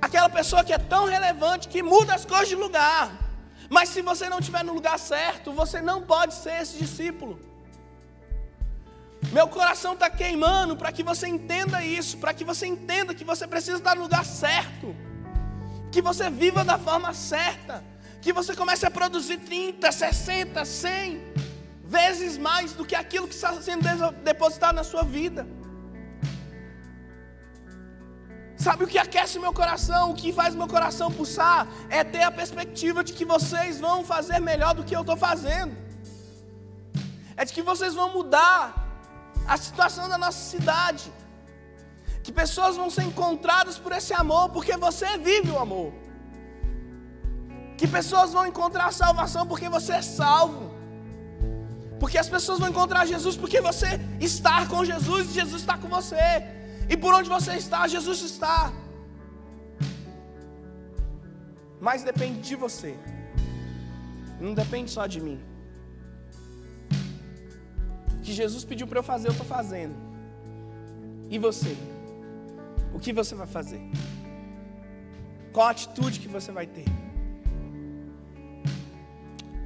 Aquela 0.01 0.29
pessoa 0.29 0.63
que 0.63 0.73
é 0.73 0.77
tão 0.77 1.05
relevante 1.05 1.67
que 1.67 1.83
muda 1.83 2.13
as 2.15 2.25
coisas 2.25 2.47
de 2.47 2.55
lugar. 2.55 3.11
Mas 3.69 3.89
se 3.89 4.01
você 4.01 4.29
não 4.29 4.39
estiver 4.39 4.63
no 4.63 4.73
lugar 4.73 4.97
certo, 4.97 5.51
você 5.51 5.81
não 5.81 6.01
pode 6.01 6.33
ser 6.33 6.61
esse 6.61 6.77
discípulo. 6.77 7.39
Meu 9.32 9.47
coração 9.47 9.93
está 9.93 10.09
queimando 10.09 10.76
para 10.76 10.91
que 10.91 11.03
você 11.03 11.28
entenda 11.28 11.84
isso, 11.84 12.17
para 12.17 12.34
que 12.34 12.43
você 12.43 12.65
entenda 12.67 13.15
que 13.15 13.24
você 13.24 13.47
precisa 13.47 13.78
estar 13.78 13.95
no 13.95 14.03
lugar 14.03 14.26
certo, 14.26 14.95
que 15.91 16.01
você 16.01 16.30
viva 16.30 16.63
da 16.63 16.78
forma 16.78 17.13
certa, 17.13 17.84
que 18.21 18.32
você 18.34 18.55
comece 18.55 18.86
a 18.86 18.91
produzir 18.91 19.38
30, 19.38 19.91
60, 19.91 20.65
100 20.65 21.34
vezes 21.84 22.38
mais 22.38 22.74
do 22.74 22.86
que 22.86 22.95
aquilo 22.95 23.28
que 23.28 23.36
está 23.36 23.53
sendo 23.61 24.11
depositado 24.24 24.76
na 24.76 24.84
sua 24.84 25.03
vida. 25.03 25.45
Sabe 28.55 28.86
o 28.86 28.88
que 28.88 28.97
aquece 28.97 29.38
meu 29.39 29.51
coração, 29.51 30.11
o 30.11 30.15
que 30.15 30.32
faz 30.32 30.55
meu 30.55 30.67
coração 30.67 31.11
pulsar? 31.11 31.67
É 31.89 32.03
ter 32.03 32.24
a 32.24 32.32
perspectiva 32.32 33.03
de 33.03 33.11
que 33.11 33.26
vocês 33.26 33.80
vão 33.80 34.05
fazer 34.05 34.39
melhor 34.39 34.74
do 34.74 34.86
que 34.86 34.95
eu 34.95 35.01
estou 35.01 35.17
fazendo, 35.17 35.76
é 37.36 37.43
de 37.43 37.51
que 37.51 37.61
vocês 37.61 37.93
vão 37.93 38.13
mudar 38.13 38.82
a 39.53 39.57
situação 39.65 40.05
da 40.13 40.17
nossa 40.23 40.41
cidade. 40.53 41.07
Que 42.23 42.31
pessoas 42.41 42.75
vão 42.81 42.89
ser 42.95 43.03
encontradas 43.11 43.77
por 43.83 43.91
esse 43.99 44.13
amor, 44.23 44.45
porque 44.55 44.75
você 44.87 45.09
vive 45.29 45.51
o 45.55 45.59
amor. 45.65 45.89
Que 47.79 47.87
pessoas 47.97 48.31
vão 48.35 48.45
encontrar 48.51 48.87
salvação 49.03 49.43
porque 49.51 49.69
você 49.77 49.93
é 50.01 50.01
salvo. 50.01 50.63
Porque 52.01 52.17
as 52.23 52.29
pessoas 52.35 52.59
vão 52.61 52.69
encontrar 52.73 53.05
Jesus 53.13 53.35
porque 53.41 53.59
você 53.69 53.89
está 54.29 54.57
com 54.71 54.83
Jesus 54.91 55.29
e 55.29 55.33
Jesus 55.41 55.61
está 55.61 55.77
com 55.77 55.89
você. 55.97 56.25
E 56.89 56.97
por 57.03 57.13
onde 57.13 57.29
você 57.37 57.53
está, 57.63 57.81
Jesus 57.95 58.21
está. 58.31 58.59
Mas 61.87 62.03
depende 62.11 62.41
de 62.49 62.55
você. 62.65 62.93
Não 64.45 64.53
depende 64.61 64.89
só 64.91 65.05
de 65.15 65.21
mim 65.27 65.52
que 68.24 68.34
Jesus 68.34 68.63
pediu 68.63 68.88
para 68.88 68.99
eu 68.99 69.03
fazer, 69.03 69.28
eu 69.28 69.32
estou 69.32 69.45
fazendo. 69.45 69.95
E 71.30 71.38
você? 71.38 71.76
O 72.93 72.99
que 72.99 73.11
você 73.11 73.36
vai 73.36 73.47
fazer? 73.47 73.82
Qual 75.51 75.67
a 75.67 75.71
atitude 75.71 76.19
que 76.19 76.28
você 76.28 76.51
vai 76.51 76.65
ter? 76.65 76.86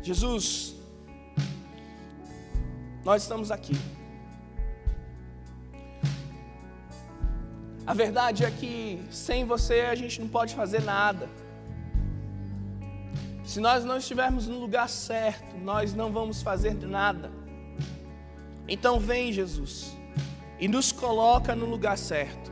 Jesus, 0.02 0.76
nós 3.06 3.22
estamos 3.22 3.52
aqui. 3.52 3.78
A 7.86 7.94
verdade 7.94 8.44
é 8.44 8.52
que 8.52 9.02
sem 9.10 9.46
você 9.46 9.82
a 9.82 9.96
gente 9.96 10.20
não 10.20 10.28
pode 10.28 10.56
fazer 10.56 10.82
nada. 10.82 11.30
Se 13.46 13.62
nós 13.62 13.86
não 13.86 13.98
estivermos 13.98 14.46
no 14.48 14.60
lugar 14.60 14.90
certo, 14.90 15.56
nós 15.58 15.94
não 15.94 16.12
vamos 16.12 16.42
fazer 16.42 16.74
nada. 16.74 17.32
Então 18.68 19.00
vem, 19.00 19.32
Jesus, 19.32 19.98
e 20.60 20.68
nos 20.68 20.92
coloca 20.92 21.56
no 21.56 21.66
lugar 21.66 21.98
certo. 21.98 22.52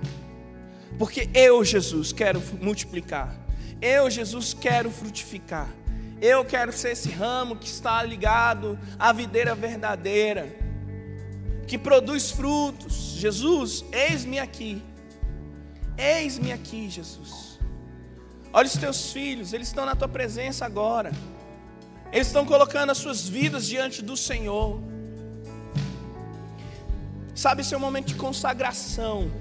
Porque 0.98 1.30
eu, 1.34 1.64
Jesus, 1.64 2.14
quero 2.14 2.42
multiplicar. 2.62 3.36
Eu, 3.82 4.10
Jesus, 4.10 4.54
quero 4.54 4.90
frutificar. 4.90 5.70
Eu 6.22 6.46
quero 6.46 6.72
ser 6.72 6.92
esse 6.92 7.10
ramo 7.10 7.58
que 7.58 7.68
está 7.68 8.02
ligado 8.02 8.80
à 8.98 9.12
videira 9.12 9.54
verdadeira, 9.54 10.56
que 11.68 11.78
produz 11.78 12.32
frutos. 12.32 12.94
Jesus, 13.18 13.84
eis-me 13.92 14.40
aqui. 14.40 14.82
Eis-me 15.98 16.54
aqui, 16.54 16.90
Jesus. 16.90 17.60
Olha 18.54 18.68
os 18.68 18.78
teus 18.78 19.12
filhos, 19.12 19.52
eles 19.52 19.68
estão 19.68 19.86
na 19.86 19.96
tua 19.96 20.08
presença 20.08 20.66
agora. 20.66 21.12
Eles 22.14 22.28
estão 22.28 22.46
colocando 22.46 22.92
as 22.92 22.98
suas 22.98 23.28
vidas 23.28 23.68
diante 23.68 24.02
do 24.02 24.16
Senhor. 24.16 24.82
Sabe, 27.46 27.62
esse 27.62 27.76
é 27.76 27.78
um 27.78 27.80
momento 27.80 28.08
de 28.08 28.16
consagração. 28.16 29.32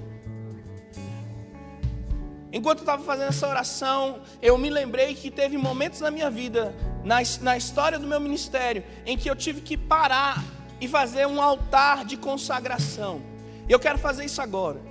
Enquanto 2.53 2.81
eu 2.81 2.83
estava 2.83 3.03
fazendo 3.03 3.29
essa 3.29 3.49
oração, 3.49 4.21
eu 4.43 4.59
me 4.59 4.69
lembrei 4.69 5.15
que 5.15 5.31
teve 5.31 5.57
momentos 5.57 6.01
na 6.01 6.11
minha 6.11 6.29
vida, 6.31 6.75
na, 7.03 7.21
na 7.41 7.57
história 7.57 7.99
do 7.99 8.07
meu 8.07 8.21
ministério, 8.21 8.85
em 9.07 9.17
que 9.17 9.31
eu 9.31 9.35
tive 9.35 9.63
que 9.63 9.75
parar 9.75 10.45
e 10.83 10.87
fazer 10.87 11.27
um 11.27 11.41
altar 11.41 12.05
de 12.05 12.19
consagração. 12.19 13.23
E 13.67 13.73
eu 13.73 13.81
quero 13.81 13.99
fazer 13.99 14.27
isso 14.27 14.43
agora. 14.43 14.83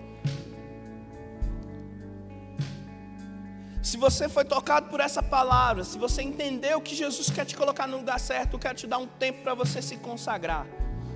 Se 3.83 3.95
você 3.95 4.27
foi 4.27 4.43
tocado 4.43 4.89
por 4.89 4.99
essa 4.99 5.21
palavra, 5.21 5.83
se 5.83 5.99
você 5.99 6.23
entendeu 6.23 6.81
que 6.81 6.95
Jesus 6.95 7.29
quer 7.29 7.45
te 7.45 7.55
colocar 7.55 7.85
no 7.85 7.97
lugar 7.97 8.19
certo, 8.19 8.53
eu 8.53 8.59
quero 8.59 8.73
te 8.73 8.87
dar 8.87 8.97
um 8.97 9.05
tempo 9.05 9.43
para 9.43 9.53
você 9.53 9.83
se 9.83 9.97
consagrar. 9.97 10.65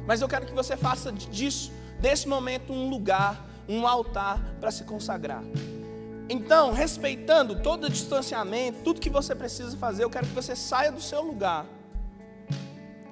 Mas 0.06 0.22
eu 0.22 0.28
quero 0.30 0.46
que 0.46 0.54
você 0.54 0.78
faça 0.78 1.12
disso, 1.12 1.72
desse 2.00 2.28
momento, 2.28 2.72
um 2.74 2.90
lugar, 2.90 3.46
um 3.68 3.88
altar 3.88 4.42
para 4.60 4.72
se 4.72 4.84
consagrar. 4.84 5.44
Então, 6.30 6.74
respeitando 6.74 7.62
todo 7.62 7.86
o 7.86 7.90
distanciamento, 7.90 8.80
tudo 8.84 9.00
que 9.00 9.10
você 9.10 9.34
precisa 9.34 9.78
fazer, 9.78 10.04
eu 10.04 10.10
quero 10.10 10.28
que 10.28 10.34
você 10.34 10.56
saia 10.56 10.92
do 10.92 11.02
seu 11.02 11.22
lugar. 11.22 11.66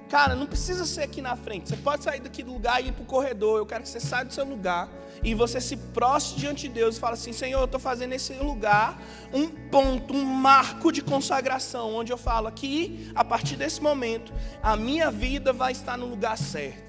Cara, 0.08 0.36
não 0.36 0.46
precisa 0.46 0.86
ser 0.86 1.02
aqui 1.02 1.20
na 1.20 1.34
frente. 1.34 1.68
Você 1.68 1.76
pode 1.76 2.04
sair 2.04 2.20
daqui 2.20 2.42
do 2.42 2.52
lugar 2.52 2.82
e 2.82 2.88
ir 2.88 2.92
para 2.92 3.02
o 3.02 3.06
corredor. 3.06 3.58
Eu 3.58 3.66
quero 3.66 3.82
que 3.82 3.88
você 3.88 3.98
saia 3.98 4.24
do 4.24 4.32
seu 4.32 4.44
lugar 4.44 4.88
e 5.22 5.34
você 5.34 5.60
se 5.60 5.76
prostre 5.76 6.40
diante 6.40 6.68
de 6.68 6.74
Deus 6.74 6.96
e 6.96 7.00
fala 7.00 7.14
assim: 7.14 7.32
Senhor, 7.32 7.58
eu 7.58 7.64
estou 7.64 7.80
fazendo 7.80 8.12
esse 8.12 8.34
lugar 8.34 9.00
um 9.32 9.48
ponto, 9.48 10.14
um 10.14 10.24
marco 10.24 10.92
de 10.92 11.02
consagração, 11.02 11.92
onde 11.92 12.12
eu 12.12 12.18
falo 12.18 12.46
aqui, 12.46 13.10
a 13.16 13.24
partir 13.24 13.56
desse 13.56 13.82
momento, 13.82 14.32
a 14.62 14.76
minha 14.76 15.10
vida 15.10 15.52
vai 15.52 15.72
estar 15.72 15.98
no 15.98 16.06
lugar 16.06 16.38
certo. 16.38 16.85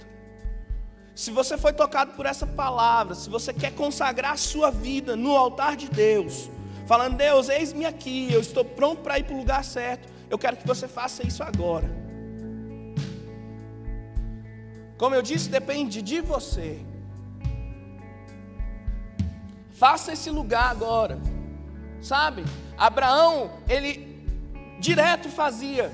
Se 1.17 1.31
você 1.31 1.57
foi 1.57 1.73
tocado 1.73 2.11
por 2.11 2.27
essa 2.27 2.45
palavra, 2.45 3.15
se 3.15 3.27
você 3.27 3.51
quer 3.51 3.73
consagrar 3.73 4.33
a 4.33 4.37
sua 4.37 4.69
vida 4.69 5.15
no 5.15 5.35
altar 5.35 5.75
de 5.75 5.89
Deus, 5.89 6.47
falando: 6.85 7.17
Deus, 7.17 7.49
eis-me 7.49 7.85
aqui, 7.85 8.31
eu 8.31 8.39
estou 8.39 8.63
pronto 8.63 9.01
para 9.01 9.17
ir 9.17 9.23
para 9.23 9.33
o 9.33 9.39
lugar 9.39 9.63
certo, 9.63 10.07
eu 10.29 10.37
quero 10.37 10.57
que 10.57 10.67
você 10.67 10.87
faça 10.87 11.25
isso 11.25 11.41
agora. 11.41 11.89
Como 14.95 15.15
eu 15.15 15.23
disse, 15.23 15.49
depende 15.49 16.03
de 16.03 16.21
você. 16.21 16.85
Faça 19.71 20.13
esse 20.13 20.29
lugar 20.29 20.69
agora. 20.69 21.17
Sabe? 21.99 22.43
Abraão, 22.77 23.49
ele 23.67 24.23
direto 24.79 25.29
fazia 25.29 25.91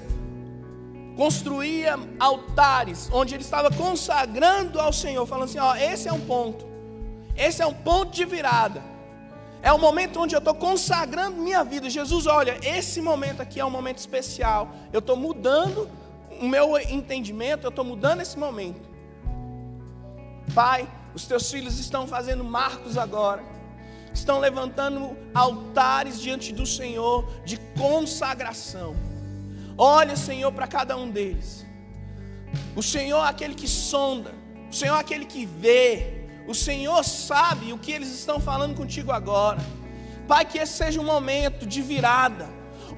construía 1.16 1.98
altares 2.20 3.10
onde 3.12 3.36
ele 3.36 3.44
estava 3.44 3.70
consagrando 3.72 4.80
ao 4.80 4.92
Senhor, 4.92 5.26
falando 5.26 5.46
assim: 5.46 5.60
ó, 5.60 5.76
esse 5.76 6.08
é 6.08 6.14
um 6.14 6.20
ponto, 6.20 6.66
esse 7.36 7.62
é 7.62 7.66
um 7.66 7.74
ponto 7.74 8.12
de 8.12 8.26
virada, 8.26 8.82
é 9.62 9.72
o 9.72 9.80
momento 9.80 10.20
onde 10.20 10.36
eu 10.36 10.40
estou 10.40 10.56
consagrando 10.56 11.38
minha 11.38 11.64
vida. 11.64 11.90
Jesus, 11.90 12.28
olha, 12.28 12.58
esse 12.64 13.02
momento 13.02 13.42
aqui 13.42 13.60
é 13.60 13.66
um 13.66 13.70
momento 13.70 13.98
especial, 13.98 14.70
eu 14.92 15.00
estou 15.00 15.16
mudando 15.16 15.90
o 16.42 16.48
meu 16.48 16.78
entendimento, 16.80 17.66
eu 17.66 17.70
estou 17.70 17.86
mudando 17.86 18.22
esse 18.22 18.38
momento. 18.38 18.82
Pai, 20.54 20.90
os 21.14 21.26
teus 21.26 21.50
filhos 21.50 21.80
estão 21.80 22.08
fazendo 22.08 22.44
marcos 22.44 22.98
agora 22.98 23.54
estão 24.14 24.40
levantando 24.40 25.18
altares 25.34 26.22
diante 26.22 26.54
do 26.54 26.66
Senhor 26.66 27.28
de 27.44 27.58
consagração. 27.78 28.96
Olha, 29.78 30.16
Senhor, 30.16 30.52
para 30.52 30.68
cada 30.68 30.96
um 30.96 31.10
deles. 31.10 31.66
O 32.76 32.84
Senhor 32.84 33.24
é 33.26 33.30
aquele 33.30 33.56
que 33.56 33.68
sonda, 33.68 34.34
o 34.70 34.74
Senhor 34.74 34.96
é 34.96 35.00
aquele 35.00 35.26
que 35.26 35.46
vê, 35.46 36.26
o 36.48 36.54
Senhor 36.54 37.04
sabe 37.04 37.74
o 37.74 37.78
que 37.78 37.92
eles 37.92 38.10
estão 38.10 38.40
falando 38.40 38.76
contigo 38.76 39.12
agora. 39.12 39.60
Pai, 40.28 40.46
que 40.46 40.58
esse 40.58 40.74
seja 40.74 41.02
um 41.02 41.04
momento 41.04 41.66
de 41.66 41.82
virada 41.82 42.48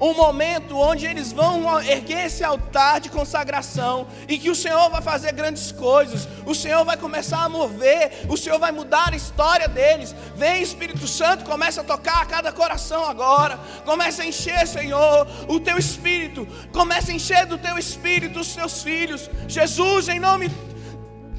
um 0.00 0.14
momento 0.14 0.76
onde 0.78 1.06
eles 1.06 1.32
vão 1.32 1.80
erguer 1.80 2.26
esse 2.26 2.44
altar 2.44 3.00
de 3.00 3.08
consagração 3.08 4.06
e 4.28 4.38
que 4.38 4.50
o 4.50 4.54
Senhor 4.54 4.90
vai 4.90 5.02
fazer 5.02 5.32
grandes 5.32 5.72
coisas, 5.72 6.28
o 6.44 6.54
Senhor 6.54 6.84
vai 6.84 6.96
começar 6.96 7.44
a 7.44 7.48
mover, 7.48 8.26
o 8.28 8.36
Senhor 8.36 8.58
vai 8.58 8.72
mudar 8.72 9.12
a 9.12 9.16
história 9.16 9.68
deles. 9.68 10.14
Vem 10.34 10.62
Espírito 10.62 11.06
Santo, 11.06 11.44
começa 11.44 11.80
a 11.80 11.84
tocar 11.84 12.22
a 12.22 12.26
cada 12.26 12.52
coração 12.52 13.04
agora, 13.04 13.58
começa 13.84 14.22
a 14.22 14.26
encher, 14.26 14.66
Senhor, 14.66 15.26
o 15.48 15.58
teu 15.60 15.78
espírito, 15.78 16.46
começa 16.72 17.10
a 17.10 17.14
encher 17.14 17.46
do 17.46 17.58
teu 17.58 17.78
espírito 17.78 18.40
os 18.40 18.54
teus 18.54 18.82
filhos. 18.82 19.30
Jesus, 19.48 20.08
em 20.08 20.20
nome 20.20 20.50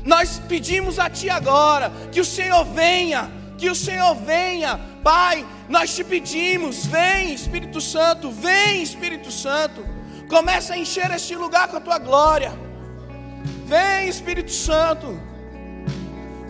nós 0.07 0.41
pedimos 0.47 0.99
a 0.99 1.09
ti 1.09 1.29
agora 1.29 1.91
que 2.13 2.21
o 2.21 2.25
Senhor 2.25 2.63
venha, 2.63 3.29
que 3.57 3.69
o 3.69 3.75
Senhor 3.75 4.13
venha, 4.15 4.79
Pai 5.03 5.45
nós 5.67 5.93
te 5.95 6.03
pedimos, 6.03 6.85
vem 6.85 7.33
Espírito 7.33 7.81
Santo, 7.81 8.31
vem 8.31 8.81
Espírito 8.81 9.31
Santo, 9.31 9.85
começa 10.29 10.73
a 10.73 10.77
encher 10.77 11.11
este 11.11 11.35
lugar 11.35 11.67
com 11.67 11.77
a 11.77 11.81
tua 11.81 11.97
glória. 11.97 12.53
Vem 13.65 14.07
Espírito 14.07 14.51
Santo, 14.51 15.19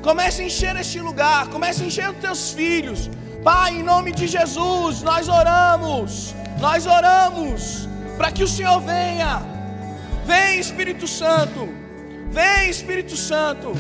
comece 0.04 0.44
a 0.44 0.46
encher 0.46 0.76
este 0.76 1.00
lugar, 1.00 1.48
comece 1.48 1.84
a 1.84 1.88
encher 1.88 2.10
os 2.10 2.18
teus 2.18 2.52
filhos. 2.52 3.10
Pai, 3.44 3.72
em 3.80 3.84
nome 3.84 4.12
de 4.12 4.28
Jesus, 4.28 5.02
nós 5.02 5.28
oramos, 5.28 6.36
nós 6.60 6.86
oramos 6.86 7.88
para 8.18 8.32
que 8.32 8.44
o 8.44 8.48
Senhor 8.48 8.80
venha. 8.82 9.42
Vem 10.26 10.60
Espírito 10.60 11.08
Santo, 11.08 11.68
vem 12.30 12.70
Espírito 12.70 13.16
Santo. 13.16 13.72